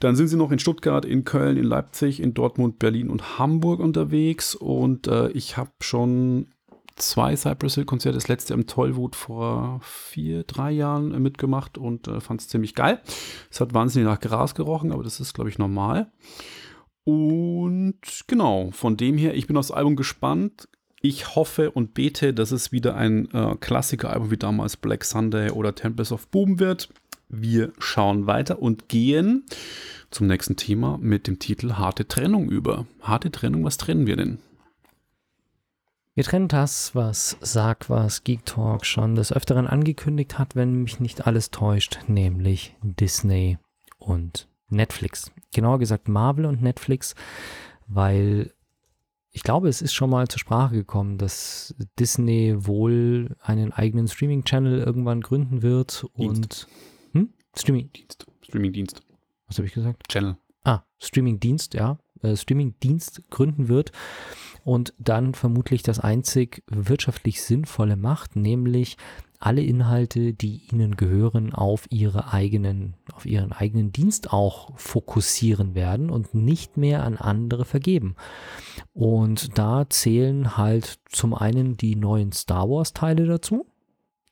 Dann 0.00 0.16
sind 0.16 0.28
sie 0.28 0.36
noch 0.36 0.50
in 0.50 0.58
Stuttgart, 0.58 1.04
in 1.04 1.24
Köln, 1.24 1.56
in 1.56 1.64
Leipzig, 1.64 2.20
in 2.20 2.34
Dortmund, 2.34 2.80
Berlin 2.80 3.08
und 3.08 3.38
Hamburg 3.38 3.78
unterwegs. 3.78 4.56
Und 4.56 5.06
äh, 5.06 5.30
ich 5.30 5.56
habe 5.56 5.70
schon 5.80 6.48
zwei 6.98 7.34
Cypress 7.36 7.76
Hill 7.76 7.84
Konzerte, 7.84 8.16
das 8.16 8.28
letzte 8.28 8.54
im 8.54 8.66
Tollwood 8.66 9.16
vor 9.16 9.80
vier, 9.82 10.44
drei 10.44 10.70
Jahren 10.70 11.14
äh, 11.14 11.18
mitgemacht 11.18 11.78
und 11.78 12.08
äh, 12.08 12.20
fand 12.20 12.40
es 12.40 12.48
ziemlich 12.48 12.74
geil. 12.74 13.00
Es 13.50 13.60
hat 13.60 13.74
wahnsinnig 13.74 14.08
nach 14.08 14.20
Gras 14.20 14.54
gerochen, 14.54 14.92
aber 14.92 15.02
das 15.02 15.20
ist, 15.20 15.34
glaube 15.34 15.50
ich, 15.50 15.58
normal. 15.58 16.10
Und 17.04 17.96
genau, 18.26 18.70
von 18.72 18.96
dem 18.96 19.16
her, 19.16 19.34
ich 19.34 19.46
bin 19.46 19.56
aufs 19.56 19.70
Album 19.70 19.96
gespannt. 19.96 20.68
Ich 21.00 21.36
hoffe 21.36 21.70
und 21.70 21.94
bete, 21.94 22.34
dass 22.34 22.50
es 22.50 22.72
wieder 22.72 22.96
ein 22.96 23.30
äh, 23.32 23.54
Klassiker-Album 23.58 24.30
wie 24.30 24.36
damals 24.36 24.76
Black 24.76 25.04
Sunday 25.04 25.50
oder 25.50 25.74
Tempest 25.74 26.12
of 26.12 26.26
Boom 26.28 26.58
wird. 26.58 26.88
Wir 27.28 27.72
schauen 27.78 28.26
weiter 28.26 28.60
und 28.60 28.88
gehen 28.88 29.44
zum 30.10 30.26
nächsten 30.26 30.56
Thema 30.56 30.98
mit 31.00 31.26
dem 31.26 31.38
Titel 31.38 31.74
Harte 31.74 32.08
Trennung 32.08 32.50
über. 32.50 32.86
Harte 33.00 33.30
Trennung, 33.30 33.64
was 33.64 33.76
trennen 33.76 34.06
wir 34.06 34.16
denn? 34.16 34.38
Wir 36.18 36.24
trennen 36.24 36.48
das, 36.48 36.96
was 36.96 37.36
Sag 37.42 37.88
was 37.88 38.24
Geek 38.24 38.44
Talk 38.44 38.84
schon 38.84 39.14
des 39.14 39.32
Öfteren 39.32 39.68
angekündigt 39.68 40.36
hat, 40.36 40.56
wenn 40.56 40.82
mich 40.82 40.98
nicht 40.98 41.28
alles 41.28 41.52
täuscht, 41.52 42.00
nämlich 42.08 42.74
Disney 42.82 43.58
und 43.98 44.48
Netflix. 44.68 45.30
Genauer 45.54 45.78
gesagt 45.78 46.08
Marvel 46.08 46.46
und 46.46 46.60
Netflix, 46.60 47.14
weil 47.86 48.52
ich 49.30 49.44
glaube, 49.44 49.68
es 49.68 49.80
ist 49.80 49.94
schon 49.94 50.10
mal 50.10 50.26
zur 50.26 50.40
Sprache 50.40 50.74
gekommen, 50.74 51.18
dass 51.18 51.76
Disney 52.00 52.66
wohl 52.66 53.36
einen 53.40 53.72
eigenen 53.72 54.08
Streaming-Channel 54.08 54.80
irgendwann 54.80 55.20
gründen 55.20 55.62
wird 55.62 56.04
und 56.14 56.66
hm? 57.12 57.32
Streaming, 57.56 57.92
Dienst. 57.92 58.26
Streaming-Dienst. 58.42 59.02
was 59.46 59.58
habe 59.58 59.68
ich 59.68 59.72
gesagt? 59.72 60.02
Channel. 60.08 60.36
Ah, 60.64 60.82
Streaming-Dienst, 60.98 61.74
ja, 61.74 62.00
äh, 62.22 62.36
Streaming-Dienst 62.36 63.30
gründen 63.30 63.68
wird 63.68 63.92
und 64.68 64.92
dann 64.98 65.32
vermutlich 65.32 65.82
das 65.82 65.98
einzig 65.98 66.62
wirtschaftlich 66.66 67.40
Sinnvolle 67.40 67.96
macht, 67.96 68.36
nämlich 68.36 68.98
alle 69.38 69.62
Inhalte, 69.62 70.34
die 70.34 70.60
ihnen 70.70 70.94
gehören, 70.96 71.54
auf 71.54 71.86
ihre 71.88 72.34
eigenen, 72.34 72.92
auf 73.14 73.24
ihren 73.24 73.52
eigenen 73.52 73.92
Dienst 73.92 74.30
auch 74.30 74.78
fokussieren 74.78 75.74
werden 75.74 76.10
und 76.10 76.34
nicht 76.34 76.76
mehr 76.76 77.02
an 77.02 77.16
andere 77.16 77.64
vergeben. 77.64 78.14
Und 78.92 79.56
da 79.56 79.88
zählen 79.88 80.58
halt 80.58 80.98
zum 81.08 81.32
einen 81.32 81.78
die 81.78 81.96
neuen 81.96 82.32
Star 82.32 82.68
Wars 82.68 82.92
Teile 82.92 83.24
dazu, 83.24 83.64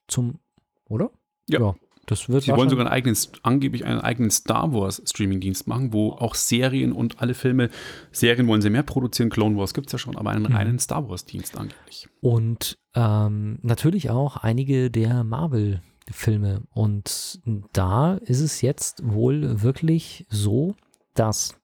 zum, 0.07 0.39
oder? 0.87 1.13
Ja. 1.49 1.77
Das 2.07 2.29
wird 2.29 2.45
Sie 2.45 2.53
wollen 2.53 2.69
sogar 2.71 2.87
einen 2.87 2.93
eigenen, 2.95 3.17
angeblich 3.43 3.85
einen 3.85 4.01
eigenen 4.01 4.31
Star 4.31 4.73
Wars 4.73 5.03
Streaming-Dienst 5.05 5.67
machen, 5.67 5.93
wo 5.93 6.13
auch 6.13 6.35
Serien 6.35 6.93
und 6.93 7.21
alle 7.21 7.35
Filme, 7.35 7.69
Serien 8.13 8.47
wollen 8.47 8.63
sie 8.63 8.71
mehr 8.71 8.83
produzieren, 8.85 9.29
Clone 9.29 9.57
Wars 9.59 9.75
gibt 9.75 9.89
es 9.89 9.93
ja 9.93 9.99
schon, 9.99 10.17
aber 10.17 10.31
einen 10.31 10.45
Mhm. 10.45 10.57
reinen 10.57 10.79
Star 10.79 11.09
Wars-Dienst 11.09 11.57
angeblich. 11.59 12.09
Und 12.21 12.79
ähm, 12.95 13.59
natürlich 13.63 14.11
auch 14.11 14.37
einige 14.37 14.91
der 14.91 15.25
Marvel-Filme. 15.25 16.63
Und 16.73 17.41
da 17.73 18.15
ist 18.15 18.41
es 18.41 18.63
jetzt 18.63 19.03
wohl 19.05 19.63
wirklich 19.63 20.27
so, 20.31 20.75
dass 21.15 21.55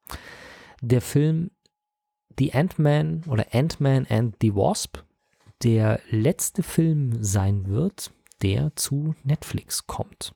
der 0.80 1.00
Film 1.00 1.50
The 2.38 2.52
Ant-Man 2.54 3.24
oder 3.28 3.46
Ant-Man 3.52 4.06
and 4.08 4.36
the 4.40 4.54
Wasp 4.54 4.98
der 5.62 6.00
letzte 6.10 6.62
Film 6.62 7.22
sein 7.22 7.68
wird, 7.68 8.10
der 8.42 8.74
zu 8.76 9.14
Netflix 9.24 9.86
kommt. 9.86 10.34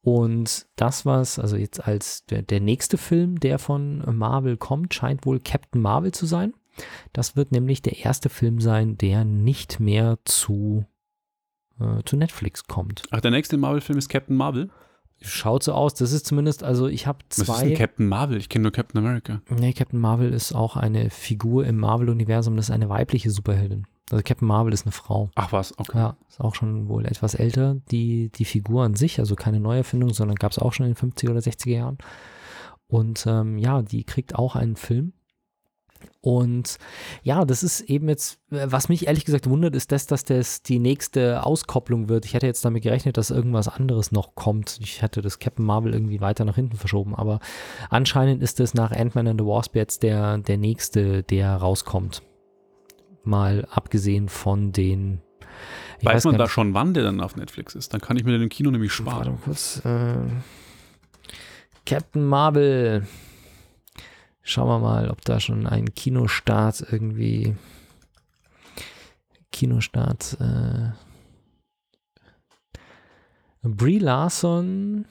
Und 0.00 0.66
das, 0.76 1.04
was 1.04 1.38
also 1.38 1.56
jetzt 1.56 1.86
als 1.86 2.24
der, 2.26 2.42
der 2.42 2.60
nächste 2.60 2.96
Film, 2.98 3.40
der 3.40 3.58
von 3.58 4.02
Marvel 4.16 4.56
kommt, 4.56 4.94
scheint 4.94 5.26
wohl 5.26 5.40
Captain 5.40 5.82
Marvel 5.82 6.12
zu 6.12 6.26
sein. 6.26 6.54
Das 7.12 7.36
wird 7.36 7.52
nämlich 7.52 7.82
der 7.82 8.04
erste 8.04 8.28
Film 8.28 8.60
sein, 8.60 8.96
der 8.96 9.24
nicht 9.24 9.80
mehr 9.80 10.18
zu, 10.24 10.86
äh, 11.80 12.02
zu 12.04 12.16
Netflix 12.16 12.64
kommt. 12.64 13.02
Ach, 13.10 13.20
der 13.20 13.32
nächste 13.32 13.56
Marvel-Film 13.56 13.98
ist 13.98 14.08
Captain 14.08 14.36
Marvel? 14.36 14.70
Schaut 15.20 15.64
so 15.64 15.72
aus. 15.72 15.94
Das 15.94 16.12
ist 16.12 16.26
zumindest, 16.26 16.62
also 16.62 16.86
ich 16.86 17.08
habe 17.08 17.18
Was 17.30 17.38
ist 17.38 17.48
denn 17.48 17.56
zwei. 17.56 17.74
Captain 17.74 18.06
Marvel? 18.06 18.36
Ich 18.38 18.48
kenne 18.48 18.62
nur 18.62 18.72
Captain 18.72 19.04
America. 19.04 19.42
Nee, 19.50 19.72
Captain 19.72 19.98
Marvel 19.98 20.32
ist 20.32 20.54
auch 20.54 20.76
eine 20.76 21.10
Figur 21.10 21.66
im 21.66 21.76
Marvel-Universum. 21.78 22.56
Das 22.56 22.66
ist 22.66 22.74
eine 22.74 22.88
weibliche 22.88 23.30
Superheldin. 23.30 23.86
Also 24.10 24.22
Captain 24.22 24.48
Marvel 24.48 24.72
ist 24.72 24.84
eine 24.84 24.92
Frau. 24.92 25.30
Ach 25.34 25.52
was, 25.52 25.78
okay. 25.78 25.98
Ja, 25.98 26.16
ist 26.28 26.40
auch 26.40 26.54
schon 26.54 26.88
wohl 26.88 27.04
etwas 27.04 27.34
älter, 27.34 27.76
die, 27.90 28.30
die 28.30 28.44
Figur 28.44 28.84
an 28.84 28.94
sich, 28.94 29.18
also 29.18 29.34
keine 29.34 29.60
Neuerfindung, 29.60 30.12
sondern 30.14 30.36
gab 30.36 30.52
es 30.52 30.58
auch 30.58 30.72
schon 30.72 30.86
in 30.86 30.94
den 30.94 31.12
50er 31.12 31.30
oder 31.30 31.40
60er 31.40 31.70
Jahren. 31.70 31.98
Und 32.86 33.26
ähm, 33.26 33.58
ja, 33.58 33.82
die 33.82 34.04
kriegt 34.04 34.34
auch 34.34 34.56
einen 34.56 34.76
Film. 34.76 35.12
Und 36.20 36.78
ja, 37.22 37.44
das 37.44 37.62
ist 37.62 37.80
eben 37.82 38.08
jetzt, 38.08 38.38
was 38.50 38.88
mich 38.88 39.06
ehrlich 39.06 39.24
gesagt 39.24 39.48
wundert, 39.48 39.74
ist 39.74 39.92
das, 39.92 40.06
dass 40.06 40.24
das 40.24 40.62
die 40.62 40.78
nächste 40.78 41.44
Auskopplung 41.44 42.08
wird. 42.08 42.24
Ich 42.24 42.34
hätte 42.34 42.46
jetzt 42.46 42.64
damit 42.64 42.82
gerechnet, 42.82 43.16
dass 43.16 43.30
irgendwas 43.30 43.68
anderes 43.68 44.12
noch 44.12 44.34
kommt. 44.34 44.78
Ich 44.80 45.02
hätte 45.02 45.22
das 45.22 45.38
Captain 45.38 45.64
Marvel 45.64 45.92
irgendwie 45.92 46.20
weiter 46.20 46.44
nach 46.44 46.56
hinten 46.56 46.76
verschoben, 46.76 47.14
aber 47.14 47.40
anscheinend 47.90 48.42
ist 48.42 48.60
es 48.60 48.74
nach 48.74 48.90
Ant-Man 48.90 49.28
and 49.28 49.40
the 49.40 49.46
Wasp 49.46 49.76
jetzt 49.76 50.02
der, 50.02 50.38
der 50.38 50.58
nächste, 50.58 51.22
der 51.22 51.56
rauskommt. 51.56 52.22
Mal 53.28 53.66
abgesehen 53.70 54.28
von 54.28 54.72
den. 54.72 55.20
ich 56.00 56.06
Weiß 56.06 56.24
man 56.24 56.36
da 56.38 56.44
nicht- 56.44 56.52
schon, 56.52 56.74
wann 56.74 56.94
der 56.94 57.04
dann 57.04 57.20
auf 57.20 57.36
Netflix 57.36 57.74
ist? 57.74 57.92
Dann 57.94 58.00
kann 58.00 58.16
ich 58.16 58.24
mir 58.24 58.32
den 58.32 58.42
im 58.42 58.48
Kino 58.48 58.70
nämlich 58.70 58.90
Warte 59.04 59.10
sparen. 59.12 59.32
mal 59.34 59.38
kurz. 59.44 59.82
Äh, 59.84 60.16
Captain 61.86 62.24
Marvel. 62.24 63.06
Schauen 64.42 64.68
wir 64.68 64.78
mal, 64.78 65.10
ob 65.10 65.22
da 65.24 65.40
schon 65.40 65.66
ein 65.66 65.94
Kinostart 65.94 66.86
irgendwie. 66.90 67.54
Kinostart. 69.52 70.36
Äh, 70.40 70.92
Brie 73.62 73.98
Larson. 73.98 75.04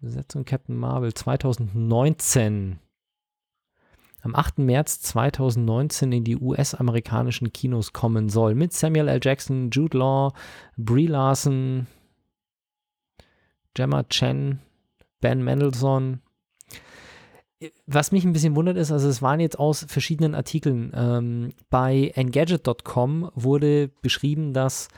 Besetzung 0.00 0.44
Captain 0.44 0.76
Marvel 0.76 1.12
2019. 1.14 2.78
Am 4.26 4.34
8. 4.34 4.58
März 4.58 5.02
2019 5.02 6.10
in 6.10 6.24
die 6.24 6.36
US-amerikanischen 6.36 7.52
Kinos 7.52 7.92
kommen 7.92 8.28
soll. 8.28 8.56
Mit 8.56 8.72
Samuel 8.72 9.06
L. 9.06 9.20
Jackson, 9.22 9.70
Jude 9.70 9.96
Law, 9.96 10.32
Brie 10.76 11.06
Larson, 11.06 11.86
Gemma 13.74 14.02
Chen, 14.02 14.58
Ben 15.20 15.44
Mendelssohn. 15.44 16.22
Was 17.86 18.10
mich 18.10 18.24
ein 18.24 18.32
bisschen 18.32 18.56
wundert 18.56 18.76
ist, 18.76 18.90
also 18.90 19.08
es 19.08 19.22
waren 19.22 19.38
jetzt 19.38 19.60
aus 19.60 19.86
verschiedenen 19.88 20.34
Artikeln. 20.34 20.90
Ähm, 20.92 21.50
bei 21.70 22.10
Engadget.com 22.16 23.30
wurde 23.36 23.92
beschrieben, 24.02 24.52
dass 24.52 24.88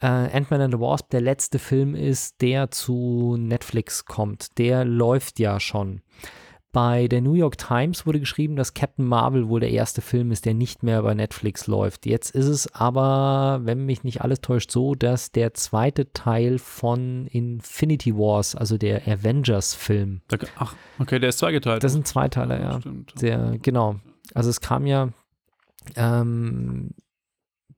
äh, 0.00 0.06
Ant-Man 0.06 0.62
and 0.62 0.74
the 0.74 0.80
Wasp 0.80 1.10
der 1.10 1.20
letzte 1.20 1.58
Film 1.58 1.94
ist, 1.94 2.40
der 2.40 2.70
zu 2.70 3.36
Netflix 3.38 4.06
kommt. 4.06 4.56
Der 4.56 4.86
läuft 4.86 5.38
ja 5.38 5.60
schon. 5.60 6.00
Bei 6.72 7.08
der 7.08 7.22
New 7.22 7.32
York 7.32 7.56
Times 7.56 8.04
wurde 8.04 8.20
geschrieben, 8.20 8.54
dass 8.54 8.74
Captain 8.74 9.06
Marvel 9.06 9.48
wohl 9.48 9.60
der 9.60 9.70
erste 9.70 10.02
Film 10.02 10.30
ist, 10.30 10.44
der 10.44 10.52
nicht 10.52 10.82
mehr 10.82 11.02
bei 11.02 11.14
Netflix 11.14 11.66
läuft. 11.66 12.04
Jetzt 12.04 12.34
ist 12.34 12.46
es 12.46 12.74
aber, 12.74 13.60
wenn 13.62 13.86
mich 13.86 14.04
nicht 14.04 14.20
alles 14.20 14.42
täuscht, 14.42 14.70
so, 14.70 14.94
dass 14.94 15.32
der 15.32 15.54
zweite 15.54 16.12
Teil 16.12 16.58
von 16.58 17.26
Infinity 17.28 18.14
Wars, 18.14 18.54
also 18.54 18.76
der 18.76 19.08
Avengers-Film, 19.08 20.20
ach, 20.56 20.74
okay, 20.98 21.18
der 21.18 21.30
ist 21.30 21.38
zweigeteilt. 21.38 21.82
das 21.82 21.92
sind 21.92 22.06
Zweiteiler, 22.06 22.60
ja. 22.60 22.80
Stimmt. 22.80 23.20
Der, 23.22 23.56
genau. 23.62 23.96
Also 24.34 24.50
es 24.50 24.60
kam 24.60 24.86
ja 24.86 25.08
ähm, 25.96 26.90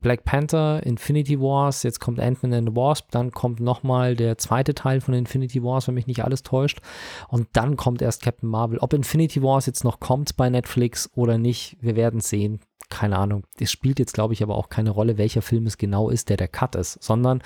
Black 0.01 0.25
Panther, 0.25 0.83
Infinity 0.85 1.39
Wars, 1.41 1.83
jetzt 1.83 2.01
kommt 2.01 2.19
Ant-Man 2.19 2.55
and 2.55 2.69
the 2.71 2.77
Wasp, 2.77 3.11
dann 3.11 3.31
kommt 3.31 3.61
nochmal 3.61 4.17
der 4.17 4.39
zweite 4.39 4.75
Teil 4.75 5.01
von 5.01 5.15
Infinity 5.15 5.63
Wars, 5.63 5.89
wenn 5.89 5.95
mich 5.95 6.07
nicht 6.07 6.25
alles 6.25 6.43
täuscht. 6.43 6.81
Und 7.29 7.49
dann 7.53 7.77
kommt 7.77 8.01
erst 8.01 8.23
Captain 8.23 8.49
Marvel. 8.49 8.79
Ob 8.79 8.93
Infinity 8.93 9.43
Wars 9.43 9.67
jetzt 9.67 9.85
noch 9.85 10.01
kommt 10.01 10.37
bei 10.37 10.49
Netflix 10.49 11.11
oder 11.15 11.39
nicht, 11.39 11.77
wir 11.81 11.97
werden 11.97 12.21
sehen. 12.21 12.61
Keine 12.89 13.19
Ahnung. 13.19 13.45
Es 13.59 13.71
spielt 13.71 13.99
jetzt, 13.99 14.15
glaube 14.15 14.33
ich, 14.35 14.43
aber 14.43 14.57
auch 14.57 14.69
keine 14.69 14.91
Rolle, 14.91 15.19
welcher 15.19 15.43
Film 15.43 15.67
es 15.67 15.79
genau 15.79 16.11
ist, 16.11 16.29
der 16.29 16.37
der 16.37 16.49
Cut 16.49 16.75
ist, 16.75 17.03
sondern 17.03 17.43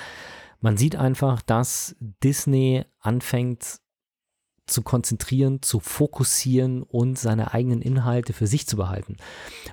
man 0.60 0.76
sieht 0.78 0.96
einfach, 0.96 1.42
dass 1.42 1.94
Disney 2.00 2.84
anfängt 3.00 3.80
zu 4.66 4.82
konzentrieren, 4.82 5.60
zu 5.60 5.78
fokussieren 5.78 6.82
und 6.82 7.18
seine 7.18 7.52
eigenen 7.52 7.82
Inhalte 7.82 8.32
für 8.32 8.46
sich 8.46 8.66
zu 8.66 8.76
behalten. 8.76 9.16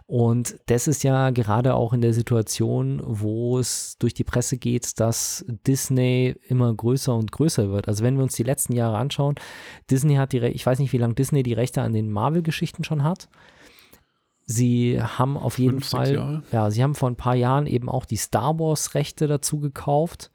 Und 0.05 0.57
das 0.65 0.87
ist 0.87 1.03
ja 1.03 1.29
gerade 1.29 1.75
auch 1.75 1.93
in 1.93 2.01
der 2.01 2.13
Situation, 2.13 3.01
wo 3.05 3.57
es 3.57 3.95
durch 3.99 4.13
die 4.13 4.25
Presse 4.25 4.57
geht, 4.57 4.99
dass 4.99 5.45
Disney 5.65 6.35
immer 6.47 6.73
größer 6.73 7.15
und 7.15 7.31
größer 7.31 7.69
wird. 7.69 7.87
Also 7.87 8.03
wenn 8.03 8.17
wir 8.17 8.23
uns 8.23 8.35
die 8.35 8.43
letzten 8.43 8.73
Jahre 8.73 8.97
anschauen, 8.97 9.35
Disney 9.89 10.15
hat 10.15 10.33
die, 10.33 10.39
Re 10.39 10.49
ich 10.49 10.65
weiß 10.65 10.79
nicht, 10.79 10.91
wie 10.91 10.97
lange 10.97 11.13
Disney 11.13 11.43
die 11.43 11.53
Rechte 11.53 11.81
an 11.81 11.93
den 11.93 12.11
Marvel-Geschichten 12.11 12.83
schon 12.83 13.03
hat. 13.03 13.29
Sie 14.45 15.01
haben 15.01 15.37
auf 15.37 15.59
jeden 15.59 15.79
Fall, 15.79 16.15
Jahre. 16.15 16.43
ja, 16.51 16.69
sie 16.69 16.83
haben 16.83 16.95
vor 16.95 17.09
ein 17.09 17.15
paar 17.15 17.35
Jahren 17.35 17.67
eben 17.67 17.87
auch 17.87 18.05
die 18.05 18.17
Star 18.17 18.59
Wars-Rechte 18.59 19.27
dazu 19.27 19.59
gekauft 19.59 20.31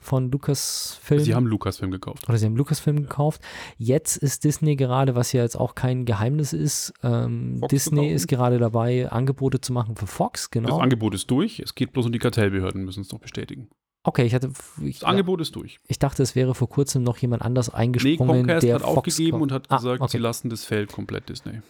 von 0.00 0.30
Lucasfilm. 0.30 1.20
Sie 1.22 1.34
haben 1.34 1.46
Lukas-Film 1.46 1.90
gekauft. 1.90 2.28
Oder 2.28 2.38
sie 2.38 2.46
haben 2.46 2.56
Lucasfilm 2.56 2.96
gekauft. 3.02 3.40
Jetzt 3.78 4.16
ist 4.16 4.44
Disney 4.44 4.76
gerade, 4.76 5.14
was 5.14 5.32
ja 5.32 5.42
jetzt 5.42 5.56
auch 5.56 5.74
kein 5.74 6.04
Geheimnis 6.04 6.52
ist, 6.52 6.92
ähm, 7.02 7.60
Disney 7.70 8.10
ist 8.10 8.26
gerade 8.28 8.58
dabei, 8.58 9.10
Angebote 9.10 9.60
zu 9.60 9.72
machen 9.72 9.96
für 9.96 10.06
Fox, 10.06 10.42
Das 10.44 10.50
genau. 10.50 10.78
Angebot 10.78 11.14
ist 11.14 11.30
durch. 11.30 11.60
Es 11.60 11.74
geht 11.74 11.92
bloß 11.92 12.06
um 12.06 12.12
die 12.12 12.18
Kartellbehörden, 12.18 12.84
müssen 12.84 13.02
es 13.02 13.12
noch 13.12 13.20
bestätigen. 13.20 13.68
Okay, 14.02 14.24
ich 14.24 14.34
hatte, 14.34 14.50
ich, 14.82 15.00
Das 15.00 15.08
Angebot 15.08 15.42
ist 15.42 15.54
durch. 15.56 15.78
ich 15.86 15.98
dachte, 15.98 16.22
es 16.22 16.34
wäre 16.34 16.54
vor 16.54 16.70
kurzem 16.70 17.02
noch 17.02 17.18
jemand 17.18 17.42
anders 17.42 17.68
Nee, 17.68 17.74
eingesprungen, 17.74 18.46
Comcast 18.46 18.62
der 18.66 18.74
hat 18.76 18.82
Fox 18.82 18.96
aufgegeben 18.96 19.42
und 19.42 19.52
hat 19.52 19.66
Ah, 19.68 19.76
gesagt, 19.76 20.00
okay. 20.00 20.10
sie 20.12 20.18
lassen 20.18 20.48
das 20.48 20.64
Feld 20.64 20.90
komplett 20.90 21.28
Disney. 21.28 21.60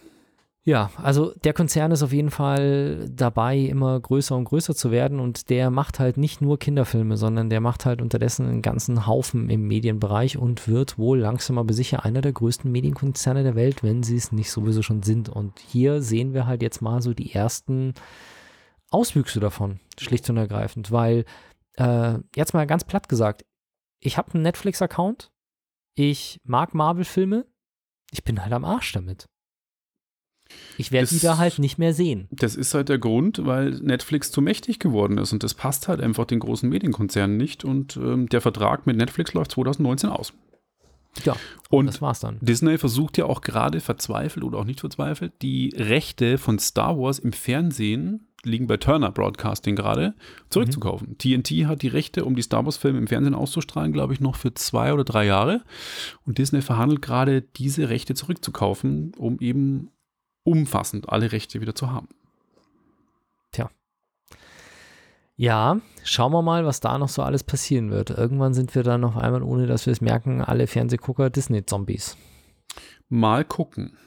Ja, 0.63 0.91
also 0.97 1.33
der 1.43 1.53
Konzern 1.53 1.91
ist 1.91 2.03
auf 2.03 2.13
jeden 2.13 2.29
Fall 2.29 3.09
dabei, 3.09 3.57
immer 3.57 3.99
größer 3.99 4.35
und 4.35 4.43
größer 4.43 4.75
zu 4.75 4.91
werden 4.91 5.19
und 5.19 5.49
der 5.49 5.71
macht 5.71 5.99
halt 5.99 6.17
nicht 6.17 6.39
nur 6.39 6.59
Kinderfilme, 6.59 7.17
sondern 7.17 7.49
der 7.49 7.61
macht 7.61 7.85
halt 7.85 7.99
unterdessen 7.99 8.45
einen 8.47 8.61
ganzen 8.61 9.07
Haufen 9.07 9.49
im 9.49 9.67
Medienbereich 9.67 10.37
und 10.37 10.67
wird 10.67 10.99
wohl 10.99 11.17
langsam 11.17 11.57
aber 11.57 11.73
sicher 11.73 12.05
einer 12.05 12.21
der 12.21 12.33
größten 12.33 12.71
Medienkonzerne 12.71 13.41
der 13.41 13.55
Welt, 13.55 13.81
wenn 13.81 14.03
sie 14.03 14.15
es 14.15 14.31
nicht 14.31 14.51
sowieso 14.51 14.83
schon 14.83 15.01
sind. 15.01 15.29
Und 15.29 15.57
hier 15.59 16.03
sehen 16.03 16.35
wir 16.35 16.45
halt 16.45 16.61
jetzt 16.61 16.79
mal 16.79 17.01
so 17.01 17.15
die 17.15 17.33
ersten 17.33 17.95
Auswüchse 18.91 19.39
davon, 19.39 19.79
schlicht 19.97 20.29
und 20.29 20.37
ergreifend, 20.37 20.91
weil 20.91 21.25
äh, 21.77 22.19
jetzt 22.35 22.53
mal 22.53 22.67
ganz 22.67 22.83
platt 22.83 23.09
gesagt, 23.09 23.45
ich 23.99 24.19
habe 24.19 24.31
einen 24.35 24.43
Netflix-Account, 24.43 25.31
ich 25.95 26.39
mag 26.43 26.75
Marvel-Filme, 26.75 27.47
ich 28.11 28.23
bin 28.23 28.43
halt 28.43 28.53
am 28.53 28.65
Arsch 28.65 28.91
damit. 28.91 29.27
Ich 30.77 30.91
werde 30.91 31.07
die 31.07 31.19
da 31.19 31.37
halt 31.37 31.59
nicht 31.59 31.77
mehr 31.77 31.93
sehen. 31.93 32.27
Das 32.31 32.55
ist 32.55 32.73
halt 32.73 32.89
der 32.89 32.97
Grund, 32.97 33.45
weil 33.45 33.71
Netflix 33.81 34.31
zu 34.31 34.41
mächtig 34.41 34.79
geworden 34.79 35.17
ist 35.17 35.31
und 35.33 35.43
das 35.43 35.53
passt 35.53 35.87
halt 35.87 36.01
einfach 36.01 36.25
den 36.25 36.39
großen 36.39 36.67
Medienkonzernen 36.69 37.37
nicht 37.37 37.63
und 37.63 37.97
ähm, 37.97 38.29
der 38.29 38.41
Vertrag 38.41 38.87
mit 38.87 38.97
Netflix 38.97 39.33
läuft 39.33 39.51
2019 39.51 40.09
aus. 40.09 40.33
Ja, 41.25 41.35
Und 41.69 41.87
das 41.87 42.01
war's 42.01 42.21
dann. 42.21 42.37
Disney 42.41 42.77
versucht 42.77 43.17
ja 43.17 43.25
auch 43.25 43.41
gerade 43.41 43.81
verzweifelt 43.81 44.45
oder 44.45 44.59
auch 44.59 44.65
nicht 44.65 44.79
verzweifelt, 44.79 45.33
die 45.41 45.73
Rechte 45.75 46.37
von 46.37 46.57
Star 46.57 46.97
Wars 46.97 47.19
im 47.19 47.33
Fernsehen, 47.33 48.27
liegen 48.43 48.65
bei 48.65 48.77
Turner 48.77 49.11
Broadcasting 49.11 49.75
gerade, 49.75 50.15
zurückzukaufen. 50.49 51.17
TNT 51.17 51.67
hat 51.67 51.81
die 51.81 51.89
Rechte, 51.89 52.25
um 52.25 52.35
die 52.35 52.41
Star 52.41 52.65
Wars-Filme 52.65 52.97
im 52.97 53.07
Fernsehen 53.07 53.35
auszustrahlen, 53.35 53.91
glaube 53.91 54.13
ich, 54.13 54.19
noch 54.19 54.35
für 54.35 54.53
zwei 54.53 54.93
oder 54.93 55.03
drei 55.03 55.25
Jahre. 55.25 55.61
Und 56.25 56.37
Disney 56.37 56.61
verhandelt 56.61 57.01
gerade, 57.01 57.41
diese 57.41 57.89
Rechte 57.89 58.15
zurückzukaufen, 58.15 59.11
um 59.17 59.39
eben 59.39 59.91
umfassend 60.43 61.09
alle 61.09 61.31
Rechte 61.31 61.61
wieder 61.61 61.75
zu 61.75 61.91
haben. 61.91 62.07
Ja, 65.41 65.79
schauen 66.03 66.33
wir 66.33 66.43
mal, 66.43 66.67
was 66.67 66.81
da 66.81 66.99
noch 66.99 67.09
so 67.09 67.23
alles 67.23 67.43
passieren 67.43 67.89
wird. 67.89 68.11
Irgendwann 68.11 68.53
sind 68.53 68.75
wir 68.75 68.83
dann 68.83 69.01
noch 69.01 69.15
einmal, 69.15 69.41
ohne 69.41 69.65
dass 69.65 69.87
wir 69.87 69.91
es 69.91 69.99
merken, 69.99 70.41
alle 70.41 70.67
Fernsehgucker 70.67 71.31
Disney-Zombies. 71.31 72.15
Mal 73.09 73.43
gucken. 73.43 73.97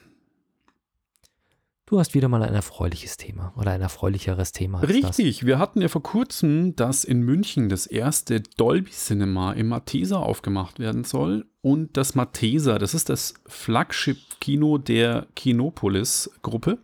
Du 1.87 1.99
hast 1.99 2.15
wieder 2.15 2.29
mal 2.29 2.41
ein 2.41 2.55
erfreuliches 2.55 3.15
Thema 3.15 3.53
oder 3.55 3.69
ein 3.69 3.81
erfreulicheres 3.81 4.51
Thema 4.51 4.79
als 4.79 4.87
das. 4.87 5.19
Richtig, 5.19 5.45
wir 5.45 5.59
hatten 5.59 5.83
ja 5.83 5.87
vor 5.87 6.01
kurzem, 6.01 6.75
dass 6.75 7.03
in 7.03 7.21
München 7.21 7.69
das 7.69 7.85
erste 7.85 8.41
Dolby 8.41 8.89
Cinema 8.89 9.53
im 9.53 9.67
Mathesa 9.67 10.17
aufgemacht 10.17 10.79
werden 10.79 11.03
soll. 11.03 11.45
Und 11.61 11.95
das 11.95 12.15
Mathesa, 12.15 12.79
das 12.79 12.95
ist 12.95 13.09
das 13.09 13.35
Flagship-Kino 13.45 14.79
der 14.79 15.27
Kinopolis-Gruppe. 15.35 16.79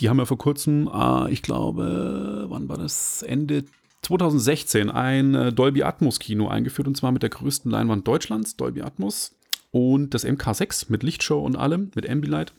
Die 0.00 0.08
haben 0.08 0.18
ja 0.18 0.24
vor 0.24 0.38
kurzem, 0.38 0.90
äh, 0.92 1.30
ich 1.30 1.42
glaube, 1.42 2.46
wann 2.48 2.68
war 2.68 2.76
das? 2.76 3.22
Ende 3.22 3.66
2016 4.02 4.90
ein 4.90 5.36
äh, 5.36 5.52
Dolby 5.52 5.84
Atmos 5.84 6.18
Kino 6.18 6.48
eingeführt 6.48 6.88
und 6.88 6.96
zwar 6.96 7.12
mit 7.12 7.22
der 7.22 7.30
größten 7.30 7.70
Leinwand 7.70 8.08
Deutschlands, 8.08 8.56
Dolby 8.56 8.82
Atmos. 8.82 9.36
Und 9.70 10.12
das 10.12 10.26
MK6 10.26 10.86
mit 10.88 11.04
Lichtshow 11.04 11.38
und 11.38 11.54
allem, 11.54 11.92
mit 11.94 12.08
Ambilight. 12.10 12.52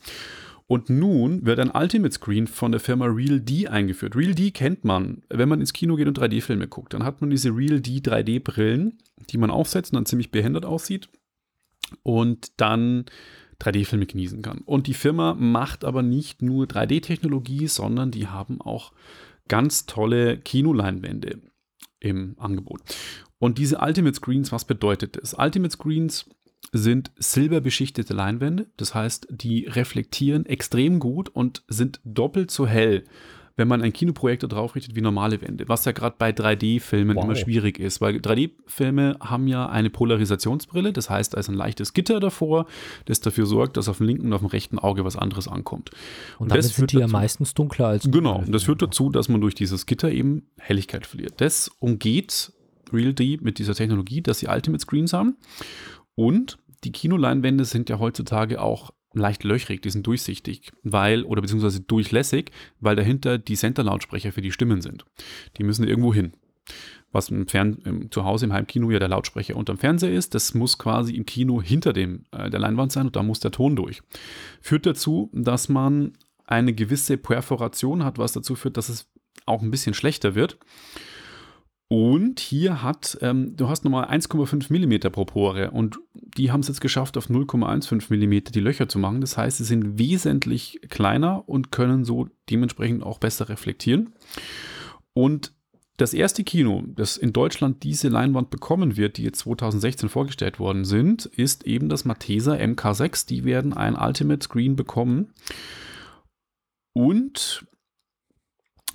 Und 0.68 0.90
nun 0.90 1.46
wird 1.46 1.60
ein 1.60 1.70
Ultimate 1.70 2.12
Screen 2.12 2.48
von 2.48 2.72
der 2.72 2.80
Firma 2.80 3.06
Real 3.06 3.40
D 3.40 3.68
eingeführt. 3.68 4.16
Real 4.16 4.34
D 4.34 4.50
kennt 4.50 4.84
man, 4.84 5.22
wenn 5.28 5.48
man 5.48 5.60
ins 5.60 5.72
Kino 5.72 5.94
geht 5.94 6.08
und 6.08 6.18
3D-Filme 6.18 6.66
guckt. 6.66 6.92
Dann 6.92 7.04
hat 7.04 7.20
man 7.20 7.30
diese 7.30 7.50
Real 7.50 7.80
D 7.80 7.98
3D-Brillen, 7.98 8.98
die 9.30 9.38
man 9.38 9.50
aufsetzt 9.50 9.92
und 9.92 9.96
dann 9.96 10.06
ziemlich 10.06 10.32
behindert 10.32 10.64
aussieht. 10.64 11.08
Und 12.02 12.60
dann 12.60 13.04
3D-Filme 13.60 14.06
genießen 14.06 14.42
kann. 14.42 14.58
Und 14.58 14.88
die 14.88 14.94
Firma 14.94 15.34
macht 15.34 15.84
aber 15.84 16.02
nicht 16.02 16.42
nur 16.42 16.66
3D-Technologie, 16.66 17.68
sondern 17.68 18.10
die 18.10 18.26
haben 18.26 18.60
auch 18.60 18.92
ganz 19.48 19.86
tolle 19.86 20.38
Kinoleinwände 20.38 21.42
im 22.00 22.34
Angebot. 22.38 22.80
Und 23.38 23.58
diese 23.58 23.78
Ultimate 23.78 24.16
Screens, 24.16 24.50
was 24.50 24.64
bedeutet 24.64 25.16
das? 25.16 25.34
Ultimate 25.38 25.72
Screens 25.72 26.28
sind 26.72 27.10
silberbeschichtete 27.16 28.12
Leinwände. 28.14 28.66
Das 28.76 28.94
heißt, 28.94 29.28
die 29.30 29.66
reflektieren 29.66 30.46
extrem 30.46 30.98
gut 30.98 31.28
und 31.28 31.62
sind 31.68 32.00
doppelt 32.04 32.50
so 32.50 32.66
hell, 32.66 33.04
wenn 33.58 33.68
man 33.68 33.80
einen 33.80 33.94
Kinoprojektor 33.94 34.48
draufrichtet 34.50 34.94
wie 34.96 35.00
normale 35.00 35.40
Wände. 35.40 35.66
Was 35.68 35.86
ja 35.86 35.92
gerade 35.92 36.16
bei 36.18 36.30
3D-Filmen 36.30 37.16
Wow. 37.16 37.24
immer 37.24 37.36
schwierig 37.36 37.78
ist, 37.78 38.02
weil 38.02 38.16
3D-Filme 38.16 39.16
haben 39.20 39.46
ja 39.48 39.66
eine 39.68 39.88
Polarisationsbrille. 39.88 40.92
Das 40.92 41.08
heißt, 41.08 41.32
da 41.32 41.38
ist 41.40 41.48
ein 41.48 41.54
leichtes 41.54 41.94
Gitter 41.94 42.20
davor, 42.20 42.66
das 43.06 43.20
dafür 43.20 43.46
sorgt, 43.46 43.78
dass 43.78 43.88
auf 43.88 43.96
dem 43.98 44.06
linken 44.08 44.26
und 44.26 44.32
auf 44.34 44.40
dem 44.42 44.48
rechten 44.48 44.78
Auge 44.78 45.04
was 45.06 45.16
anderes 45.16 45.48
ankommt. 45.48 45.90
Und 46.38 46.50
damit 46.50 46.58
das 46.64 46.66
sind 46.66 46.74
führt 46.76 46.92
die 46.92 46.96
ja 46.96 47.02
dazu- 47.02 47.12
meistens 47.12 47.54
dunkler 47.54 47.86
als 47.86 48.10
Genau, 48.10 48.40
und 48.40 48.52
das 48.52 48.64
führt 48.64 48.82
dazu, 48.82 49.08
dass 49.08 49.28
man 49.30 49.40
durch 49.40 49.54
dieses 49.54 49.86
Gitter 49.86 50.10
eben 50.12 50.42
Helligkeit 50.58 51.06
verliert. 51.06 51.34
Das 51.38 51.70
umgeht 51.78 52.52
Real 52.92 53.14
D 53.14 53.38
mit 53.40 53.58
dieser 53.58 53.74
Technologie, 53.74 54.20
dass 54.20 54.38
sie 54.40 54.46
Ultimate 54.48 54.80
Screens 54.82 55.12
haben. 55.14 55.36
Und 56.16 56.58
die 56.82 56.92
Kinoleinwände 56.92 57.64
sind 57.64 57.88
ja 57.88 58.00
heutzutage 58.00 58.60
auch 58.60 58.90
leicht 59.12 59.44
löchrig, 59.44 59.82
die 59.82 59.90
sind 59.90 60.06
durchsichtig, 60.06 60.72
weil, 60.82 61.24
oder 61.24 61.40
beziehungsweise 61.40 61.80
durchlässig, 61.80 62.50
weil 62.80 62.96
dahinter 62.96 63.38
die 63.38 63.56
Center-Lautsprecher 63.56 64.32
für 64.32 64.42
die 64.42 64.52
Stimmen 64.52 64.82
sind. 64.82 65.04
Die 65.56 65.64
müssen 65.64 65.86
irgendwo 65.86 66.12
hin. 66.12 66.32
Was 67.12 67.30
im 67.30 67.46
Fern 67.46 67.78
im, 67.84 68.10
zu 68.10 68.24
Hause 68.24 68.46
im 68.46 68.52
Heimkino 68.52 68.90
ja 68.90 68.98
der 68.98 69.08
Lautsprecher 69.08 69.56
unterm 69.56 69.78
Fernseher 69.78 70.12
ist, 70.12 70.34
das 70.34 70.52
muss 70.54 70.76
quasi 70.76 71.14
im 71.14 71.24
Kino 71.24 71.62
hinter 71.62 71.92
dem, 71.92 72.24
äh, 72.32 72.50
der 72.50 72.60
Leinwand 72.60 72.92
sein 72.92 73.06
und 73.06 73.16
da 73.16 73.22
muss 73.22 73.40
der 73.40 73.52
Ton 73.52 73.76
durch. 73.76 74.02
Führt 74.60 74.84
dazu, 74.84 75.30
dass 75.32 75.68
man 75.68 76.12
eine 76.44 76.74
gewisse 76.74 77.16
Perforation 77.16 78.04
hat, 78.04 78.18
was 78.18 78.32
dazu 78.32 78.54
führt, 78.54 78.76
dass 78.76 78.88
es 78.88 79.08
auch 79.46 79.62
ein 79.62 79.70
bisschen 79.70 79.94
schlechter 79.94 80.34
wird. 80.34 80.58
Und 81.88 82.40
hier 82.40 82.82
hat, 82.82 83.16
ähm, 83.20 83.56
du 83.56 83.68
hast 83.68 83.84
nochmal 83.84 84.06
1,5 84.06 84.72
Millimeter 84.72 85.08
pro 85.08 85.24
Pore 85.24 85.70
und 85.70 85.98
die 86.14 86.50
haben 86.50 86.60
es 86.60 86.68
jetzt 86.68 86.80
geschafft, 86.80 87.16
auf 87.16 87.28
0,15 87.28 88.06
Millimeter 88.10 88.50
die 88.50 88.60
Löcher 88.60 88.88
zu 88.88 88.98
machen. 88.98 89.20
Das 89.20 89.36
heißt, 89.36 89.58
sie 89.58 89.64
sind 89.64 89.96
wesentlich 89.98 90.80
kleiner 90.88 91.48
und 91.48 91.70
können 91.70 92.04
so 92.04 92.28
dementsprechend 92.50 93.04
auch 93.04 93.18
besser 93.18 93.48
reflektieren. 93.48 94.14
Und 95.12 95.52
das 95.96 96.12
erste 96.12 96.44
Kino, 96.44 96.82
das 96.86 97.16
in 97.16 97.32
Deutschland 97.32 97.82
diese 97.84 98.08
Leinwand 98.08 98.50
bekommen 98.50 98.96
wird, 98.96 99.16
die 99.16 99.22
jetzt 99.22 99.38
2016 99.40 100.08
vorgestellt 100.08 100.58
worden 100.58 100.84
sind, 100.84 101.24
ist 101.24 101.64
eben 101.66 101.88
das 101.88 102.04
Mathesa 102.04 102.54
MK6. 102.54 103.28
Die 103.28 103.44
werden 103.44 103.72
ein 103.72 103.94
Ultimate 103.94 104.44
Screen 104.44 104.76
bekommen. 104.76 105.32
Und 106.92 107.64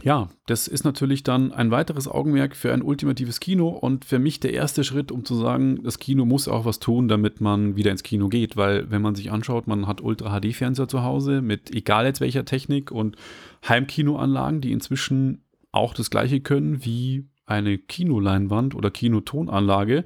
ja, 0.03 0.29
das 0.47 0.67
ist 0.67 0.83
natürlich 0.83 1.23
dann 1.23 1.51
ein 1.51 1.71
weiteres 1.71 2.07
Augenmerk 2.07 2.55
für 2.55 2.73
ein 2.73 2.81
ultimatives 2.81 3.39
Kino 3.39 3.69
und 3.69 4.05
für 4.05 4.19
mich 4.19 4.39
der 4.39 4.53
erste 4.53 4.83
Schritt, 4.83 5.11
um 5.11 5.25
zu 5.25 5.35
sagen, 5.35 5.83
das 5.83 5.99
Kino 5.99 6.25
muss 6.25 6.47
auch 6.47 6.65
was 6.65 6.79
tun, 6.79 7.07
damit 7.07 7.39
man 7.41 7.75
wieder 7.75 7.91
ins 7.91 8.03
Kino 8.03 8.27
geht, 8.27 8.57
weil 8.57 8.89
wenn 8.89 9.01
man 9.01 9.15
sich 9.15 9.31
anschaut, 9.31 9.67
man 9.67 9.87
hat 9.87 10.01
Ultra-HD-Fernseher 10.01 10.87
zu 10.87 11.03
Hause 11.03 11.41
mit 11.41 11.73
egal 11.75 12.05
jetzt 12.05 12.21
welcher 12.21 12.45
Technik 12.45 12.91
und 12.91 13.15
Heimkinoanlagen, 13.67 14.61
die 14.61 14.71
inzwischen 14.71 15.43
auch 15.71 15.93
das 15.93 16.09
gleiche 16.09 16.41
können 16.41 16.83
wie 16.83 17.27
eine 17.45 17.77
Kinoleinwand 17.77 18.75
oder 18.75 18.89
Kinotonanlage. 18.89 20.05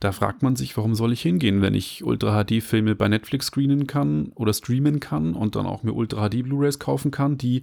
Da 0.00 0.12
fragt 0.12 0.42
man 0.42 0.56
sich, 0.56 0.76
warum 0.76 0.94
soll 0.94 1.12
ich 1.12 1.20
hingehen, 1.20 1.60
wenn 1.60 1.74
ich 1.74 2.02
Ultra-HD-Filme 2.04 2.94
bei 2.94 3.08
Netflix 3.08 3.46
screenen 3.46 3.86
kann 3.86 4.32
oder 4.34 4.52
streamen 4.52 5.00
kann 5.00 5.34
und 5.34 5.54
dann 5.54 5.66
auch 5.66 5.82
mir 5.82 5.92
Ultra-HD-Blu-rays 5.92 6.78
kaufen 6.78 7.10
kann, 7.10 7.36
die 7.36 7.62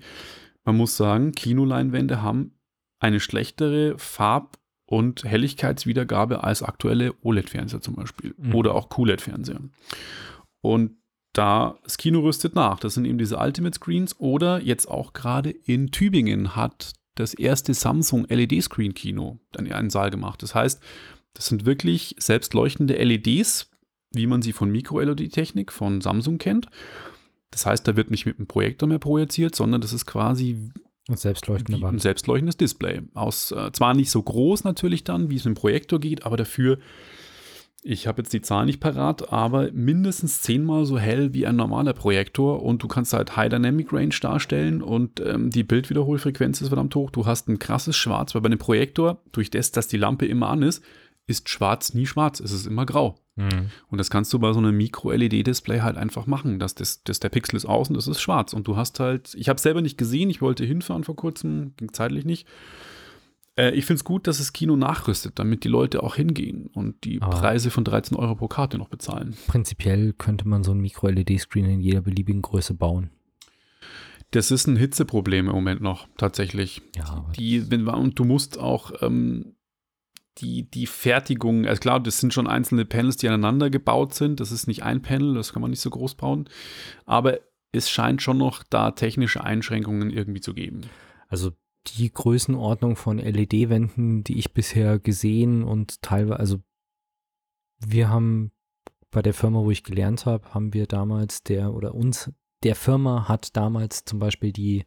man 0.66 0.78
muss 0.78 0.97
sagen, 0.97 1.32
Kinoleinwände 1.32 2.22
haben 2.22 2.51
eine 2.99 3.20
schlechtere 3.20 3.97
Farb- 3.97 4.57
und 4.88 5.24
Helligkeitswiedergabe 5.24 6.43
als 6.43 6.61
aktuelle 6.63 7.13
OLED-Fernseher 7.24 7.82
zum 7.82 7.95
Beispiel 7.95 8.36
Mhm. 8.38 8.55
oder 8.55 8.76
auch 8.76 8.89
QLED-Fernseher. 8.89 9.61
Und 10.61 10.97
da 11.34 11.78
das 11.84 11.97
Kino 11.97 12.22
rüstet 12.22 12.55
nach. 12.55 12.80
Das 12.80 12.93
sind 12.93 13.05
eben 13.05 13.18
diese 13.18 13.38
Ultimate 13.38 13.76
Screens 13.76 14.20
oder 14.20 14.61
jetzt 14.61 14.88
auch 14.88 15.13
gerade 15.13 15.49
in 15.49 15.91
Tübingen 15.91 16.55
hat 16.55 16.93
das 17.16 17.34
erste 17.34 17.74
Samsung 17.74 18.26
LED-Screen-Kino 18.30 19.39
dann 19.51 19.72
einen 19.72 19.89
Saal 19.89 20.11
gemacht. 20.11 20.41
Das 20.43 20.55
heißt, 20.55 20.82
das 21.34 21.47
sind 21.47 21.66
wirklich 21.66 22.16
selbstleuchtende 22.20 22.95
LEDs, 22.95 23.70
wie 24.11 24.28
man 24.28 24.41
sie 24.41 24.53
von 24.53 24.72
Micro-LED-Technik 24.72 25.72
von 25.72 25.99
Samsung 26.01 26.38
kennt. 26.38 26.68
Das 27.51 27.65
heißt, 27.65 27.87
da 27.87 27.95
wird 27.95 28.11
nicht 28.11 28.25
mit 28.25 28.37
einem 28.37 28.47
Projektor 28.47 28.87
mehr 28.87 28.99
projiziert, 28.99 29.55
sondern 29.55 29.81
das 29.81 29.93
ist 29.93 30.05
quasi 30.05 30.71
ein 31.93 31.99
selbstleuchtendes 31.99 32.57
Display. 32.57 33.01
Aus, 33.13 33.51
äh, 33.51 33.71
zwar 33.71 33.93
nicht 33.93 34.09
so 34.09 34.21
groß 34.21 34.63
natürlich 34.63 35.03
dann, 35.03 35.29
wie 35.29 35.35
es 35.35 35.45
mit 35.45 35.55
dem 35.55 35.59
Projektor 35.59 35.99
geht, 35.99 36.25
aber 36.25 36.35
dafür, 36.35 36.79
ich 37.83 38.07
habe 38.07 38.23
jetzt 38.23 38.33
die 38.33 38.41
Zahl 38.41 38.65
nicht 38.65 38.79
parat, 38.79 39.31
aber 39.31 39.71
mindestens 39.71 40.41
zehnmal 40.41 40.85
so 40.85 40.97
hell 40.97 41.33
wie 41.33 41.45
ein 41.45 41.55
normaler 41.55 41.93
Projektor 41.93 42.63
und 42.63 42.81
du 42.81 42.87
kannst 42.87 43.13
halt 43.13 43.35
High 43.35 43.49
Dynamic 43.49 43.93
Range 43.93 44.15
darstellen 44.19 44.81
und 44.81 45.19
ähm, 45.19 45.51
die 45.51 45.63
Bildwiederholfrequenz 45.63 46.61
ist 46.61 46.69
verdammt 46.69 46.95
hoch. 46.95 47.11
Du 47.11 47.27
hast 47.27 47.47
ein 47.47 47.59
krasses 47.59 47.95
Schwarz, 47.95 48.33
weil 48.33 48.41
bei 48.41 48.47
einem 48.47 48.57
Projektor, 48.57 49.21
durch 49.31 49.51
das, 49.51 49.71
dass 49.71 49.87
die 49.87 49.97
Lampe 49.97 50.25
immer 50.25 50.49
an 50.49 50.63
ist, 50.63 50.83
ist 51.27 51.49
schwarz 51.49 51.93
nie 51.93 52.07
schwarz, 52.07 52.39
es 52.39 52.51
ist 52.51 52.65
immer 52.65 52.87
grau. 52.87 53.19
Mhm. 53.36 53.69
Und 53.89 53.97
das 53.97 54.09
kannst 54.09 54.31
du 54.33 54.39
bei 54.39 54.53
so 54.53 54.59
einem 54.59 54.77
Micro-LED-Display 54.77 55.81
halt 55.81 55.97
einfach 55.97 56.25
machen. 56.25 56.59
Dass 56.59 56.75
das, 56.75 57.03
das, 57.03 57.19
der 57.19 57.29
Pixel 57.29 57.57
ist 57.57 57.65
außen, 57.65 57.93
das 57.95 58.07
ist 58.07 58.21
schwarz. 58.21 58.53
Und 58.53 58.67
du 58.67 58.77
hast 58.77 58.99
halt, 58.99 59.33
ich 59.36 59.49
habe 59.49 59.57
es 59.57 59.63
selber 59.63 59.81
nicht 59.81 59.97
gesehen, 59.97 60.29
ich 60.29 60.41
wollte 60.41 60.63
hinfahren 60.65 61.03
vor 61.03 61.15
kurzem, 61.15 61.73
ging 61.77 61.91
zeitlich 61.93 62.23
nicht. 62.25 62.47
Äh, 63.57 63.71
ich 63.71 63.86
finde 63.86 63.97
es 63.99 64.03
gut, 64.03 64.27
dass 64.27 64.38
das 64.38 64.53
Kino 64.53 64.75
nachrüstet, 64.75 65.38
damit 65.39 65.63
die 65.63 65.69
Leute 65.69 66.01
auch 66.03 66.15
hingehen 66.15 66.67
und 66.73 67.03
die 67.03 67.21
Aber- 67.21 67.38
Preise 67.38 67.71
von 67.71 67.83
13 67.83 68.17
Euro 68.17 68.36
pro 68.36 68.47
Karte 68.47 68.77
noch 68.77 68.89
bezahlen. 68.89 69.36
Prinzipiell 69.47 70.13
könnte 70.13 70.47
man 70.47 70.63
so 70.63 70.71
ein 70.71 70.79
Micro-LED-Screen 70.79 71.65
in 71.65 71.81
jeder 71.81 72.01
beliebigen 72.01 72.41
Größe 72.41 72.73
bauen. 72.73 73.09
Das 74.31 74.51
ist 74.51 74.67
ein 74.67 74.75
Hitzeproblem 74.75 75.47
im 75.47 75.53
Moment 75.55 75.81
noch, 75.81 76.07
tatsächlich. 76.17 76.81
Ja, 76.95 77.25
Die, 77.38 77.69
wenn, 77.71 77.88
und 77.88 78.19
du 78.19 78.25
musst 78.25 78.59
auch 78.59 78.91
ähm, 79.01 79.54
die, 80.39 80.69
die 80.69 80.86
Fertigung, 80.86 81.65
also 81.65 81.79
klar, 81.79 81.99
das 81.99 82.19
sind 82.19 82.33
schon 82.33 82.47
einzelne 82.47 82.86
Panels, 82.86 83.17
die 83.17 83.27
aneinander 83.27 83.69
gebaut 83.69 84.13
sind. 84.13 84.39
Das 84.39 84.51
ist 84.51 84.67
nicht 84.67 84.83
ein 84.83 85.01
Panel, 85.01 85.33
das 85.36 85.53
kann 85.53 85.61
man 85.61 85.71
nicht 85.71 85.79
so 85.81 85.89
groß 85.89 86.15
bauen. 86.15 86.49
Aber 87.05 87.39
es 87.71 87.89
scheint 87.89 88.21
schon 88.21 88.38
noch 88.38 88.63
da 88.63 88.91
technische 88.91 89.43
Einschränkungen 89.43 90.09
irgendwie 90.09 90.41
zu 90.41 90.53
geben. 90.53 90.81
Also 91.27 91.51
die 91.97 92.11
Größenordnung 92.11 92.95
von 92.95 93.19
LED-Wänden, 93.19 94.23
die 94.23 94.39
ich 94.39 94.53
bisher 94.53 94.99
gesehen 94.99 95.63
und 95.63 96.01
teilweise, 96.01 96.39
also 96.39 96.59
wir 97.79 98.09
haben 98.09 98.51
bei 99.11 99.21
der 99.21 99.33
Firma, 99.33 99.59
wo 99.59 99.71
ich 99.71 99.83
gelernt 99.83 100.25
habe, 100.25 100.53
haben 100.53 100.73
wir 100.73 100.88
damals 100.88 101.43
der 101.43 101.73
oder 101.73 101.93
uns, 101.93 102.31
der 102.63 102.75
Firma 102.75 103.27
hat 103.27 103.55
damals 103.55 104.03
zum 104.05 104.19
Beispiel 104.19 104.51
die 104.51 104.86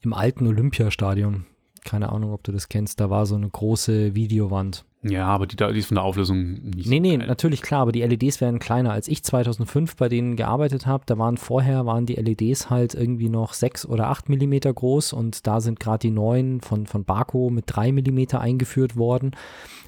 im 0.00 0.12
alten 0.12 0.46
Olympiastadion, 0.46 1.46
keine 1.84 2.10
Ahnung, 2.10 2.32
ob 2.32 2.42
du 2.42 2.52
das 2.52 2.68
kennst, 2.68 3.00
da 3.00 3.10
war 3.10 3.26
so 3.26 3.34
eine 3.34 3.48
große 3.48 4.14
Videowand. 4.14 4.84
Ja, 5.06 5.26
aber 5.26 5.46
die, 5.46 5.56
die 5.56 5.64
ist 5.78 5.88
von 5.88 5.96
der 5.96 6.04
Auflösung 6.04 6.52
nicht 6.62 6.88
Nee, 6.88 6.96
so 6.96 7.02
nee, 7.02 7.16
geil. 7.18 7.26
natürlich 7.26 7.60
klar, 7.60 7.82
aber 7.82 7.92
die 7.92 8.00
LEDs 8.00 8.40
werden 8.40 8.58
kleiner. 8.58 8.90
Als 8.92 9.06
ich 9.06 9.22
2005 9.22 9.96
bei 9.96 10.08
denen 10.08 10.34
gearbeitet 10.34 10.86
habe, 10.86 11.02
da 11.04 11.18
waren 11.18 11.36
vorher, 11.36 11.84
waren 11.84 12.06
die 12.06 12.14
LEDs 12.14 12.70
halt 12.70 12.94
irgendwie 12.94 13.28
noch 13.28 13.52
6 13.52 13.84
oder 13.84 14.08
8 14.08 14.30
Millimeter 14.30 14.72
groß 14.72 15.12
und 15.12 15.46
da 15.46 15.60
sind 15.60 15.78
gerade 15.78 15.98
die 15.98 16.10
neuen 16.10 16.62
von, 16.62 16.86
von 16.86 17.04
Barco 17.04 17.50
mit 17.50 17.64
3 17.66 17.92
Millimeter 17.92 18.40
eingeführt 18.40 18.96
worden 18.96 19.32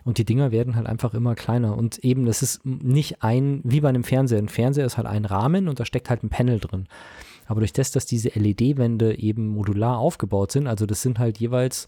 und 0.05 0.18
die 0.18 0.26
Dinger 0.26 0.51
werden 0.53 0.76
halt 0.76 0.86
einfach 0.86 1.14
immer 1.14 1.34
kleiner 1.34 1.78
und 1.78 1.97
eben, 2.01 2.26
das 2.26 2.42
ist 2.42 2.66
nicht 2.66 3.22
ein, 3.22 3.62
wie 3.64 3.80
bei 3.80 3.88
einem 3.88 4.05
Fernseher. 4.05 4.38
Ein 4.38 4.51
Fernseher 4.51 4.84
ist 4.84 4.99
halt 4.99 5.07
ein 5.07 5.24
Rahmen 5.24 5.66
und 5.68 5.80
da 5.80 5.86
steckt 5.86 6.11
halt 6.11 6.24
ein 6.24 6.28
Panel 6.28 6.61
drin. 6.61 6.88
Aber 7.47 7.61
durch 7.61 7.72
das, 7.72 7.90
dass 7.90 8.07
diese 8.07 8.30
LED-Wände 8.30 9.18
eben 9.18 9.49
modular 9.49 9.99
aufgebaut 9.99 10.53
sind, 10.53 10.66
also 10.66 10.86
das 10.86 11.03
sind 11.03 11.18
halt 11.18 11.38
jeweils 11.38 11.86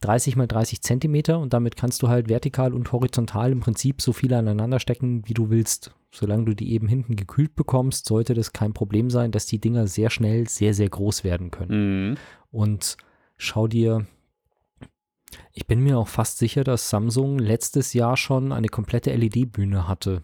30 0.00 0.36
mal 0.36 0.46
30 0.46 0.82
Zentimeter 0.82 1.38
und 1.38 1.52
damit 1.52 1.76
kannst 1.76 2.02
du 2.02 2.08
halt 2.08 2.28
vertikal 2.28 2.74
und 2.74 2.92
horizontal 2.92 3.52
im 3.52 3.60
Prinzip 3.60 4.02
so 4.02 4.12
viele 4.12 4.36
aneinander 4.36 4.78
stecken, 4.78 5.22
wie 5.26 5.34
du 5.34 5.48
willst. 5.48 5.94
Solange 6.10 6.44
du 6.44 6.54
die 6.54 6.72
eben 6.72 6.88
hinten 6.88 7.16
gekühlt 7.16 7.54
bekommst, 7.56 8.06
sollte 8.06 8.34
das 8.34 8.52
kein 8.52 8.74
Problem 8.74 9.10
sein, 9.10 9.32
dass 9.32 9.46
die 9.46 9.58
Dinger 9.58 9.86
sehr 9.86 10.10
schnell 10.10 10.48
sehr, 10.48 10.74
sehr 10.74 10.88
groß 10.88 11.24
werden 11.24 11.50
können. 11.50 12.10
Mhm. 12.10 12.16
Und 12.50 12.96
schau 13.36 13.68
dir, 13.68 14.06
ich 15.52 15.66
bin 15.66 15.80
mir 15.82 15.98
auch 15.98 16.08
fast 16.08 16.38
sicher, 16.38 16.64
dass 16.64 16.90
Samsung 16.90 17.38
letztes 17.38 17.92
Jahr 17.92 18.16
schon 18.16 18.52
eine 18.52 18.68
komplette 18.68 19.14
LED-Bühne 19.14 19.88
hatte. 19.88 20.22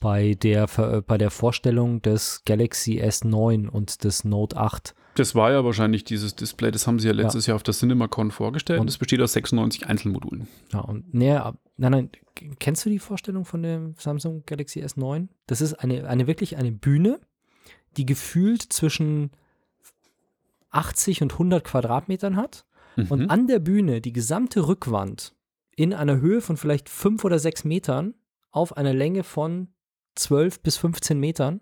Bei 0.00 0.34
der, 0.34 0.68
äh, 0.78 1.00
bei 1.02 1.18
der 1.18 1.30
Vorstellung 1.30 2.00
des 2.02 2.42
Galaxy 2.46 3.00
S9 3.02 3.68
und 3.68 4.04
des 4.04 4.24
Note 4.24 4.56
8. 4.56 4.94
Das 5.16 5.34
war 5.34 5.50
ja 5.50 5.64
wahrscheinlich 5.64 6.04
dieses 6.04 6.36
Display, 6.36 6.70
das 6.70 6.86
haben 6.86 7.00
sie 7.00 7.08
ja 7.08 7.12
letztes 7.14 7.46
Jahr 7.46 7.56
auf 7.56 7.64
der 7.64 7.74
CinemaCon 7.74 8.30
vorgestellt. 8.30 8.78
Und- 8.78 8.82
Und 8.84 8.88
es 8.88 8.98
besteht 8.98 9.20
aus 9.20 9.32
96 9.32 9.86
Einzelmodulen. 9.88 10.46
Ja, 10.72 10.80
und 10.80 11.12
nee, 11.12 11.34
nein, 11.34 11.92
nein, 11.92 12.10
kennst 12.60 12.86
du 12.86 12.90
die 12.90 13.00
Vorstellung 13.00 13.44
von 13.44 13.62
dem 13.64 13.94
Samsung 13.98 14.44
Galaxy 14.46 14.80
S9? 14.84 15.26
Das 15.48 15.60
ist 15.60 15.74
eine, 15.74 16.06
eine 16.08 16.28
wirklich 16.28 16.56
eine 16.56 16.70
Bühne, 16.70 17.18
die 17.96 18.06
gefühlt 18.06 18.62
zwischen 18.62 19.32
80 20.70 21.22
und 21.22 21.32
100 21.38 21.64
Quadratmetern 21.64 22.36
hat 22.36 22.64
und 22.96 23.22
Mhm. 23.22 23.30
an 23.30 23.46
der 23.48 23.58
Bühne 23.58 24.00
die 24.00 24.12
gesamte 24.12 24.68
Rückwand 24.68 25.34
in 25.76 25.94
einer 25.94 26.20
Höhe 26.20 26.40
von 26.40 26.56
vielleicht 26.56 26.88
5 26.88 27.24
oder 27.24 27.38
6 27.38 27.64
Metern 27.64 28.14
auf 28.50 28.76
einer 28.76 28.92
Länge 28.94 29.24
von 29.24 29.68
12 30.18 30.60
bis 30.60 30.76
15 30.76 31.18
Metern 31.18 31.60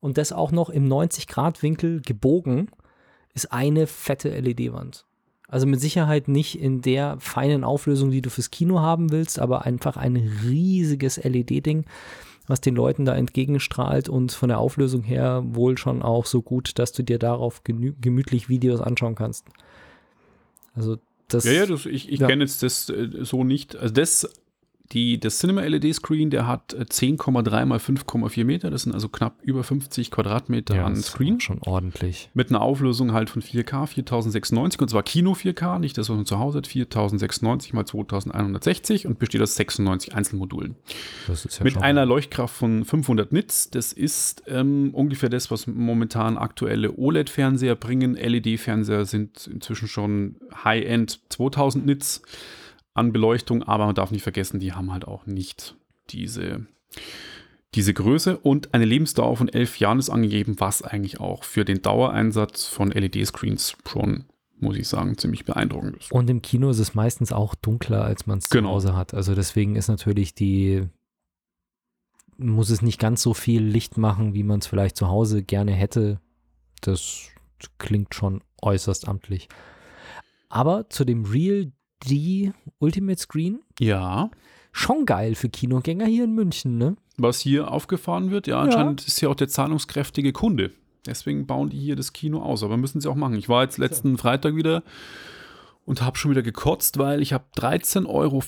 und 0.00 0.18
das 0.18 0.32
auch 0.32 0.50
noch 0.52 0.70
im 0.70 0.88
90-Grad-Winkel 0.88 2.00
gebogen, 2.00 2.68
ist 3.34 3.52
eine 3.52 3.86
fette 3.86 4.28
LED-Wand. 4.38 5.06
Also 5.48 5.66
mit 5.66 5.80
Sicherheit 5.80 6.28
nicht 6.28 6.58
in 6.58 6.80
der 6.80 7.16
feinen 7.20 7.62
Auflösung, 7.62 8.10
die 8.10 8.22
du 8.22 8.30
fürs 8.30 8.50
Kino 8.50 8.80
haben 8.80 9.12
willst, 9.12 9.38
aber 9.38 9.64
einfach 9.66 9.96
ein 9.96 10.16
riesiges 10.44 11.18
LED-Ding, 11.22 11.84
was 12.46 12.60
den 12.60 12.74
Leuten 12.74 13.04
da 13.04 13.14
entgegenstrahlt 13.14 14.08
und 14.08 14.32
von 14.32 14.48
der 14.48 14.58
Auflösung 14.58 15.02
her 15.02 15.42
wohl 15.46 15.76
schon 15.78 16.02
auch 16.02 16.24
so 16.26 16.40
gut, 16.42 16.78
dass 16.78 16.92
du 16.92 17.02
dir 17.04 17.18
darauf 17.18 17.62
gemütlich 17.64 18.48
Videos 18.48 18.80
anschauen 18.80 19.14
kannst. 19.14 19.46
Also 20.74 20.96
das. 21.28 21.44
Ja, 21.44 21.52
ja, 21.52 21.66
das, 21.66 21.86
ich, 21.86 22.10
ich 22.10 22.20
Ja. 22.20 22.26
kenne 22.26 22.44
jetzt 22.44 22.62
das 22.62 22.88
äh, 22.88 23.08
so 23.24 23.44
nicht. 23.44 23.76
Also 23.76 23.92
das, 23.94 24.28
die, 24.92 25.18
das 25.18 25.38
Cinema 25.38 25.62
LED 25.62 25.94
Screen, 25.94 26.30
der 26.30 26.46
hat 26.46 26.74
äh, 26.74 26.82
10,3 26.82 27.64
mal 27.64 27.78
5,4 27.78 28.44
Meter. 28.44 28.70
Das 28.70 28.82
sind 28.82 28.92
also 28.92 29.08
knapp 29.08 29.40
über 29.42 29.64
50 29.64 30.10
Quadratmeter 30.10 30.76
ja, 30.76 30.84
an 30.84 30.96
Screen. 30.96 31.40
schon 31.40 31.60
ordentlich. 31.60 32.30
Mit 32.34 32.50
einer 32.50 32.60
Auflösung 32.60 33.12
halt 33.12 33.30
von 33.30 33.42
4K, 33.42 33.86
4096 33.86 34.80
und 34.80 34.88
zwar 34.88 35.02
Kino 35.02 35.32
4K, 35.32 35.78
nicht 35.78 35.96
das, 35.96 36.08
was 36.08 36.16
man 36.16 36.26
zu 36.26 36.38
Hause 36.38 36.58
hat, 36.58 36.66
4096 36.66 37.72
mal 37.72 37.86
2160 37.86 39.06
und 39.06 39.18
besteht 39.18 39.40
aus 39.40 39.54
96 39.54 40.14
Einzelmodulen. 40.14 40.76
Das 41.26 41.44
ist 41.44 41.58
ja 41.58 41.64
Mit 41.64 41.74
schon 41.74 41.82
einer 41.82 42.04
Leuchtkraft 42.04 42.54
von 42.54 42.84
500 42.84 43.32
Nits. 43.32 43.70
Das 43.70 43.92
ist 43.92 44.42
ähm, 44.46 44.90
ungefähr 44.92 45.28
das, 45.28 45.50
was 45.50 45.66
momentan 45.66 46.36
aktuelle 46.36 46.96
OLED-Fernseher 46.98 47.76
bringen. 47.76 48.14
LED-Fernseher 48.14 49.04
sind 49.04 49.46
inzwischen 49.46 49.88
schon 49.88 50.36
High-End 50.64 51.20
2000 51.30 51.86
Nits 51.86 52.22
an 52.94 53.12
Beleuchtung, 53.12 53.62
aber 53.62 53.86
man 53.86 53.94
darf 53.94 54.10
nicht 54.10 54.22
vergessen, 54.22 54.60
die 54.60 54.72
haben 54.72 54.92
halt 54.92 55.06
auch 55.06 55.26
nicht 55.26 55.76
diese, 56.10 56.66
diese 57.74 57.94
Größe 57.94 58.36
und 58.38 58.74
eine 58.74 58.84
Lebensdauer 58.84 59.36
von 59.36 59.48
elf 59.48 59.78
Jahren 59.78 59.98
ist 59.98 60.10
angegeben, 60.10 60.56
was 60.58 60.82
eigentlich 60.82 61.20
auch 61.20 61.44
für 61.44 61.64
den 61.64 61.80
Dauereinsatz 61.80 62.66
von 62.66 62.90
LED-Screens 62.90 63.76
schon, 63.88 64.24
muss 64.58 64.76
ich 64.76 64.88
sagen, 64.88 65.16
ziemlich 65.16 65.44
beeindruckend 65.44 65.96
ist. 65.96 66.12
Und 66.12 66.28
im 66.28 66.42
Kino 66.42 66.68
ist 66.70 66.78
es 66.80 66.94
meistens 66.94 67.32
auch 67.32 67.54
dunkler, 67.54 68.04
als 68.04 68.26
man 68.26 68.38
es 68.38 68.50
Genau. 68.50 68.68
zu 68.70 68.74
Hause 68.74 68.96
hat. 68.96 69.14
Also 69.14 69.34
deswegen 69.34 69.74
ist 69.76 69.88
natürlich 69.88 70.34
die, 70.34 70.86
muss 72.36 72.68
es 72.70 72.82
nicht 72.82 73.00
ganz 73.00 73.22
so 73.22 73.32
viel 73.32 73.62
Licht 73.62 73.96
machen, 73.96 74.34
wie 74.34 74.42
man 74.42 74.58
es 74.58 74.66
vielleicht 74.66 74.96
zu 74.96 75.08
Hause 75.08 75.42
gerne 75.42 75.72
hätte. 75.72 76.20
Das 76.82 77.28
klingt 77.78 78.14
schon 78.14 78.42
äußerst 78.60 79.08
amtlich. 79.08 79.48
Aber 80.48 80.90
zu 80.90 81.04
dem 81.06 81.24
Real 81.24 81.72
D 82.08 82.52
Ultimate 82.78 83.20
Screen, 83.20 83.60
Ja, 83.80 84.30
schon 84.72 85.06
geil 85.06 85.34
für 85.34 85.48
Kinogänger 85.48 86.06
hier 86.06 86.24
in 86.24 86.34
München, 86.34 86.78
ne? 86.78 86.96
was 87.18 87.40
hier 87.40 87.70
aufgefahren 87.70 88.30
wird. 88.30 88.46
Ja, 88.46 88.60
anscheinend 88.60 89.06
ist 89.06 89.20
ja 89.20 89.28
auch 89.28 89.34
der 89.34 89.48
zahlungskräftige 89.48 90.32
Kunde. 90.32 90.72
Deswegen 91.06 91.46
bauen 91.46 91.68
die 91.70 91.78
hier 91.78 91.96
das 91.96 92.12
Kino 92.12 92.40
aus. 92.40 92.62
Aber 92.62 92.76
müssen 92.76 93.00
sie 93.00 93.08
auch 93.08 93.16
machen. 93.16 93.34
Ich 93.34 93.48
war 93.48 93.64
jetzt 93.64 93.78
letzten 93.78 94.18
Freitag 94.18 94.54
wieder 94.54 94.82
und 95.84 96.00
habe 96.00 96.16
schon 96.16 96.30
wieder 96.30 96.42
gekotzt, 96.42 96.98
weil 96.98 97.20
ich 97.22 97.32
habe 97.32 97.44
13,50 97.56 98.06
Euro, 98.08 98.40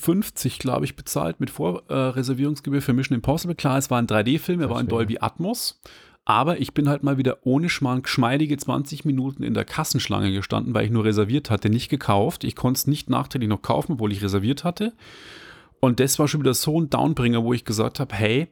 glaube 0.59 0.85
ich, 0.85 0.95
bezahlt 0.95 1.39
mit 1.39 1.49
Vorreservierungsgebühr 1.49 2.81
für 2.81 2.93
Mission 2.93 3.15
Impossible. 3.15 3.55
Klar, 3.55 3.77
es 3.77 3.91
war 3.91 3.99
ein 3.99 4.07
3D-Film, 4.07 4.61
er 4.61 4.69
war 4.69 4.79
in. 4.79 4.87
Dolby 4.87 5.17
Atmos. 5.19 5.81
Aber 6.27 6.59
ich 6.59 6.73
bin 6.73 6.89
halt 6.89 7.03
mal 7.03 7.19
wieder 7.19 7.37
ohne 7.45 7.69
Schmarrn 7.69 8.01
geschmeidige 8.01 8.57
20 8.57 9.05
Minuten 9.05 9.43
in 9.43 9.53
der 9.53 9.63
Kassenschlange 9.63 10.33
gestanden, 10.33 10.73
weil 10.73 10.85
ich 10.85 10.91
nur 10.91 11.05
reserviert 11.05 11.51
hatte, 11.51 11.69
nicht 11.69 11.89
gekauft. 11.89 12.43
Ich 12.43 12.55
konnte 12.55 12.79
es 12.79 12.87
nicht 12.87 13.09
nachträglich 13.11 13.47
noch 13.49 13.61
kaufen, 13.61 13.93
obwohl 13.93 14.11
ich 14.11 14.23
reserviert 14.23 14.63
hatte. 14.63 14.93
Und 15.79 15.99
das 15.99 16.17
war 16.17 16.27
schon 16.27 16.41
wieder 16.41 16.55
so 16.55 16.81
ein 16.81 16.89
Downbringer, 16.89 17.43
wo 17.43 17.53
ich 17.53 17.63
gesagt 17.63 17.99
habe, 17.99 18.15
hey, 18.15 18.47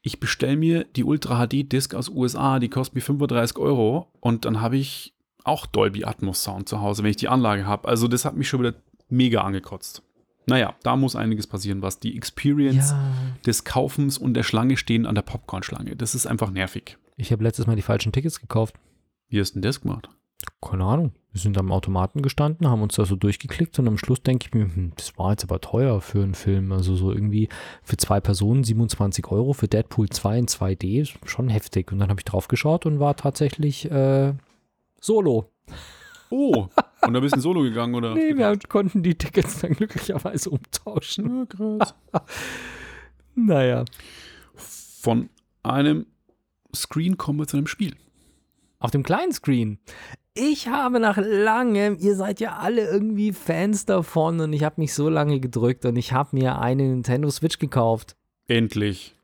ich 0.00 0.20
bestelle 0.20 0.56
mir 0.56 0.84
die 0.94 1.02
Ultra 1.02 1.44
HD 1.44 1.70
Disc 1.72 1.92
aus 1.92 2.08
USA, 2.08 2.60
die 2.60 2.68
kostet 2.68 2.94
mir 2.94 3.00
35 3.00 3.58
Euro 3.58 4.06
und 4.20 4.44
dann 4.44 4.60
habe 4.60 4.76
ich 4.76 5.12
auch 5.42 5.66
Dolby 5.66 6.04
Atmos 6.04 6.44
Sound 6.44 6.68
zu 6.68 6.80
Hause, 6.80 7.02
wenn 7.02 7.10
ich 7.10 7.16
die 7.16 7.28
Anlage 7.28 7.66
habe. 7.66 7.88
Also 7.88 8.06
das 8.06 8.24
hat 8.24 8.36
mich 8.36 8.48
schon 8.48 8.60
wieder 8.60 8.74
mega 9.08 9.40
angekotzt. 9.40 10.02
Naja, 10.46 10.74
da 10.84 10.96
muss 10.96 11.16
einiges 11.16 11.48
passieren, 11.48 11.82
was 11.82 11.98
die 11.98 12.16
Experience 12.16 12.90
Ja. 12.92 13.12
des 13.44 13.64
Kaufens 13.64 14.18
und 14.18 14.34
der 14.34 14.44
Schlange 14.44 14.76
stehen 14.76 15.04
an 15.04 15.16
der 15.16 15.22
Popcorn-Schlange. 15.22 15.96
Das 15.96 16.14
ist 16.14 16.26
einfach 16.26 16.50
nervig. 16.50 16.96
Ich 17.20 17.32
habe 17.32 17.42
letztes 17.42 17.66
Mal 17.66 17.74
die 17.74 17.82
falschen 17.82 18.12
Tickets 18.12 18.40
gekauft. 18.40 18.76
Wie 19.28 19.40
hast 19.40 19.50
du 19.50 19.54
denn 19.54 19.62
das 19.62 19.80
gemacht? 19.80 20.08
Keine 20.62 20.84
Ahnung. 20.84 21.12
Wir 21.32 21.40
sind 21.40 21.58
am 21.58 21.72
Automaten 21.72 22.22
gestanden, 22.22 22.68
haben 22.68 22.80
uns 22.80 22.94
da 22.94 23.04
so 23.04 23.16
durchgeklickt 23.16 23.76
und 23.80 23.88
am 23.88 23.98
Schluss 23.98 24.22
denke 24.22 24.46
ich 24.46 24.54
mir, 24.54 24.72
hm, 24.72 24.92
das 24.96 25.18
war 25.18 25.32
jetzt 25.32 25.42
aber 25.42 25.60
teuer 25.60 26.00
für 26.00 26.22
einen 26.22 26.34
Film. 26.34 26.70
Also 26.70 26.94
so 26.94 27.12
irgendwie 27.12 27.48
für 27.82 27.96
zwei 27.96 28.20
Personen 28.20 28.62
27 28.62 29.26
Euro 29.32 29.52
für 29.52 29.66
Deadpool 29.66 30.08
2 30.08 30.38
in 30.38 30.46
2D, 30.46 31.00
ist 31.02 31.18
schon 31.28 31.48
heftig. 31.48 31.90
Und 31.90 31.98
dann 31.98 32.08
habe 32.08 32.20
ich 32.20 32.24
drauf 32.24 32.46
geschaut 32.46 32.86
und 32.86 33.00
war 33.00 33.16
tatsächlich 33.16 33.90
äh, 33.90 34.32
solo. 35.00 35.50
Oh, 36.30 36.68
und 37.02 37.12
da 37.14 37.20
bist 37.20 37.34
du 37.34 37.38
in 37.38 37.42
Solo 37.42 37.62
gegangen, 37.62 37.94
oder? 37.96 38.14
Nee, 38.14 38.36
wir 38.36 38.46
haben- 38.46 38.60
konnten 38.68 39.02
die 39.02 39.16
Tickets 39.16 39.60
dann 39.60 39.72
glücklicherweise 39.72 40.50
umtauschen. 40.50 41.38
Ja, 41.40 41.46
krass. 41.46 41.94
Naja. 43.34 43.84
Von 44.54 45.30
einem 45.62 46.06
Screen 46.74 47.16
kommen 47.16 47.38
wir 47.38 47.46
zu 47.46 47.56
einem 47.56 47.66
Spiel. 47.66 47.94
Auf 48.78 48.90
dem 48.90 49.02
kleinen 49.02 49.32
Screen. 49.32 49.78
Ich 50.34 50.68
habe 50.68 51.00
nach 51.00 51.16
langem, 51.20 51.96
ihr 51.98 52.14
seid 52.14 52.38
ja 52.38 52.58
alle 52.58 52.88
irgendwie 52.88 53.32
Fans 53.32 53.86
davon 53.86 54.38
und 54.40 54.52
ich 54.52 54.62
habe 54.62 54.80
mich 54.80 54.94
so 54.94 55.08
lange 55.08 55.40
gedrückt 55.40 55.84
und 55.84 55.96
ich 55.96 56.12
habe 56.12 56.36
mir 56.36 56.60
eine 56.60 56.84
Nintendo 56.84 57.28
Switch 57.30 57.58
gekauft. 57.58 58.14
Endlich. 58.46 59.16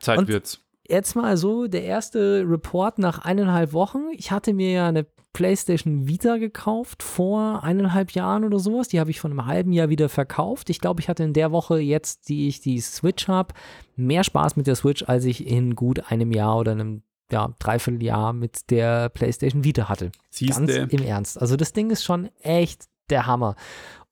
Zeit 0.00 0.18
Und- 0.18 0.28
wird's. 0.28 0.64
jetzt 0.88 1.16
mal 1.16 1.36
so 1.36 1.66
der 1.66 1.82
erste 1.84 2.44
Report 2.48 2.98
nach 2.98 3.18
eineinhalb 3.18 3.74
Wochen. 3.74 4.06
Ich 4.12 4.30
hatte 4.30 4.54
mir 4.54 4.70
ja 4.72 4.88
eine 4.88 5.06
PlayStation 5.32 6.08
Vita 6.08 6.38
gekauft 6.38 7.02
vor 7.02 7.62
eineinhalb 7.62 8.12
Jahren 8.12 8.44
oder 8.44 8.58
sowas. 8.58 8.88
Die 8.88 8.98
habe 8.98 9.10
ich 9.10 9.20
vor 9.20 9.30
einem 9.30 9.46
halben 9.46 9.72
Jahr 9.72 9.88
wieder 9.88 10.08
verkauft. 10.08 10.70
Ich 10.70 10.80
glaube, 10.80 11.00
ich 11.00 11.08
hatte 11.08 11.22
in 11.22 11.32
der 11.32 11.52
Woche 11.52 11.78
jetzt, 11.78 12.28
die 12.28 12.48
ich 12.48 12.60
die 12.60 12.80
Switch 12.80 13.28
habe, 13.28 13.54
mehr 13.96 14.24
Spaß 14.24 14.56
mit 14.56 14.66
der 14.66 14.74
Switch, 14.74 15.04
als 15.04 15.24
ich 15.24 15.46
in 15.46 15.74
gut 15.76 16.10
einem 16.10 16.32
Jahr 16.32 16.58
oder 16.58 16.72
einem 16.72 17.02
ja, 17.30 17.54
Dreivierteljahr 17.58 18.32
mit 18.32 18.70
der 18.70 19.10
PlayStation 19.10 19.64
Vita 19.64 19.88
hatte. 19.88 20.10
Siehste. 20.30 20.66
Ganz 20.66 20.92
im 20.92 21.02
Ernst. 21.02 21.40
Also 21.40 21.56
das 21.56 21.72
Ding 21.72 21.90
ist 21.90 22.04
schon 22.04 22.30
echt 22.40 22.86
der 23.10 23.26
Hammer. 23.26 23.54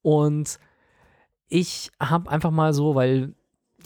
Und 0.03 0.59
ich 1.49 1.91
habe 2.01 2.31
einfach 2.31 2.51
mal 2.51 2.73
so, 2.73 2.95
weil 2.95 3.35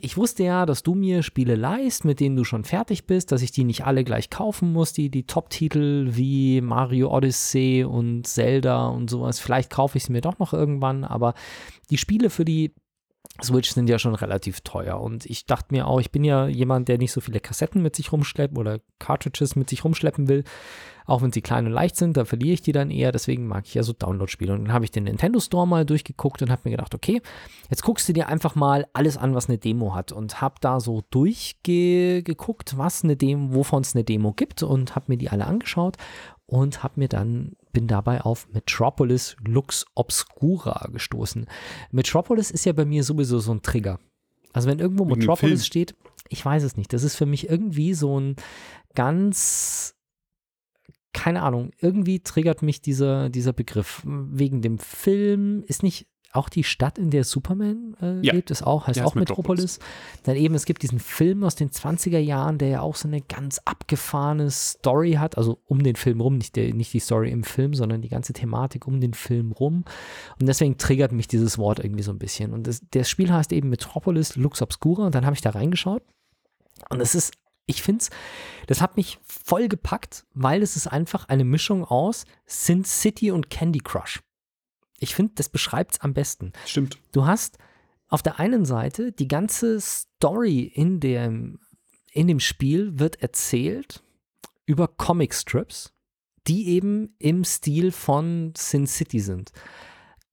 ich 0.02 0.16
wusste 0.16 0.44
ja, 0.44 0.66
dass 0.66 0.82
du 0.82 0.94
mir 0.94 1.22
Spiele 1.22 1.54
leist, 1.54 2.04
mit 2.04 2.20
denen 2.20 2.36
du 2.36 2.44
schon 2.44 2.64
fertig 2.64 3.06
bist, 3.06 3.32
dass 3.32 3.42
ich 3.42 3.52
die 3.52 3.64
nicht 3.64 3.84
alle 3.84 4.04
gleich 4.04 4.30
kaufen 4.30 4.72
muss, 4.72 4.92
die, 4.92 5.10
die 5.10 5.26
Top-Titel 5.26 6.08
wie 6.12 6.60
Mario 6.60 7.14
Odyssey 7.14 7.84
und 7.84 8.26
Zelda 8.26 8.88
und 8.88 9.10
sowas. 9.10 9.40
Vielleicht 9.40 9.70
kaufe 9.70 9.98
ich 9.98 10.04
sie 10.04 10.12
mir 10.12 10.20
doch 10.20 10.38
noch 10.38 10.52
irgendwann, 10.52 11.04
aber 11.04 11.34
die 11.90 11.98
Spiele 11.98 12.30
für 12.30 12.44
die 12.44 12.72
Switch 13.42 13.70
sind 13.70 13.88
ja 13.88 13.98
schon 13.98 14.14
relativ 14.14 14.60
teuer. 14.60 15.00
Und 15.00 15.26
ich 15.26 15.46
dachte 15.46 15.68
mir 15.70 15.86
auch, 15.86 16.00
ich 16.00 16.10
bin 16.10 16.24
ja 16.24 16.46
jemand, 16.46 16.88
der 16.88 16.98
nicht 16.98 17.12
so 17.12 17.20
viele 17.20 17.40
Kassetten 17.40 17.82
mit 17.82 17.96
sich 17.96 18.12
rumschleppen 18.12 18.58
oder 18.58 18.80
Cartridges 18.98 19.56
mit 19.56 19.70
sich 19.70 19.84
rumschleppen 19.84 20.28
will. 20.28 20.44
Auch 21.06 21.22
wenn 21.22 21.32
sie 21.32 21.42
klein 21.42 21.66
und 21.66 21.72
leicht 21.72 21.96
sind, 21.96 22.16
da 22.16 22.24
verliere 22.24 22.54
ich 22.54 22.62
die 22.62 22.72
dann 22.72 22.90
eher. 22.90 23.12
Deswegen 23.12 23.46
mag 23.46 23.66
ich 23.66 23.74
ja 23.74 23.82
so 23.82 23.92
Download-Spiele. 23.92 24.52
Und 24.52 24.64
dann 24.64 24.72
habe 24.72 24.84
ich 24.84 24.90
den 24.90 25.04
Nintendo 25.04 25.40
Store 25.40 25.66
mal 25.66 25.84
durchgeguckt 25.84 26.42
und 26.42 26.50
habe 26.50 26.62
mir 26.64 26.72
gedacht, 26.72 26.94
okay, 26.94 27.20
jetzt 27.68 27.82
guckst 27.82 28.08
du 28.08 28.12
dir 28.12 28.28
einfach 28.28 28.54
mal 28.54 28.86
alles 28.92 29.16
an, 29.16 29.34
was 29.34 29.48
eine 29.48 29.58
Demo 29.58 29.94
hat. 29.94 30.12
Und 30.12 30.40
habe 30.40 30.56
da 30.60 30.80
so 30.80 31.02
durchgeguckt, 31.10 32.78
was 32.78 33.04
eine 33.04 33.16
Demo, 33.16 33.54
wovon 33.54 33.82
es 33.82 33.94
eine 33.94 34.04
Demo 34.04 34.32
gibt 34.32 34.62
und 34.62 34.94
habe 34.94 35.06
mir 35.08 35.16
die 35.16 35.30
alle 35.30 35.46
angeschaut 35.46 35.96
und 36.50 36.82
habe 36.82 36.94
mir 36.96 37.08
dann 37.08 37.52
bin 37.72 37.86
dabei 37.86 38.22
auf 38.22 38.48
Metropolis 38.52 39.36
Lux 39.44 39.86
Obscura 39.94 40.88
gestoßen. 40.92 41.46
Metropolis 41.92 42.50
ist 42.50 42.64
ja 42.64 42.72
bei 42.72 42.84
mir 42.84 43.04
sowieso 43.04 43.38
so 43.38 43.52
ein 43.52 43.62
Trigger. 43.62 44.00
Also 44.52 44.68
wenn 44.68 44.80
irgendwo 44.80 45.04
Metropolis 45.04 45.64
steht, 45.64 45.94
ich 46.28 46.44
weiß 46.44 46.64
es 46.64 46.76
nicht. 46.76 46.92
Das 46.92 47.04
ist 47.04 47.14
für 47.14 47.26
mich 47.26 47.48
irgendwie 47.48 47.94
so 47.94 48.18
ein 48.18 48.36
ganz 48.94 49.94
keine 51.12 51.42
Ahnung, 51.42 51.70
irgendwie 51.78 52.20
triggert 52.20 52.62
mich 52.62 52.80
dieser, 52.80 53.28
dieser 53.30 53.52
Begriff. 53.52 54.02
Wegen 54.04 54.62
dem 54.62 54.78
Film 54.78 55.64
ist 55.66 55.82
nicht 55.82 56.06
auch 56.32 56.48
die 56.48 56.62
Stadt, 56.62 56.96
in 56.96 57.10
der 57.10 57.24
Superman 57.24 57.96
äh, 58.00 58.20
Ja. 58.24 58.32
lebt, 58.34 58.52
ist 58.52 58.62
auch, 58.62 58.86
heißt 58.86 58.98
Ja, 59.00 59.04
auch 59.04 59.16
Metropolis. 59.16 59.78
Metropolis. 59.78 60.22
Dann 60.22 60.36
eben, 60.36 60.54
es 60.54 60.64
gibt 60.64 60.82
diesen 60.82 61.00
Film 61.00 61.42
aus 61.42 61.56
den 61.56 61.70
20er 61.70 62.18
Jahren, 62.20 62.58
der 62.58 62.68
ja 62.68 62.80
auch 62.82 62.94
so 62.94 63.08
eine 63.08 63.20
ganz 63.20 63.60
abgefahrene 63.64 64.48
Story 64.50 65.14
hat, 65.14 65.36
also 65.36 65.60
um 65.66 65.82
den 65.82 65.96
Film 65.96 66.20
rum, 66.20 66.36
nicht, 66.38 66.54
der, 66.54 66.72
nicht 66.72 66.92
die 66.92 67.00
Story 67.00 67.30
im 67.32 67.42
Film, 67.42 67.74
sondern 67.74 68.00
die 68.00 68.08
ganze 68.08 68.32
Thematik 68.32 68.86
um 68.86 69.00
den 69.00 69.14
Film 69.14 69.50
rum. 69.50 69.84
Und 70.38 70.46
deswegen 70.46 70.78
triggert 70.78 71.10
mich 71.10 71.26
dieses 71.26 71.58
Wort 71.58 71.80
irgendwie 71.80 72.04
so 72.04 72.12
ein 72.12 72.18
bisschen. 72.20 72.52
Und 72.52 72.68
das, 72.68 72.80
das 72.92 73.10
Spiel 73.10 73.32
heißt 73.32 73.52
eben 73.52 73.68
Metropolis 73.68 74.36
Lux 74.36 74.62
Obscura 74.62 75.06
und 75.06 75.14
dann 75.16 75.26
habe 75.26 75.34
ich 75.34 75.40
da 75.42 75.50
reingeschaut. 75.50 76.04
Und 76.90 77.00
es 77.00 77.16
ist, 77.16 77.32
ich 77.70 77.82
finde 77.82 78.02
es, 78.02 78.10
das 78.66 78.80
hat 78.80 78.96
mich 78.96 79.18
voll 79.22 79.68
gepackt, 79.68 80.26
weil 80.34 80.62
es 80.62 80.76
ist 80.76 80.86
einfach 80.86 81.28
eine 81.28 81.44
Mischung 81.44 81.84
aus 81.84 82.24
Sin 82.46 82.84
City 82.84 83.30
und 83.30 83.48
Candy 83.48 83.80
Crush. 83.80 84.20
Ich 84.98 85.14
finde, 85.14 85.32
das 85.36 85.48
beschreibt 85.48 85.94
es 85.94 86.00
am 86.00 86.12
besten. 86.12 86.52
Stimmt. 86.66 86.98
Du 87.12 87.24
hast 87.24 87.58
auf 88.08 88.22
der 88.22 88.38
einen 88.38 88.64
Seite 88.64 89.12
die 89.12 89.28
ganze 89.28 89.80
Story 89.80 90.62
in 90.62 91.00
dem, 91.00 91.60
in 92.12 92.26
dem 92.26 92.40
Spiel 92.40 92.98
wird 92.98 93.22
erzählt 93.22 94.02
über 94.66 94.88
Comicstrips, 94.88 95.92
die 96.46 96.68
eben 96.68 97.14
im 97.18 97.44
Stil 97.44 97.92
von 97.92 98.52
Sin 98.56 98.86
City 98.86 99.20
sind. 99.20 99.52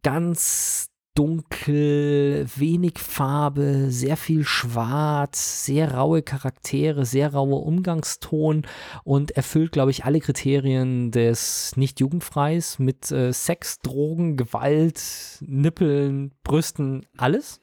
Ganz 0.03 0.89
dunkel, 1.17 2.45
wenig 2.55 2.99
Farbe, 2.99 3.87
sehr 3.89 4.17
viel 4.17 4.45
Schwarz, 4.45 5.65
sehr 5.65 5.95
raue 5.95 6.21
Charaktere, 6.21 7.05
sehr 7.05 7.33
rauer 7.33 7.65
Umgangston 7.65 8.67
und 9.03 9.31
erfüllt, 9.31 9.71
glaube 9.71 9.89
ich, 9.89 10.05
alle 10.05 10.19
Kriterien 10.19 11.09
des 11.09 11.75
nicht 11.75 11.99
jugendfreis 11.99 12.77
mit 12.77 13.11
äh, 13.11 13.33
Sex, 13.33 13.79
Drogen, 13.79 14.37
Gewalt, 14.37 15.01
Nippeln, 15.41 16.35
Brüsten, 16.43 17.07
alles. 17.17 17.61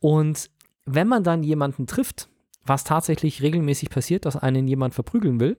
Und 0.00 0.50
wenn 0.84 1.06
man 1.06 1.22
dann 1.22 1.44
jemanden 1.44 1.86
trifft, 1.86 2.28
was 2.64 2.82
tatsächlich 2.82 3.42
regelmäßig 3.42 3.90
passiert, 3.90 4.24
dass 4.24 4.36
einen 4.36 4.66
jemand 4.66 4.94
verprügeln 4.94 5.38
will, 5.38 5.56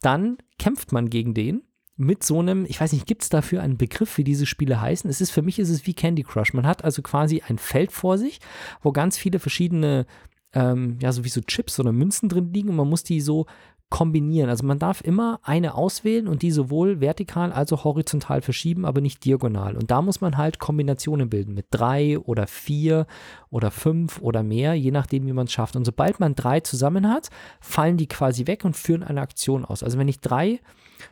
dann 0.00 0.38
kämpft 0.58 0.92
man 0.92 1.10
gegen 1.10 1.34
den 1.34 1.62
mit 1.96 2.24
so 2.24 2.40
einem, 2.40 2.64
ich 2.66 2.80
weiß 2.80 2.92
nicht, 2.92 3.06
gibt 3.06 3.22
es 3.22 3.28
dafür 3.28 3.62
einen 3.62 3.76
Begriff, 3.76 4.16
wie 4.16 4.24
diese 4.24 4.46
Spiele 4.46 4.80
heißen? 4.80 5.08
Es 5.10 5.20
ist 5.20 5.30
für 5.30 5.42
mich 5.42 5.58
ist 5.58 5.68
es 5.68 5.86
wie 5.86 5.94
Candy 5.94 6.22
Crush. 6.22 6.54
Man 6.54 6.66
hat 6.66 6.84
also 6.84 7.02
quasi 7.02 7.42
ein 7.46 7.58
Feld 7.58 7.92
vor 7.92 8.18
sich, 8.18 8.40
wo 8.82 8.92
ganz 8.92 9.18
viele 9.18 9.38
verschiedene, 9.38 10.06
ähm, 10.54 10.98
ja, 11.00 11.12
so 11.12 11.22
Chips 11.22 11.78
oder 11.78 11.92
Münzen 11.92 12.28
drin 12.28 12.52
liegen 12.52 12.70
und 12.70 12.76
man 12.76 12.88
muss 12.88 13.04
die 13.04 13.20
so 13.20 13.46
kombinieren. 13.92 14.48
Also 14.48 14.64
man 14.64 14.78
darf 14.78 15.02
immer 15.02 15.38
eine 15.42 15.74
auswählen 15.74 16.26
und 16.26 16.40
die 16.40 16.50
sowohl 16.50 17.02
vertikal 17.02 17.52
als 17.52 17.74
auch 17.74 17.84
horizontal 17.84 18.40
verschieben, 18.40 18.86
aber 18.86 19.02
nicht 19.02 19.22
diagonal. 19.26 19.76
Und 19.76 19.90
da 19.90 20.00
muss 20.00 20.22
man 20.22 20.38
halt 20.38 20.58
Kombinationen 20.58 21.28
bilden 21.28 21.52
mit 21.52 21.66
drei 21.70 22.18
oder 22.18 22.46
vier 22.46 23.06
oder 23.50 23.70
fünf 23.70 24.18
oder 24.22 24.42
mehr, 24.42 24.72
je 24.72 24.90
nachdem, 24.92 25.26
wie 25.26 25.34
man 25.34 25.44
es 25.44 25.52
schafft. 25.52 25.76
Und 25.76 25.84
sobald 25.84 26.20
man 26.20 26.34
drei 26.34 26.60
zusammen 26.60 27.06
hat, 27.06 27.28
fallen 27.60 27.98
die 27.98 28.06
quasi 28.06 28.46
weg 28.46 28.64
und 28.64 28.78
führen 28.78 29.02
eine 29.02 29.20
Aktion 29.20 29.66
aus. 29.66 29.82
Also 29.82 29.98
wenn 29.98 30.08
ich 30.08 30.20
drei 30.20 30.60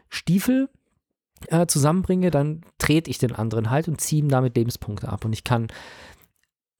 Stiefel 0.08 0.68
äh, 1.48 1.66
zusammenbringe, 1.66 2.30
dann 2.30 2.62
trete 2.78 3.10
ich 3.10 3.18
den 3.18 3.34
anderen 3.34 3.70
halt 3.70 3.88
und 3.88 4.00
ziehe 4.00 4.22
ihm 4.22 4.28
damit 4.28 4.56
Lebenspunkte 4.56 5.08
ab. 5.08 5.24
Und 5.24 5.32
ich 5.32 5.44
kann 5.44 5.68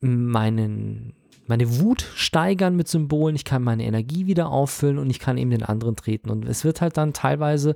meinen, 0.01 1.15
meine 1.47 1.81
Wut 1.81 2.07
steigern 2.15 2.77
mit 2.77 2.89
Symbolen, 2.89 3.37
ich 3.37 3.45
kann 3.45 3.63
meine 3.63 3.85
Energie 3.85 4.27
wieder 4.27 4.51
auffüllen 4.51 4.99
und 4.99 5.11
ich 5.11 5.19
kann 5.19 5.39
eben 5.39 5.51
den 5.51 5.63
anderen 5.63 5.97
treten. 5.97 6.31
Und 6.31 6.47
es 6.47 6.65
wird 6.65 6.81
halt 6.81 6.97
dann 6.97 7.13
teilweise 7.13 7.75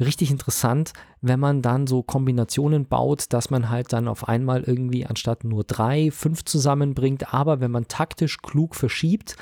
richtig 0.00 0.30
interessant, 0.30 0.92
wenn 1.20 1.40
man 1.40 1.62
dann 1.62 1.86
so 1.86 2.02
Kombinationen 2.02 2.86
baut, 2.86 3.32
dass 3.32 3.50
man 3.50 3.68
halt 3.68 3.92
dann 3.92 4.08
auf 4.08 4.28
einmal 4.28 4.62
irgendwie 4.62 5.06
anstatt 5.06 5.44
nur 5.44 5.64
drei, 5.64 6.10
fünf 6.10 6.44
zusammenbringt, 6.44 7.32
aber 7.34 7.60
wenn 7.60 7.70
man 7.70 7.88
taktisch 7.88 8.38
klug 8.38 8.74
verschiebt, 8.74 9.36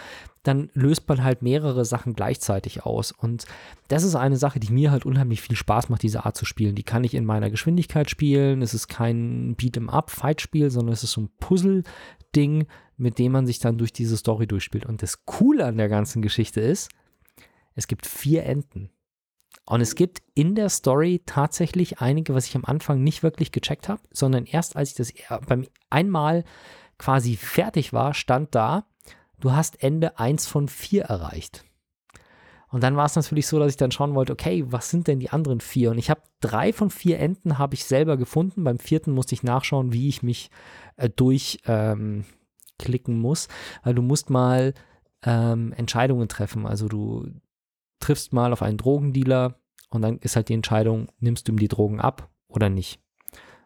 dann 0.45 0.71
löst 0.75 1.09
man 1.09 1.25
halt 1.25 1.43
mehrere 1.43 1.85
Sachen 1.85 2.15
gleichzeitig 2.15 2.85
aus. 2.85 3.11
Und 3.13 3.47
das 3.89 4.05
ist 4.05 4.15
eine 4.15 4.37
Sache, 4.37 4.61
die 4.61 4.73
mir 4.73 4.91
halt 4.91 5.07
unheimlich 5.07 5.41
viel 5.41 5.57
Spaß 5.57 5.89
macht, 5.89 6.03
diese 6.03 6.25
Art 6.25 6.37
zu 6.37 6.45
spielen. 6.45 6.75
Die 6.75 6.83
kann 6.83 7.03
ich 7.03 7.15
in 7.15 7.25
meiner 7.25 7.51
Geschwindigkeit 7.51 8.09
spielen. 8.11 8.63
Es 8.63 8.75
ist 8.75 8.89
kein 8.89 9.57
Beat'em-up-Fight-Spiel, 9.57 10.71
sondern 10.71 10.93
es 10.93 11.03
ist 11.03 11.13
so 11.13 11.23
ein 11.23 11.31
Puzzle-Ding, 11.41 12.67
mit 12.97 13.19
dem 13.19 13.33
man 13.33 13.47
sich 13.47 13.59
dann 13.59 13.79
durch 13.79 13.93
diese 13.93 14.17
Story 14.17 14.47
durchspielt. 14.47 14.87
Und 14.87 15.03
das 15.03 15.25
Coole 15.25 15.65
an 15.65 15.79
der 15.79 15.89
ganzen 15.89 16.23
Geschichte 16.23 16.61
ist, 16.61 16.91
es 17.75 17.89
gibt 17.89 18.07
vier 18.07 18.45
Enden. 18.45 18.91
Und 19.67 19.81
es 19.81 19.95
gibt 19.95 20.23
in 20.35 20.55
der 20.55 20.69
Story 20.69 21.23
tatsächlich 21.25 22.01
einige, 22.01 22.35
was 22.35 22.47
ich 22.47 22.55
am 22.55 22.67
Anfang 22.67 23.03
nicht 23.03 23.23
wirklich 23.23 23.51
gecheckt 23.51 23.89
habe, 23.89 24.03
sondern 24.11 24.45
erst 24.45 24.77
als 24.77 24.91
ich 24.91 24.97
das 24.97 25.13
beim 25.47 25.67
einmal 25.89 26.45
quasi 26.99 27.37
fertig 27.37 27.93
war, 27.95 28.13
stand 28.13 28.55
da, 28.55 28.87
du 29.45 29.53
hast 29.53 29.83
Ende 29.83 30.19
1 30.19 30.47
von 30.47 30.69
4 30.69 31.05
erreicht. 31.05 31.65
Und 32.71 32.83
dann 32.83 32.97
war 32.97 33.05
es 33.05 33.15
natürlich 33.15 33.47
so, 33.47 33.59
dass 33.59 33.71
ich 33.71 33.77
dann 33.77 33.93
schauen 33.93 34.15
wollte, 34.15 34.33
okay, 34.33 34.65
was 34.67 34.91
sind 34.91 35.07
denn 35.07 35.21
die 35.21 35.31
anderen 35.31 35.61
vier? 35.61 35.93
Und 35.93 35.99
ich 35.99 36.11
habe 36.11 36.23
drei 36.41 36.73
von 36.73 36.91
vier 36.91 37.21
Enden 37.21 37.57
habe 37.57 37.75
ich 37.75 37.85
selber 37.85 38.17
gefunden. 38.17 38.65
Beim 38.65 38.81
vierten 38.81 39.13
musste 39.13 39.35
ich 39.35 39.45
nachschauen, 39.45 39.93
wie 39.93 40.09
ich 40.09 40.25
mich 40.25 40.51
äh, 40.97 41.09
durchklicken 41.09 42.25
ähm, 43.15 43.21
muss, 43.21 43.47
weil 43.85 43.95
du 43.95 44.03
musst 44.03 44.29
mal 44.29 44.75
ähm, 45.23 45.73
Entscheidungen 45.75 46.27
treffen. 46.27 46.67
Also 46.67 46.89
du 46.89 47.29
triffst 48.01 48.33
mal 48.33 48.53
auf 48.53 48.63
einen 48.63 48.79
Drogendealer 48.79 49.61
und 49.91 50.03
dann 50.03 50.19
ist 50.19 50.35
halt 50.35 50.49
die 50.49 50.55
Entscheidung, 50.55 51.07
nimmst 51.21 51.47
du 51.47 51.53
ihm 51.53 51.59
die 51.59 51.69
Drogen 51.69 52.01
ab 52.01 52.29
oder 52.49 52.71
nicht. 52.71 52.99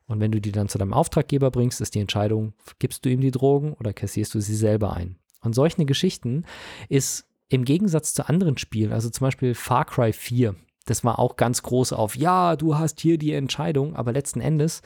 Und 0.05 0.21
wenn 0.21 0.33
du 0.33 0.41
die 0.41 0.53
dann 0.53 0.69
zu 0.69 0.77
deinem 0.77 0.93
Auftraggeber 0.93 1.51
bringst, 1.51 1.81
ist 1.81 1.95
die 1.95 2.01
Entscheidung, 2.01 2.53
gibst 2.79 3.07
du 3.07 3.09
ihm 3.09 3.23
die 3.23 3.31
Drogen 3.31 3.73
oder 3.73 3.95
kassierst 3.95 4.35
du 4.35 4.41
sie 4.41 4.57
selber 4.57 4.93
ein? 4.93 5.19
Und 5.49 5.55
solche 5.55 5.87
Geschichten 5.87 6.45
ist 6.91 7.27
im 7.49 7.65
Gegensatz 7.65 8.13
zu 8.13 8.29
anderen 8.29 8.59
Spielen, 8.59 8.93
also 8.93 9.09
zum 9.09 9.25
Beispiel 9.25 9.55
Far 9.55 9.87
Cry 9.87 10.13
4, 10.13 10.55
das 10.85 11.05
war 11.05 11.19
auch 11.19 11.37
ganz 11.37 11.63
groß 11.63 11.95
auf, 11.95 12.17
ja, 12.17 12.55
du 12.55 12.77
hast 12.77 13.01
hier 13.01 13.17
die 13.17 13.33
Entscheidung, 13.33 13.97
aber 13.97 14.13
letzten 14.13 14.43
Endes 14.43 14.83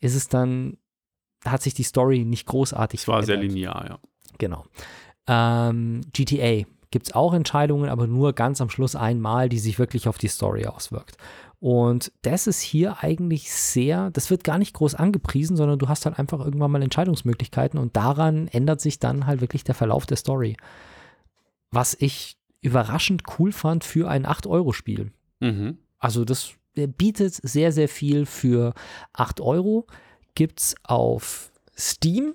ist 0.00 0.16
es 0.16 0.28
dann, 0.28 0.78
hat 1.44 1.62
sich 1.62 1.74
die 1.74 1.84
Story 1.84 2.24
nicht 2.24 2.46
großartig 2.46 3.02
Es 3.02 3.08
war 3.08 3.22
sehr 3.22 3.36
verändert. 3.36 3.54
linear, 3.54 3.86
ja. 3.88 3.98
Genau. 4.38 4.64
Ähm, 5.28 6.00
GTA 6.12 6.66
gibt 6.90 7.06
es 7.06 7.14
auch 7.14 7.32
Entscheidungen, 7.32 7.88
aber 7.88 8.08
nur 8.08 8.32
ganz 8.32 8.60
am 8.60 8.70
Schluss 8.70 8.96
einmal, 8.96 9.48
die 9.48 9.60
sich 9.60 9.78
wirklich 9.78 10.08
auf 10.08 10.18
die 10.18 10.26
Story 10.26 10.66
auswirkt. 10.66 11.16
Und 11.60 12.10
das 12.22 12.46
ist 12.46 12.62
hier 12.62 13.02
eigentlich 13.02 13.52
sehr, 13.52 14.10
das 14.10 14.30
wird 14.30 14.44
gar 14.44 14.56
nicht 14.56 14.72
groß 14.72 14.94
angepriesen, 14.94 15.58
sondern 15.58 15.78
du 15.78 15.88
hast 15.88 16.06
halt 16.06 16.18
einfach 16.18 16.40
irgendwann 16.40 16.70
mal 16.70 16.82
Entscheidungsmöglichkeiten 16.82 17.78
und 17.78 17.96
daran 17.96 18.48
ändert 18.48 18.80
sich 18.80 18.98
dann 18.98 19.26
halt 19.26 19.42
wirklich 19.42 19.62
der 19.62 19.74
Verlauf 19.74 20.06
der 20.06 20.16
Story. 20.16 20.56
Was 21.70 21.94
ich 22.00 22.38
überraschend 22.62 23.24
cool 23.38 23.52
fand 23.52 23.84
für 23.84 24.08
ein 24.08 24.26
8-Euro-Spiel. 24.26 25.12
Mhm. 25.40 25.76
Also 25.98 26.24
das 26.24 26.54
bietet 26.74 27.34
sehr, 27.34 27.72
sehr 27.72 27.88
viel 27.88 28.24
für 28.24 28.72
8 29.12 29.42
Euro. 29.42 29.86
Gibt 30.34 30.60
es 30.60 30.74
auf 30.82 31.52
Steam. 31.76 32.34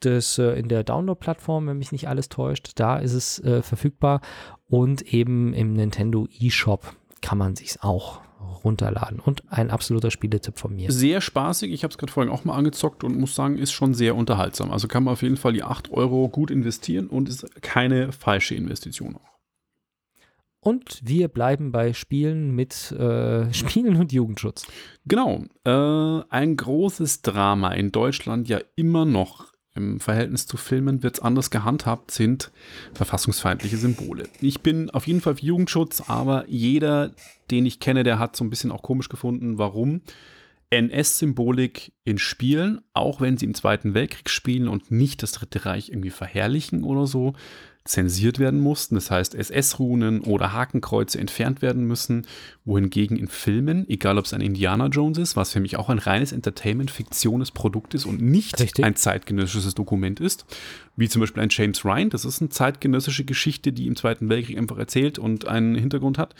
Das 0.00 0.36
äh, 0.36 0.58
in 0.58 0.68
der 0.68 0.84
Download-Plattform, 0.84 1.66
wenn 1.66 1.78
mich 1.78 1.92
nicht 1.92 2.08
alles 2.08 2.28
täuscht, 2.28 2.72
da 2.74 2.98
ist 2.98 3.14
es 3.14 3.38
äh, 3.38 3.62
verfügbar. 3.62 4.20
Und 4.68 5.00
eben 5.14 5.54
im 5.54 5.72
Nintendo 5.72 6.26
eShop 6.38 6.94
kann 7.24 7.38
man 7.38 7.56
sich 7.56 7.82
auch 7.82 8.20
runterladen. 8.64 9.18
Und 9.18 9.50
ein 9.50 9.70
absoluter 9.70 10.10
Spieletipp 10.10 10.58
von 10.58 10.76
mir. 10.76 10.92
Sehr 10.92 11.22
spaßig. 11.22 11.72
Ich 11.72 11.82
habe 11.82 11.90
es 11.90 11.96
gerade 11.96 12.12
vorhin 12.12 12.30
auch 12.30 12.44
mal 12.44 12.54
angezockt 12.54 13.02
und 13.02 13.18
muss 13.18 13.34
sagen, 13.34 13.56
ist 13.56 13.72
schon 13.72 13.94
sehr 13.94 14.14
unterhaltsam. 14.14 14.70
Also 14.70 14.88
kann 14.88 15.04
man 15.04 15.12
auf 15.12 15.22
jeden 15.22 15.38
Fall 15.38 15.54
die 15.54 15.62
8 15.62 15.90
Euro 15.90 16.28
gut 16.28 16.50
investieren 16.50 17.06
und 17.06 17.30
ist 17.30 17.46
keine 17.62 18.12
falsche 18.12 18.54
Investition 18.54 19.16
auch. 19.16 19.34
Und 20.60 21.00
wir 21.02 21.28
bleiben 21.28 21.72
bei 21.72 21.94
Spielen 21.94 22.54
mit 22.54 22.92
äh, 22.92 23.50
Spielen 23.54 23.96
und 23.96 24.12
Jugendschutz. 24.12 24.66
Genau. 25.06 25.44
Äh, 25.64 26.24
ein 26.28 26.56
großes 26.56 27.22
Drama 27.22 27.72
in 27.72 27.90
Deutschland 27.90 28.50
ja 28.50 28.60
immer 28.76 29.06
noch 29.06 29.53
im 29.74 29.98
Verhältnis 29.98 30.46
zu 30.46 30.56
Filmen 30.56 31.02
wird 31.02 31.16
es 31.16 31.22
anders 31.22 31.50
gehandhabt, 31.50 32.10
sind 32.10 32.52
verfassungsfeindliche 32.92 33.76
Symbole. 33.76 34.28
Ich 34.40 34.60
bin 34.60 34.90
auf 34.90 35.06
jeden 35.06 35.20
Fall 35.20 35.36
für 35.36 35.44
Jugendschutz, 35.44 36.02
aber 36.06 36.44
jeder, 36.48 37.10
den 37.50 37.66
ich 37.66 37.80
kenne, 37.80 38.04
der 38.04 38.18
hat 38.18 38.36
so 38.36 38.44
ein 38.44 38.50
bisschen 38.50 38.70
auch 38.70 38.82
komisch 38.82 39.08
gefunden, 39.08 39.58
warum 39.58 40.02
NS-Symbolik 40.70 41.92
in 42.04 42.18
Spielen, 42.18 42.80
auch 42.94 43.20
wenn 43.20 43.36
sie 43.36 43.46
im 43.46 43.54
Zweiten 43.54 43.94
Weltkrieg 43.94 44.30
spielen 44.30 44.68
und 44.68 44.90
nicht 44.90 45.22
das 45.22 45.32
Dritte 45.32 45.66
Reich 45.66 45.90
irgendwie 45.90 46.10
verherrlichen 46.10 46.84
oder 46.84 47.06
so, 47.06 47.34
zensiert 47.84 48.38
werden 48.38 48.60
mussten. 48.60 48.94
Das 48.94 49.10
heißt, 49.10 49.34
SS-Runen 49.34 50.22
oder 50.22 50.54
Hakenkreuze 50.54 51.18
entfernt 51.18 51.60
werden 51.60 51.84
müssen, 51.86 52.26
wohingegen 52.64 53.18
in 53.18 53.28
Filmen, 53.28 53.88
egal 53.90 54.16
ob 54.16 54.24
es 54.24 54.32
ein 54.32 54.40
Indiana 54.40 54.86
Jones 54.86 55.18
ist, 55.18 55.36
was 55.36 55.52
für 55.52 55.60
mich 55.60 55.76
auch 55.76 55.90
ein 55.90 55.98
reines 55.98 56.32
Entertainment-fiktiones 56.32 57.50
Produkt 57.50 57.92
ist 57.92 58.06
und 58.06 58.22
nicht 58.22 58.58
Richtig. 58.58 58.84
ein 58.84 58.96
zeitgenössisches 58.96 59.74
Dokument 59.74 60.18
ist, 60.18 60.46
wie 60.96 61.10
zum 61.10 61.20
Beispiel 61.20 61.42
ein 61.42 61.50
James 61.50 61.84
Ryan, 61.84 62.08
das 62.08 62.24
ist 62.24 62.40
eine 62.40 62.48
zeitgenössische 62.48 63.24
Geschichte, 63.24 63.72
die 63.72 63.86
im 63.86 63.96
Zweiten 63.96 64.30
Weltkrieg 64.30 64.56
einfach 64.56 64.78
erzählt 64.78 65.18
und 65.18 65.46
einen 65.46 65.74
Hintergrund 65.74 66.16
hat. 66.16 66.34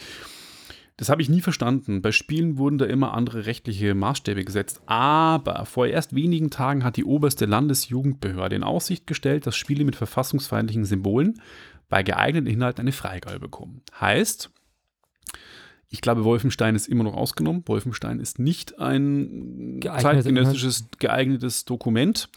Das 0.97 1.09
habe 1.09 1.23
ich 1.23 1.29
nie 1.29 1.41
verstanden. 1.41 2.03
Bei 2.03 2.13
Spielen 2.13 2.57
wurden 2.57 2.79
da 2.79 2.85
immer 2.85 3.15
andere 3.15 3.47
rechtliche 3.47 3.95
Maßstäbe 3.95 4.45
gesetzt. 4.45 4.81
Aber 4.87 5.67
vor 5.67 5.89
erst 5.89 6.15
wenigen 6.15 6.51
Tagen 6.51 6.85
hat 6.85 6.97
die 6.97 7.05
oberste 7.05 7.47
Landesjugendbehörde 7.47 8.55
in 8.55 8.63
Aussicht 8.63 9.07
gestellt, 9.07 9.47
dass 9.47 9.57
Spiele 9.57 9.85
mit 9.85 9.97
verfassungsfeindlichen 9.97 10.85
Symbolen 10.85 11.41
bei 11.89 12.03
geeigneten 12.03 12.47
Inhalten 12.47 12.83
eine 12.83 12.93
Freigabe 12.93 13.41
bekommen. 13.41 13.83
Heißt, 14.01 14.51
ich 15.89 16.01
glaube, 16.01 16.25
Wolfenstein 16.25 16.77
ist 16.77 16.89
immer 16.89 17.05
noch 17.05 17.15
ausgenommen. 17.15 17.65
Wolfenstein 17.67 18.21
ist 18.21 18.39
nicht 18.39 18.79
ein 18.79 19.81
Geeignete 19.81 20.03
zeitgenössisches 20.03 20.89
geeignetes 20.99 21.65
Dokument. 21.65 22.29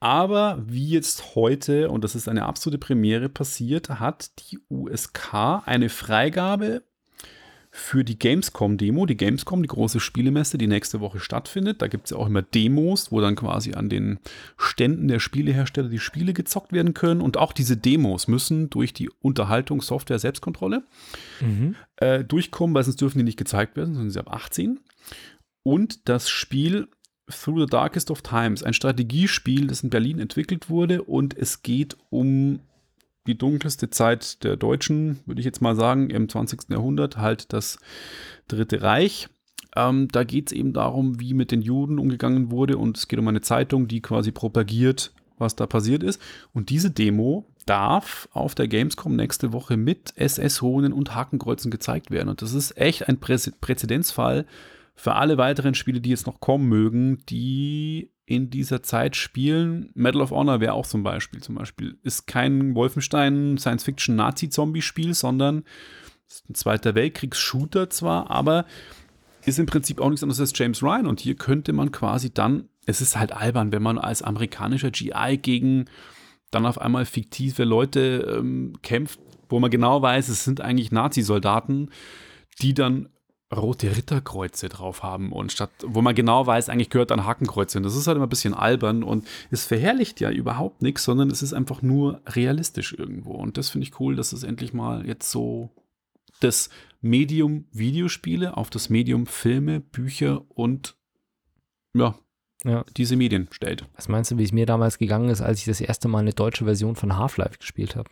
Aber 0.00 0.62
wie 0.66 0.88
jetzt 0.88 1.34
heute, 1.34 1.90
und 1.90 2.04
das 2.04 2.14
ist 2.14 2.28
eine 2.28 2.44
absolute 2.44 2.78
Premiere 2.78 3.28
passiert, 3.28 3.88
hat 3.88 4.32
die 4.40 4.58
USK 4.68 5.62
eine 5.64 5.88
Freigabe 5.90 6.82
für 7.74 8.04
die 8.04 8.18
Gamescom-Demo. 8.18 9.06
Die 9.06 9.16
Gamescom, 9.16 9.62
die 9.62 9.68
große 9.68 9.98
Spielemesse, 9.98 10.58
die 10.58 10.66
nächste 10.66 11.00
Woche 11.00 11.20
stattfindet. 11.20 11.80
Da 11.80 11.88
gibt 11.88 12.04
es 12.04 12.10
ja 12.10 12.18
auch 12.18 12.26
immer 12.26 12.42
Demos, 12.42 13.10
wo 13.10 13.22
dann 13.22 13.34
quasi 13.34 13.72
an 13.72 13.88
den 13.88 14.18
Ständen 14.58 15.08
der 15.08 15.20
Spielehersteller 15.20 15.88
die 15.88 15.98
Spiele 15.98 16.34
gezockt 16.34 16.72
werden 16.74 16.92
können. 16.92 17.22
Und 17.22 17.38
auch 17.38 17.54
diese 17.54 17.78
Demos 17.78 18.28
müssen 18.28 18.68
durch 18.68 18.92
die 18.92 19.08
Unterhaltungssoftware 19.20 20.18
Selbstkontrolle 20.18 20.82
Mhm. 21.40 21.74
äh, 21.96 22.22
durchkommen, 22.22 22.74
weil 22.74 22.84
sonst 22.84 23.00
dürfen 23.00 23.18
die 23.18 23.24
nicht 23.24 23.38
gezeigt 23.38 23.74
werden, 23.76 23.94
sondern 23.94 24.10
sie 24.10 24.18
ab 24.20 24.30
18. 24.30 24.78
Und 25.62 26.10
das 26.10 26.28
Spiel 26.28 26.88
Through 27.30 27.60
the 27.60 27.66
Darkest 27.66 28.10
of 28.10 28.20
Times, 28.20 28.62
ein 28.62 28.74
Strategiespiel, 28.74 29.68
das 29.68 29.82
in 29.82 29.88
Berlin 29.88 30.18
entwickelt 30.18 30.68
wurde 30.68 31.02
und 31.02 31.34
es 31.38 31.62
geht 31.62 31.96
um 32.10 32.60
die 33.26 33.38
dunkelste 33.38 33.90
Zeit 33.90 34.42
der 34.44 34.56
Deutschen, 34.56 35.20
würde 35.26 35.40
ich 35.40 35.44
jetzt 35.44 35.62
mal 35.62 35.76
sagen, 35.76 36.10
im 36.10 36.28
20. 36.28 36.70
Jahrhundert, 36.70 37.18
halt 37.18 37.52
das 37.52 37.78
Dritte 38.48 38.82
Reich. 38.82 39.28
Ähm, 39.74 40.08
da 40.08 40.24
geht 40.24 40.48
es 40.48 40.52
eben 40.52 40.72
darum, 40.72 41.20
wie 41.20 41.34
mit 41.34 41.50
den 41.50 41.62
Juden 41.62 41.98
umgegangen 41.98 42.50
wurde 42.50 42.76
und 42.76 42.98
es 42.98 43.08
geht 43.08 43.18
um 43.18 43.28
eine 43.28 43.40
Zeitung, 43.40 43.88
die 43.88 44.02
quasi 44.02 44.32
propagiert, 44.32 45.14
was 45.38 45.56
da 45.56 45.66
passiert 45.66 46.02
ist. 46.02 46.20
Und 46.52 46.68
diese 46.68 46.90
Demo 46.90 47.46
darf 47.64 48.28
auf 48.32 48.54
der 48.54 48.68
Gamescom 48.68 49.16
nächste 49.16 49.52
Woche 49.52 49.76
mit 49.76 50.12
SS-Runen 50.16 50.92
und 50.92 51.14
Hakenkreuzen 51.14 51.70
gezeigt 51.70 52.10
werden. 52.10 52.28
Und 52.28 52.42
das 52.42 52.52
ist 52.52 52.76
echt 52.76 53.08
ein 53.08 53.18
Prä 53.18 53.38
Präzedenzfall 53.60 54.46
für 54.94 55.14
alle 55.14 55.38
weiteren 55.38 55.74
Spiele, 55.74 56.00
die 56.00 56.10
jetzt 56.10 56.26
noch 56.26 56.40
kommen 56.40 56.68
mögen, 56.68 57.22
die 57.28 58.11
in 58.24 58.50
dieser 58.50 58.82
Zeit 58.82 59.16
spielen. 59.16 59.90
Medal 59.94 60.22
of 60.22 60.30
Honor 60.30 60.60
wäre 60.60 60.74
auch 60.74 60.86
zum 60.86 61.02
Beispiel. 61.02 61.42
Zum 61.42 61.56
Beispiel 61.56 61.98
ist 62.02 62.26
kein 62.26 62.74
Wolfenstein 62.74 63.58
Science-Fiction-Nazi-Zombie-Spiel, 63.58 65.14
sondern 65.14 65.64
ist 66.28 66.48
ein 66.48 66.54
Zweiter 66.54 66.94
Weltkriegs-Shooter 66.94 67.90
zwar, 67.90 68.30
aber 68.30 68.64
ist 69.44 69.58
im 69.58 69.66
Prinzip 69.66 70.00
auch 70.00 70.08
nichts 70.08 70.22
anderes 70.22 70.40
als 70.40 70.52
James 70.54 70.82
Ryan. 70.82 71.06
Und 71.06 71.20
hier 71.20 71.34
könnte 71.34 71.72
man 71.72 71.90
quasi 71.90 72.32
dann, 72.32 72.68
es 72.86 73.00
ist 73.00 73.16
halt 73.18 73.32
albern, 73.32 73.72
wenn 73.72 73.82
man 73.82 73.98
als 73.98 74.22
amerikanischer 74.22 74.90
GI 74.90 75.38
gegen 75.40 75.86
dann 76.50 76.66
auf 76.66 76.80
einmal 76.80 77.06
fiktive 77.06 77.64
Leute 77.64 78.36
ähm, 78.38 78.74
kämpft, 78.82 79.18
wo 79.48 79.58
man 79.58 79.70
genau 79.70 80.00
weiß, 80.00 80.28
es 80.28 80.44
sind 80.44 80.60
eigentlich 80.60 80.92
Nazi-Soldaten, 80.92 81.90
die 82.60 82.74
dann 82.74 83.08
rote 83.54 83.94
Ritterkreuze 83.96 84.68
drauf 84.68 85.02
haben 85.02 85.30
und 85.32 85.52
statt, 85.52 85.70
wo 85.84 86.00
man 86.02 86.14
genau 86.14 86.46
weiß, 86.46 86.68
eigentlich 86.68 86.90
gehört 86.90 87.10
dann 87.10 87.26
Hakenkreuze. 87.26 87.78
Und 87.78 87.84
das 87.84 87.96
ist 87.96 88.06
halt 88.06 88.16
immer 88.16 88.26
ein 88.26 88.30
bisschen 88.30 88.54
albern 88.54 89.02
und 89.02 89.26
es 89.50 89.66
verherrlicht 89.66 90.20
ja 90.20 90.30
überhaupt 90.30 90.82
nichts, 90.82 91.04
sondern 91.04 91.30
es 91.30 91.42
ist 91.42 91.52
einfach 91.52 91.82
nur 91.82 92.20
realistisch 92.26 92.94
irgendwo. 92.98 93.32
Und 93.32 93.58
das 93.58 93.68
finde 93.70 93.86
ich 93.86 94.00
cool, 94.00 94.16
dass 94.16 94.32
es 94.32 94.42
endlich 94.42 94.72
mal 94.72 95.06
jetzt 95.06 95.30
so 95.30 95.70
das 96.40 96.70
Medium 97.00 97.66
Videospiele 97.72 98.56
auf 98.56 98.70
das 98.70 98.88
Medium 98.88 99.26
Filme, 99.26 99.80
Bücher 99.80 100.42
und 100.48 100.96
ja, 101.94 102.14
Ja. 102.64 102.84
diese 102.96 103.16
Medien 103.16 103.48
stellt. 103.50 103.84
Was 103.96 104.08
meinst 104.08 104.30
du, 104.30 104.38
wie 104.38 104.44
es 104.44 104.52
mir 104.52 104.66
damals 104.66 104.98
gegangen 104.98 105.28
ist, 105.28 105.40
als 105.42 105.58
ich 105.60 105.66
das 105.66 105.80
erste 105.80 106.08
Mal 106.08 106.20
eine 106.20 106.32
deutsche 106.32 106.64
Version 106.64 106.96
von 106.96 107.16
Half-Life 107.16 107.58
gespielt 107.58 107.96
habe? 107.96 108.08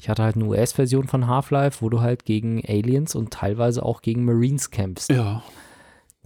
Ich 0.00 0.08
hatte 0.08 0.22
halt 0.22 0.36
eine 0.36 0.44
US-Version 0.44 1.08
von 1.08 1.26
Half-Life, 1.26 1.80
wo 1.80 1.88
du 1.88 2.00
halt 2.00 2.24
gegen 2.24 2.62
Aliens 2.66 3.14
und 3.14 3.32
teilweise 3.32 3.82
auch 3.82 4.02
gegen 4.02 4.24
Marines 4.24 4.70
kämpfst. 4.70 5.10
Ja. 5.10 5.42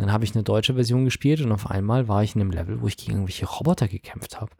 Dann 0.01 0.12
habe 0.12 0.24
ich 0.24 0.34
eine 0.34 0.42
deutsche 0.42 0.74
Version 0.74 1.05
gespielt 1.05 1.40
und 1.42 1.53
auf 1.53 1.70
einmal 1.70 2.09
war 2.09 2.22
ich 2.24 2.34
in 2.34 2.40
einem 2.40 2.51
Level, 2.51 2.80
wo 2.80 2.86
ich 2.86 2.96
gegen 2.96 3.12
irgendwelche 3.12 3.46
Roboter 3.46 3.86
gekämpft 3.86 4.40
habe. 4.40 4.51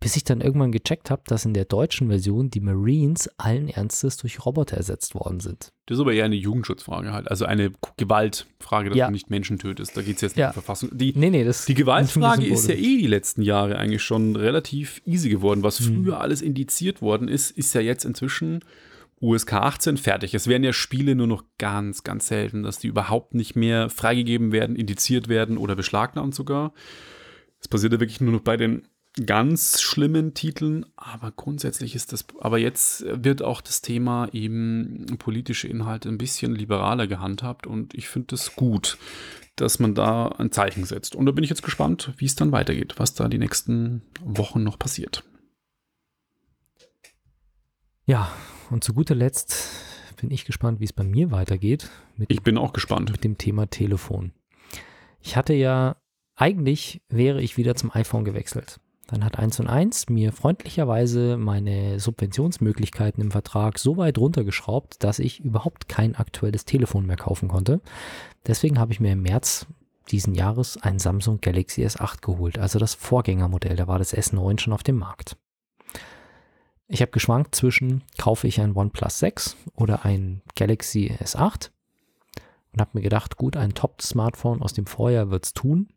Bis 0.00 0.16
ich 0.16 0.24
dann 0.24 0.40
irgendwann 0.40 0.72
gecheckt 0.72 1.10
habe, 1.10 1.22
dass 1.26 1.44
in 1.44 1.54
der 1.54 1.66
deutschen 1.66 2.08
Version 2.08 2.50
die 2.50 2.60
Marines 2.60 3.28
allen 3.38 3.68
Ernstes 3.68 4.16
durch 4.16 4.44
Roboter 4.44 4.76
ersetzt 4.76 5.14
worden 5.14 5.40
sind. 5.40 5.72
Das 5.86 5.96
ist 5.98 6.00
aber 6.00 6.12
eher 6.14 6.24
eine 6.24 6.34
Jugendschutzfrage 6.34 7.12
halt, 7.12 7.30
also 7.30 7.44
eine 7.44 7.72
Gewaltfrage, 7.96 8.88
dass 8.90 8.98
Ja. 8.98 9.06
du 9.06 9.12
nicht 9.12 9.30
Menschen 9.30 9.58
tötest. 9.58 9.96
Da 9.96 10.02
geht 10.02 10.16
es 10.16 10.22
jetzt 10.22 10.32
nicht 10.36 10.40
Ja. 10.42 10.48
um 10.48 10.52
Verfassung. 10.54 10.90
Die, 10.92 11.12
Nee, 11.16 11.30
nee, 11.30 11.44
das 11.44 11.64
Die 11.66 11.74
Gewaltfrage 11.74 12.46
ist 12.46 12.68
ja 12.68 12.74
eh 12.74 12.96
die 12.98 13.06
letzten 13.06 13.42
Jahre 13.42 13.78
eigentlich 13.78 14.02
schon 14.02 14.34
relativ 14.36 15.02
easy 15.04 15.28
geworden. 15.28 15.62
Was 15.62 15.80
Mhm. 15.80 16.04
früher 16.04 16.20
alles 16.20 16.42
indiziert 16.42 17.02
worden 17.02 17.28
ist, 17.28 17.50
ist 17.50 17.74
ja 17.74 17.80
jetzt 17.80 18.04
inzwischen 18.04 18.60
USK 19.20 19.54
18 19.54 19.96
fertig. 19.96 20.34
Es 20.34 20.46
werden 20.46 20.64
ja 20.64 20.72
Spiele 20.72 21.14
nur 21.14 21.26
noch 21.26 21.44
ganz, 21.58 22.04
ganz 22.04 22.28
selten, 22.28 22.62
dass 22.62 22.78
die 22.78 22.88
überhaupt 22.88 23.34
nicht 23.34 23.56
mehr 23.56 23.88
freigegeben 23.88 24.52
werden, 24.52 24.76
indiziert 24.76 25.28
werden 25.28 25.56
oder 25.56 25.74
beschlagnahmt 25.74 26.34
sogar. 26.34 26.74
Es 27.60 27.68
passiert 27.68 27.92
ja 27.92 28.00
wirklich 28.00 28.20
nur 28.20 28.32
noch 28.32 28.42
bei 28.42 28.56
den 28.56 28.86
ganz 29.24 29.80
schlimmen 29.80 30.34
Titeln, 30.34 30.84
aber 30.94 31.32
grundsätzlich 31.32 31.94
ist 31.94 32.12
das, 32.12 32.26
aber 32.38 32.58
jetzt 32.58 33.06
wird 33.08 33.40
auch 33.40 33.62
das 33.62 33.80
Thema 33.80 34.28
eben 34.32 35.06
politische 35.18 35.68
Inhalte 35.68 36.10
ein 36.10 36.18
bisschen 36.18 36.54
liberaler 36.54 37.06
gehandhabt 37.06 37.66
und 37.66 37.94
ich 37.94 38.08
finde 38.08 38.34
es 38.34 38.54
gut, 38.56 38.98
dass 39.56 39.78
man 39.78 39.94
da 39.94 40.28
ein 40.28 40.52
Zeichen 40.52 40.84
setzt. 40.84 41.14
Und 41.14 41.24
da 41.24 41.32
bin 41.32 41.44
ich 41.44 41.50
jetzt 41.50 41.62
gespannt, 41.62 42.12
wie 42.18 42.26
es 42.26 42.34
dann 42.34 42.52
weitergeht, 42.52 42.94
was 42.98 43.14
da 43.14 43.26
die 43.28 43.38
nächsten 43.38 44.02
Wochen 44.22 44.62
noch 44.62 44.78
passiert. 44.78 45.24
Ja, 48.04 48.30
und 48.70 48.84
zu 48.84 48.94
guter 48.94 49.14
Letzt 49.14 49.70
bin 50.16 50.30
ich 50.30 50.44
gespannt, 50.44 50.80
wie 50.80 50.84
es 50.84 50.92
bei 50.92 51.04
mir 51.04 51.30
weitergeht 51.30 51.90
mit, 52.16 52.30
Ich 52.32 52.42
bin 52.42 52.58
auch 52.58 52.72
gespannt. 52.72 53.12
mit 53.12 53.24
dem 53.24 53.38
Thema 53.38 53.68
Telefon. 53.68 54.32
Ich 55.20 55.36
hatte 55.36 55.54
ja, 55.54 55.96
eigentlich 56.34 57.02
wäre 57.08 57.42
ich 57.42 57.56
wieder 57.56 57.74
zum 57.74 57.90
iPhone 57.92 58.24
gewechselt. 58.24 58.80
Dann 59.08 59.24
hat 59.24 59.38
1 59.38 59.60
und 59.60 59.68
1 59.68 60.08
mir 60.08 60.32
freundlicherweise 60.32 61.36
meine 61.36 62.00
Subventionsmöglichkeiten 62.00 63.22
im 63.22 63.30
Vertrag 63.30 63.78
so 63.78 63.96
weit 63.96 64.18
runtergeschraubt, 64.18 65.04
dass 65.04 65.20
ich 65.20 65.40
überhaupt 65.40 65.88
kein 65.88 66.16
aktuelles 66.16 66.64
Telefon 66.64 67.06
mehr 67.06 67.16
kaufen 67.16 67.48
konnte. 67.48 67.80
Deswegen 68.46 68.78
habe 68.80 68.92
ich 68.92 68.98
mir 69.00 69.12
im 69.12 69.22
März 69.22 69.66
diesen 70.10 70.34
Jahres 70.34 70.76
ein 70.76 70.98
Samsung 70.98 71.40
Galaxy 71.40 71.84
S8 71.84 72.20
geholt, 72.20 72.58
also 72.58 72.78
das 72.78 72.94
Vorgängermodell. 72.94 73.76
Da 73.76 73.86
war 73.86 73.98
das 73.98 74.14
S9 74.14 74.58
schon 74.58 74.72
auf 74.72 74.82
dem 74.82 74.96
Markt. 74.96 75.36
Ich 76.88 77.00
habe 77.00 77.10
geschwankt 77.10 77.54
zwischen, 77.54 78.04
kaufe 78.16 78.46
ich 78.46 78.60
ein 78.60 78.76
OnePlus 78.76 79.18
6 79.18 79.56
oder 79.74 80.04
ein 80.04 80.42
Galaxy 80.54 81.16
S8. 81.20 81.70
und 82.72 82.80
habe 82.80 82.90
mir 82.94 83.02
gedacht, 83.02 83.36
gut, 83.36 83.56
ein 83.56 83.74
Top-Smartphone 83.74 84.62
aus 84.62 84.72
dem 84.72 84.86
Vorjahr 84.86 85.30
wird 85.30 85.46
es 85.46 85.52
tun. 85.52 85.88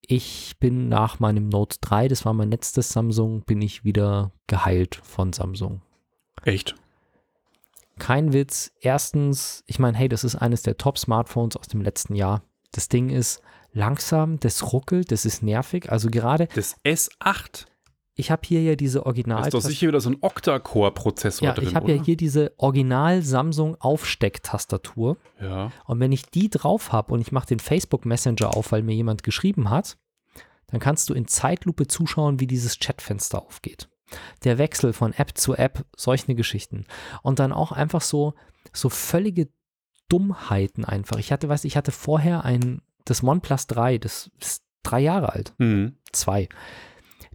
Ich 0.00 0.56
bin 0.58 0.88
nach 0.88 1.20
meinem 1.20 1.48
Note 1.48 1.78
3, 1.80 2.08
das 2.08 2.24
war 2.24 2.32
mein 2.32 2.50
letztes 2.50 2.90
Samsung, 2.90 3.42
bin 3.42 3.62
ich 3.62 3.84
wieder 3.84 4.32
geheilt 4.46 5.00
von 5.02 5.32
Samsung. 5.32 5.82
Echt? 6.44 6.74
Kein 7.98 8.32
Witz. 8.32 8.72
Erstens, 8.80 9.64
ich 9.66 9.78
meine, 9.78 9.96
hey, 9.96 10.08
das 10.08 10.24
ist 10.24 10.36
eines 10.36 10.62
der 10.62 10.76
Top-Smartphones 10.76 11.56
aus 11.56 11.68
dem 11.68 11.80
letzten 11.80 12.14
Jahr. 12.14 12.42
Das 12.72 12.88
Ding 12.88 13.08
ist 13.08 13.40
langsam, 13.72 14.38
das 14.38 14.72
ruckelt, 14.72 15.10
das 15.12 15.24
ist 15.24 15.42
nervig. 15.42 15.90
Also 15.90 16.10
gerade, 16.10 16.48
Das 16.54 16.76
S8 16.84 17.66
ich 18.18 18.30
habe 18.30 18.42
hier 18.44 18.62
ja 18.62 18.76
diese 18.76 19.04
Original. 19.04 19.42
ist 19.42 19.52
doch 19.52 19.60
sicher 19.60 19.88
wieder 19.88 20.00
so 20.00 20.08
ein 20.08 20.16
Octa-Core-Prozessor 20.20 21.46
ja, 21.46 21.52
drin, 21.54 21.68
ich 21.68 21.74
habe 21.74 21.92
ja 21.92 22.02
hier 22.02 22.16
diese 22.16 22.52
Original 22.56 23.20
Samsung 23.22 23.76
Aufstecktastatur. 23.78 25.18
Ja. 25.40 25.70
Und 25.84 26.00
wenn 26.00 26.12
ich 26.12 26.24
die 26.24 26.48
drauf 26.48 26.92
habe 26.92 27.12
und 27.12 27.20
ich 27.20 27.30
mache 27.30 27.46
den 27.46 27.60
Facebook 27.60 28.06
Messenger 28.06 28.56
auf, 28.56 28.72
weil 28.72 28.82
mir 28.82 28.94
jemand 28.94 29.22
geschrieben 29.22 29.68
hat, 29.68 29.98
dann 30.68 30.80
kannst 30.80 31.10
du 31.10 31.14
in 31.14 31.28
Zeitlupe 31.28 31.88
zuschauen, 31.88 32.40
wie 32.40 32.46
dieses 32.46 32.78
Chatfenster 32.78 33.42
aufgeht. 33.42 33.90
Der 34.44 34.56
Wechsel 34.56 34.94
von 34.94 35.12
App 35.12 35.36
zu 35.36 35.54
App, 35.54 35.84
solche 35.94 36.34
Geschichten. 36.34 36.86
Und 37.22 37.38
dann 37.38 37.52
auch 37.52 37.70
einfach 37.70 38.00
so, 38.00 38.32
so 38.72 38.88
völlige 38.88 39.48
Dummheiten 40.08 40.86
einfach. 40.86 41.18
Ich 41.18 41.32
hatte, 41.32 41.50
weißt 41.50 41.64
du, 41.64 41.68
ich 41.68 41.76
hatte 41.76 41.92
vorher 41.92 42.46
ein, 42.46 42.80
das 43.04 43.22
OnePlus 43.22 43.66
3, 43.66 43.98
das 43.98 44.30
ist 44.40 44.62
drei 44.82 45.00
Jahre 45.00 45.32
alt. 45.32 45.52
Mhm. 45.58 45.96
Zwei. 46.12 46.48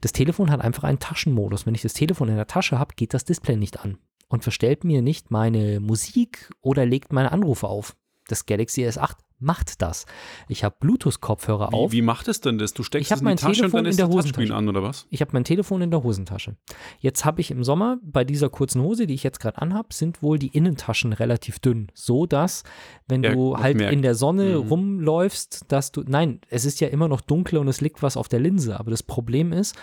Das 0.01 0.11
Telefon 0.11 0.51
hat 0.51 0.61
einfach 0.61 0.83
einen 0.83 0.99
Taschenmodus. 0.99 1.65
Wenn 1.65 1.75
ich 1.75 1.83
das 1.83 1.93
Telefon 1.93 2.29
in 2.29 2.35
der 2.35 2.47
Tasche 2.47 2.79
habe, 2.79 2.95
geht 2.95 3.13
das 3.13 3.23
Display 3.23 3.55
nicht 3.55 3.79
an 3.79 3.97
und 4.27 4.43
verstellt 4.43 4.83
mir 4.83 5.01
nicht 5.01 5.29
meine 5.29 5.79
Musik 5.79 6.49
oder 6.61 6.85
legt 6.85 7.13
meine 7.13 7.31
Anrufe 7.31 7.67
auf. 7.67 7.95
Das 8.27 8.45
Galaxy 8.45 8.85
S8 8.85 9.15
macht 9.41 9.81
das. 9.81 10.05
Ich 10.47 10.63
habe 10.63 10.75
Bluetooth-Kopfhörer 10.79 11.73
auf. 11.73 11.91
Wie, 11.91 11.97
wie 11.97 12.01
macht 12.01 12.27
es 12.27 12.39
denn 12.41 12.57
das? 12.57 12.73
Du 12.73 12.83
steckst 12.83 13.07
Ich 13.07 13.13
es 13.13 13.19
in 13.19 13.25
mein 13.25 13.35
die 13.37 13.41
Tasche 13.41 13.49
und 13.65 13.71
Telefon 13.71 13.77
dann 13.79 13.85
in 13.85 13.89
ist 13.89 13.99
der 13.99 14.05
das 14.07 14.15
Touchscreen 14.15 14.35
Hosentasche. 14.51 14.55
an, 14.57 14.69
oder 14.69 14.83
was? 14.83 15.07
Ich 15.09 15.21
habe 15.21 15.31
mein 15.33 15.43
Telefon 15.43 15.81
in 15.81 15.91
der 15.91 16.03
Hosentasche. 16.03 16.55
Jetzt 16.99 17.25
habe 17.25 17.41
ich 17.41 17.51
im 17.51 17.63
Sommer 17.63 17.97
bei 18.03 18.23
dieser 18.23 18.49
kurzen 18.49 18.81
Hose, 18.81 19.07
die 19.07 19.13
ich 19.13 19.23
jetzt 19.23 19.39
gerade 19.39 19.61
anhab, 19.61 19.93
sind 19.93 20.21
wohl 20.23 20.39
die 20.39 20.47
Innentaschen 20.47 21.13
relativ 21.13 21.59
dünn, 21.59 21.87
so 21.93 22.25
dass 22.25 22.63
wenn 23.07 23.23
Ja, 23.23 23.33
du 23.33 23.57
halt 23.57 23.77
merkt. 23.77 23.93
in 23.93 24.01
der 24.01 24.15
Sonne 24.15 24.59
Mhm. 24.59 24.67
rumläufst, 24.69 25.65
dass 25.67 25.91
du 25.91 26.03
nein, 26.07 26.39
es 26.49 26.65
ist 26.65 26.79
ja 26.79 26.87
immer 26.87 27.07
noch 27.07 27.21
dunkel 27.21 27.57
und 27.57 27.67
es 27.67 27.81
liegt 27.81 28.03
was 28.03 28.17
auf 28.17 28.27
der 28.27 28.39
Linse, 28.39 28.79
aber 28.79 28.91
das 28.91 29.03
Problem 29.03 29.51
ist, 29.51 29.75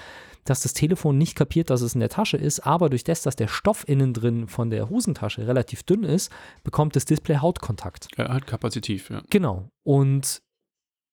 dass 0.51 0.61
das 0.61 0.73
Telefon 0.73 1.19
nicht 1.19 1.35
kapiert, 1.35 1.71
dass 1.71 1.83
es 1.83 1.95
in 1.95 2.01
der 2.01 2.09
Tasche 2.09 2.37
ist, 2.37 2.61
aber 2.61 2.89
durch 2.89 3.05
das, 3.05 3.23
dass 3.23 3.37
der 3.37 3.49
Stoff 3.49 3.87
innen 3.89 4.15
drin 4.15 4.49
von 4.49 4.71
der 4.71 4.89
Hosentasche 4.89 5.47
relativ 5.47 5.83
dünn 5.83 6.05
ist, 6.05 6.33
bekommt 6.65 6.97
das 6.97 7.05
Display 7.05 7.39
Hautkontakt. 7.39 8.09
Ja, 8.17 8.29
halt 8.29 8.47
kapazitiv, 8.47 9.11
ja. 9.11 9.23
Genau. 9.31 9.69
Und 9.83 10.43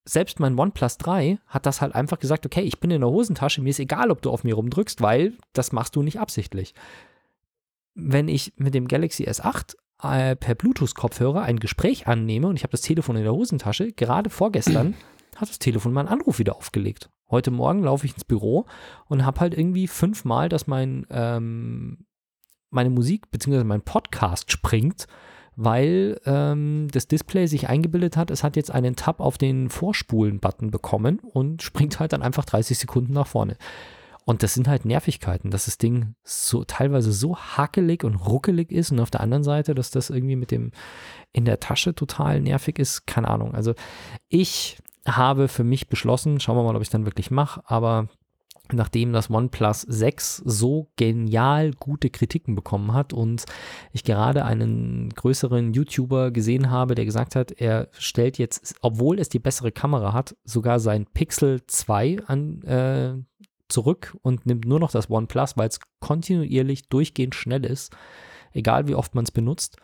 selbst 0.08 0.40
mein 0.40 0.58
OnePlus 0.58 0.98
3 0.98 1.40
hat 1.48 1.66
das 1.66 1.82
halt 1.82 1.96
einfach 1.96 2.20
gesagt, 2.20 2.46
okay, 2.46 2.62
ich 2.62 2.80
bin 2.80 2.92
in 2.92 3.02
der 3.02 3.10
Hosentasche, 3.10 3.62
mir 3.62 3.70
ist 3.70 3.80
egal, 3.80 4.12
ob 4.12 4.22
du 4.22 4.30
auf 4.30 4.44
mir 4.44 4.56
rumdrückst, 4.56 5.02
weil 5.02 5.34
das 5.54 5.72
machst 5.72 5.96
du 5.96 6.04
nicht 6.04 6.20
absichtlich. 6.20 6.74
Wenn 7.96 8.28
ich 8.28 8.54
mit 8.58 8.74
dem 8.74 8.88
Galaxy 8.88 9.24
S8 9.28 9.76
äh, 10.04 10.36
per 10.36 10.56
Bluetooth-Kopfhörer 10.56 11.42
ein 11.42 11.60
Gespräch 11.60 12.08
annehme 12.08 12.48
und 12.48 12.56
ich 12.56 12.64
habe 12.64 12.72
das 12.72 12.82
Telefon 12.82 13.16
in 13.16 13.24
der 13.24 13.34
Hosentasche, 13.34 13.92
gerade 13.94 14.30
vorgestern 14.30 14.96
hat 15.36 15.50
das 15.50 15.60
Telefon 15.60 15.94
meinen 15.94 16.08
Anruf 16.08 16.40
wieder 16.40 16.56
aufgelegt. 16.56 17.10
Heute 17.30 17.52
Morgen 17.52 17.84
laufe 17.84 18.06
ich 18.06 18.14
ins 18.14 18.24
Büro 18.24 18.66
und 19.08 19.26
habe 19.26 19.40
halt 19.40 19.58
irgendwie 19.58 19.88
fünfmal, 19.88 20.50
dass 20.50 20.68
mein, 20.68 21.08
ähm, 21.10 22.06
meine 22.70 22.90
Musik 22.90 23.32
bzw. 23.32 23.64
mein 23.64 23.82
Podcast 23.82 24.52
springt, 24.52 25.08
weil 25.56 26.20
ähm, 26.26 26.88
das 26.92 27.08
Display 27.08 27.48
sich 27.48 27.70
eingebildet 27.70 28.18
hat, 28.18 28.30
es 28.30 28.44
hat 28.44 28.56
jetzt 28.56 28.72
einen 28.72 28.96
Tab 28.96 29.20
auf 29.20 29.38
den 29.38 29.70
Vorspulen-Button 29.70 30.70
bekommen 30.70 31.20
und 31.20 31.64
springt 31.64 32.00
halt 32.00 32.14
dann 32.14 32.22
einfach 32.22 32.46
30 32.46 32.78
Sekunden 32.78 33.14
nach 33.14 33.28
vorne. 33.28 33.58
Und 34.26 34.42
das 34.42 34.56
sind 34.56 34.68
halt 34.68 34.86
Nervigkeiten, 34.86 35.52
dass 35.52 35.66
das 35.66 35.78
Ding 35.78 36.16
so 36.24 36.64
teilweise 36.64 37.14
so 37.14 37.38
hakelig 37.38 38.04
und 38.04 38.16
ruckelig 38.16 38.72
ist 38.72 38.92
und 38.92 39.00
auf 39.00 39.12
der 39.12 39.22
anderen 39.22 39.44
Seite, 39.44 39.76
dass 39.76 39.92
das 39.92 40.10
irgendwie 40.10 40.36
mit 40.36 40.50
dem 40.50 40.72
in 41.32 41.46
der 41.46 41.60
Tasche 41.60 41.94
total 41.94 42.42
nervig 42.42 42.80
ist. 42.80 43.06
Keine 43.06 43.28
Ahnung. 43.28 43.54
Also 43.54 43.76
ich 44.28 44.80
habe 45.06 45.48
für 45.48 45.64
mich 45.64 45.88
beschlossen, 45.88 46.40
schauen 46.40 46.58
wir 46.58 46.64
mal, 46.64 46.76
ob 46.76 46.82
ich 46.82 46.88
es 46.88 46.92
dann 46.92 47.06
wirklich 47.06 47.32
mache, 47.32 47.62
aber 47.66 48.08
nachdem 48.72 49.14
das 49.14 49.30
OnePlus 49.30 49.82
6 49.82 50.38
so 50.38 50.90
genial 50.96 51.72
gute 51.80 52.10
Kritiken 52.10 52.56
bekommen 52.56 52.94
hat 52.94 53.14
und 53.14 53.46
ich 53.92 54.04
gerade 54.04 54.44
einen 54.46 55.10
größeren 55.10 55.74
YouTuber 55.74 56.32
gesehen 56.32 56.72
habe, 56.72 56.96
der 56.96 57.06
gesagt 57.06 57.36
hat, 57.36 57.52
er 57.52 57.90
stellt 57.92 58.38
jetzt, 58.38 58.76
obwohl 58.82 59.20
es 59.20 59.30
die 59.30 59.40
bessere 59.40 59.72
Kamera 59.72 60.14
hat, 60.14 60.36
sogar 60.44 60.80
sein 60.80 61.06
Pixel 61.06 61.62
2 61.68 62.24
an, 62.26 62.62
äh, 62.64 63.14
zurück 63.68 64.16
und 64.22 64.46
nimmt 64.46 64.66
nur 64.66 64.80
noch 64.80 64.92
das 64.92 65.10
OnePlus, 65.10 65.58
weil 65.58 65.70
es 65.70 65.80
kontinuierlich 66.00 66.88
durchgehend 66.90 67.36
schnell 67.36 67.66
ist, 67.66 67.96
egal 68.54 68.88
wie 68.88 68.96
oft 68.96 69.16
man 69.16 69.26
es 69.26 69.32
benutzt. 69.32 69.78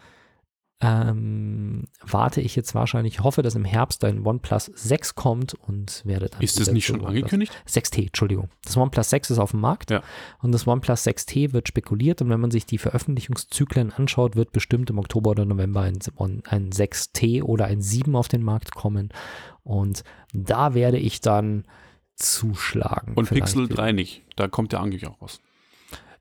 Ähm, 0.84 1.84
warte 2.04 2.42
ich 2.42 2.56
jetzt 2.56 2.74
wahrscheinlich, 2.74 3.14
ich 3.16 3.20
hoffe, 3.24 3.44
dass 3.44 3.54
im 3.56 3.66
Herbst 3.66 4.04
ein 4.04 4.26
OnePlus 4.26 4.66
6 4.74 5.14
kommt 5.16 5.54
und 5.54 6.02
werde 6.06 6.30
dann. 6.30 6.42
Ist 6.42 6.60
das 6.60 6.72
nicht 6.72 6.86
schon 6.88 7.02
OnePlus- 7.02 7.08
angekündigt? 7.08 7.54
6T, 7.68 8.08
Entschuldigung. 8.08 8.50
Das 8.64 8.76
OnePlus 8.78 9.10
6 9.12 9.30
ist 9.30 9.38
auf 9.40 9.52
dem 9.52 9.60
Markt 9.60 9.92
Ja. 9.92 10.02
und 10.40 10.52
das 10.52 10.66
OnePlus 10.66 11.04
6T 11.06 11.54
wird 11.54 11.68
spekuliert 11.68 12.22
und 12.22 12.30
wenn 12.30 12.40
man 12.40 12.50
sich 12.52 12.66
die 12.66 12.80
Veröffentlichungszyklen 12.80 13.92
anschaut, 13.94 14.36
wird 14.36 14.52
bestimmt 14.52 14.90
im 14.90 14.98
Oktober 14.98 15.32
oder 15.32 15.46
November 15.46 15.82
ein, 15.82 16.00
ein 16.46 16.72
6T 16.72 17.44
oder 17.44 17.66
ein 17.66 17.82
7 17.82 18.16
auf 18.16 18.28
den 18.28 18.42
Markt 18.42 18.74
kommen 18.74 19.10
und 19.64 20.04
da 20.34 20.74
werde 20.74 20.98
ich 20.98 21.22
dann 21.22 21.66
zuschlagen. 22.16 23.14
Und 23.16 23.30
Pixel 23.30 23.66
wieder. 23.66 23.76
3 23.76 23.92
nicht. 23.92 24.24
Da 24.36 24.48
kommt 24.48 24.72
der 24.72 24.80
angeblich 24.80 25.08
auch 25.10 25.22
raus. 25.22 25.42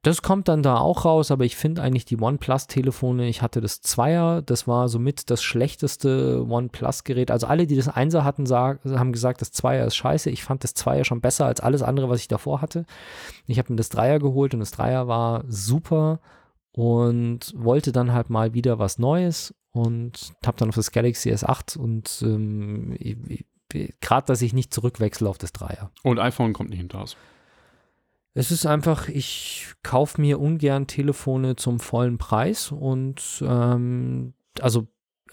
Das 0.02 0.22
kommt 0.22 0.48
dann 0.48 0.62
da 0.62 0.78
auch 0.78 1.04
raus, 1.04 1.30
aber 1.30 1.44
ich 1.44 1.56
finde 1.56 1.82
eigentlich 1.82 2.06
die 2.06 2.18
OnePlus-Telefone, 2.18 3.28
ich 3.28 3.42
hatte 3.42 3.60
das 3.60 3.82
Zweier, 3.82 4.40
das 4.40 4.66
war 4.66 4.88
somit 4.88 5.28
das 5.28 5.42
schlechteste 5.42 6.46
OnePlus-Gerät. 6.48 7.30
Also 7.30 7.46
alle, 7.46 7.66
die 7.66 7.76
das 7.76 7.88
Einser 7.88 8.24
hatten, 8.24 8.46
sag, 8.46 8.82
haben 8.84 9.12
gesagt, 9.12 9.42
das 9.42 9.52
Zweier 9.52 9.86
ist 9.86 9.96
scheiße. 9.96 10.30
Ich 10.30 10.42
fand 10.42 10.64
das 10.64 10.72
Zweier 10.72 11.04
schon 11.04 11.20
besser 11.20 11.44
als 11.44 11.60
alles 11.60 11.82
andere, 11.82 12.08
was 12.08 12.20
ich 12.20 12.28
davor 12.28 12.62
hatte. 12.62 12.86
Ich 13.46 13.58
habe 13.58 13.72
mir 13.72 13.76
das 13.76 13.90
Dreier 13.90 14.18
geholt 14.18 14.54
und 14.54 14.60
das 14.60 14.70
Dreier 14.70 15.06
war 15.06 15.44
super 15.48 16.20
und 16.72 17.52
wollte 17.54 17.92
dann 17.92 18.14
halt 18.14 18.30
mal 18.30 18.54
wieder 18.54 18.78
was 18.78 18.98
Neues 18.98 19.54
und 19.72 20.32
habe 20.46 20.56
dann 20.56 20.70
auf 20.70 20.76
das 20.76 20.92
Galaxy 20.92 21.30
S8 21.30 21.76
und 21.76 22.22
ähm, 22.22 22.96
gerade, 24.00 24.26
dass 24.26 24.40
ich 24.40 24.54
nicht 24.54 24.72
zurückwechsle 24.72 25.28
auf 25.28 25.36
das 25.36 25.52
Dreier. 25.52 25.90
Und 26.02 26.18
iPhone 26.18 26.54
kommt 26.54 26.70
nicht 26.70 26.78
hinter 26.78 27.02
aus. 27.02 27.16
Es 28.32 28.50
ist 28.50 28.64
einfach, 28.66 29.08
ich 29.08 29.72
kaufe 29.82 30.20
mir 30.20 30.40
ungern 30.40 30.86
Telefone 30.86 31.56
zum 31.56 31.80
vollen 31.80 32.18
Preis 32.18 32.70
und 32.70 33.42
ähm, 33.42 34.34
also 34.60 34.86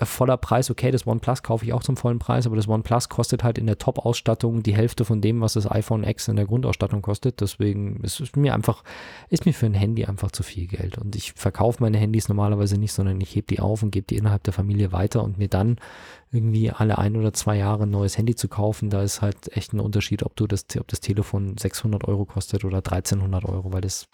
voller 0.06 0.38
Preis, 0.38 0.70
okay, 0.70 0.92
das 0.92 1.08
OnePlus 1.08 1.42
kaufe 1.42 1.66
ich 1.66 1.74
auch 1.74 1.82
zum 1.82 1.98
vollen 1.98 2.20
Preis, 2.20 2.46
aber 2.46 2.56
das 2.56 2.68
OnePlus 2.68 3.10
kostet 3.10 3.44
halt 3.44 3.58
in 3.58 3.66
der 3.66 3.78
Top-Ausstattung 3.78 4.62
die 4.62 4.76
Hälfte 4.76 5.06
von 5.06 5.22
dem, 5.22 5.42
was 5.42 5.54
das 5.54 5.70
iPhone 5.70 6.04
X 6.04 6.28
in 6.28 6.36
der 6.36 6.46
Grundausstattung 6.46 7.02
kostet. 7.02 7.42
Deswegen 7.42 8.02
ist 8.04 8.20
es 8.20 8.36
mir 8.36 8.54
einfach, 8.54 8.84
ist 9.30 9.46
mir 9.46 9.54
für 9.54 9.66
ein 9.66 9.74
Handy 9.74 10.06
einfach 10.06 10.32
zu 10.32 10.44
viel 10.44 10.68
Geld. 10.68 10.98
Und 10.98 11.16
ich 11.16 11.34
verkaufe 11.34 11.82
meine 11.82 11.98
Handys 11.98 12.30
normalerweise 12.30 12.78
nicht, 12.78 12.94
sondern 12.94 13.20
ich 13.22 13.36
hebe 13.36 13.48
die 13.48 13.60
auf 13.60 13.82
und 13.82 13.92
gebe 13.92 14.06
die 14.06 14.18
innerhalb 14.18 14.44
der 14.44 14.54
Familie 14.54 14.92
weiter 14.92 15.24
und 15.24 15.38
mir 15.38 15.48
dann 15.48 15.78
irgendwie 16.32 16.72
alle 16.72 16.98
ein 16.98 17.16
oder 17.16 17.34
zwei 17.34 17.58
Jahre 17.58 17.84
ein 17.84 17.90
neues 17.90 18.18
Handy 18.18 18.36
zu 18.36 18.48
kaufen, 18.48 18.90
da 18.90 19.02
ist 19.02 19.22
halt 19.22 19.56
echt 19.56 19.74
ein 19.74 19.80
Unterschied, 19.80 20.24
ob 20.24 20.36
du 20.36 20.46
das, 20.46 20.66
ob 20.78 20.88
das 20.88 21.00
Telefon 21.00 21.58
600 21.58 22.04
Euro 22.08 22.26
kostet 22.26 22.66
oder 22.66 22.78
1300 22.78 23.46
Euro, 23.46 23.72
weil 23.72 23.82
das, 23.82 24.08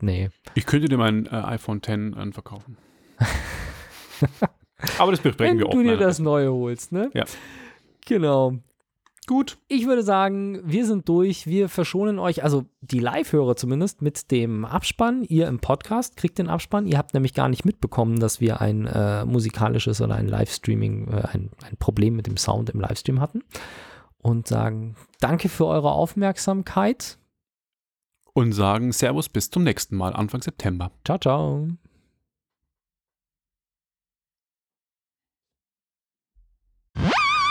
nee. 0.00 0.28
Ich 0.54 0.66
könnte 0.66 0.88
dir 0.88 0.98
mein 0.98 1.26
äh, 1.26 1.30
iPhone 1.30 1.78
X 1.78 1.88
äh, 1.88 2.32
verkaufen. 2.32 2.76
Aber 4.98 5.10
das 5.12 5.20
besprechen 5.20 5.52
Wenn 5.52 5.58
wir 5.58 5.64
du 5.66 5.70
auch. 5.70 5.82
dir 5.82 5.84
mal. 5.84 5.96
das 5.96 6.18
Neue 6.18 6.52
holst, 6.52 6.92
ne? 6.92 7.10
Ja. 7.14 7.24
Genau. 8.06 8.54
Gut. 9.26 9.58
Ich 9.68 9.86
würde 9.86 10.02
sagen, 10.02 10.60
wir 10.64 10.84
sind 10.84 11.08
durch. 11.08 11.46
Wir 11.46 11.68
verschonen 11.68 12.18
euch, 12.18 12.42
also 12.42 12.64
die 12.80 12.98
Live-Hörer 12.98 13.54
zumindest, 13.54 14.02
mit 14.02 14.30
dem 14.32 14.64
Abspann. 14.64 15.22
Ihr 15.22 15.46
im 15.46 15.60
Podcast 15.60 16.16
kriegt 16.16 16.38
den 16.38 16.48
Abspann. 16.48 16.86
Ihr 16.86 16.98
habt 16.98 17.14
nämlich 17.14 17.32
gar 17.34 17.48
nicht 17.48 17.64
mitbekommen, 17.64 18.18
dass 18.18 18.40
wir 18.40 18.60
ein 18.60 18.86
äh, 18.86 19.24
musikalisches 19.24 20.00
oder 20.00 20.16
ein 20.16 20.26
Livestreaming, 20.26 21.08
äh, 21.08 21.28
ein, 21.32 21.50
ein 21.64 21.76
Problem 21.78 22.16
mit 22.16 22.26
dem 22.26 22.36
Sound 22.36 22.70
im 22.70 22.80
Livestream 22.80 23.20
hatten. 23.20 23.44
Und 24.18 24.48
sagen 24.48 24.96
danke 25.20 25.48
für 25.48 25.66
eure 25.66 25.92
Aufmerksamkeit. 25.92 27.18
Und 28.32 28.52
sagen 28.52 28.92
Servus 28.92 29.28
bis 29.28 29.50
zum 29.50 29.62
nächsten 29.62 29.96
Mal, 29.96 30.12
Anfang 30.12 30.42
September. 30.42 30.90
Ciao, 31.04 31.18
ciao. 31.18 31.68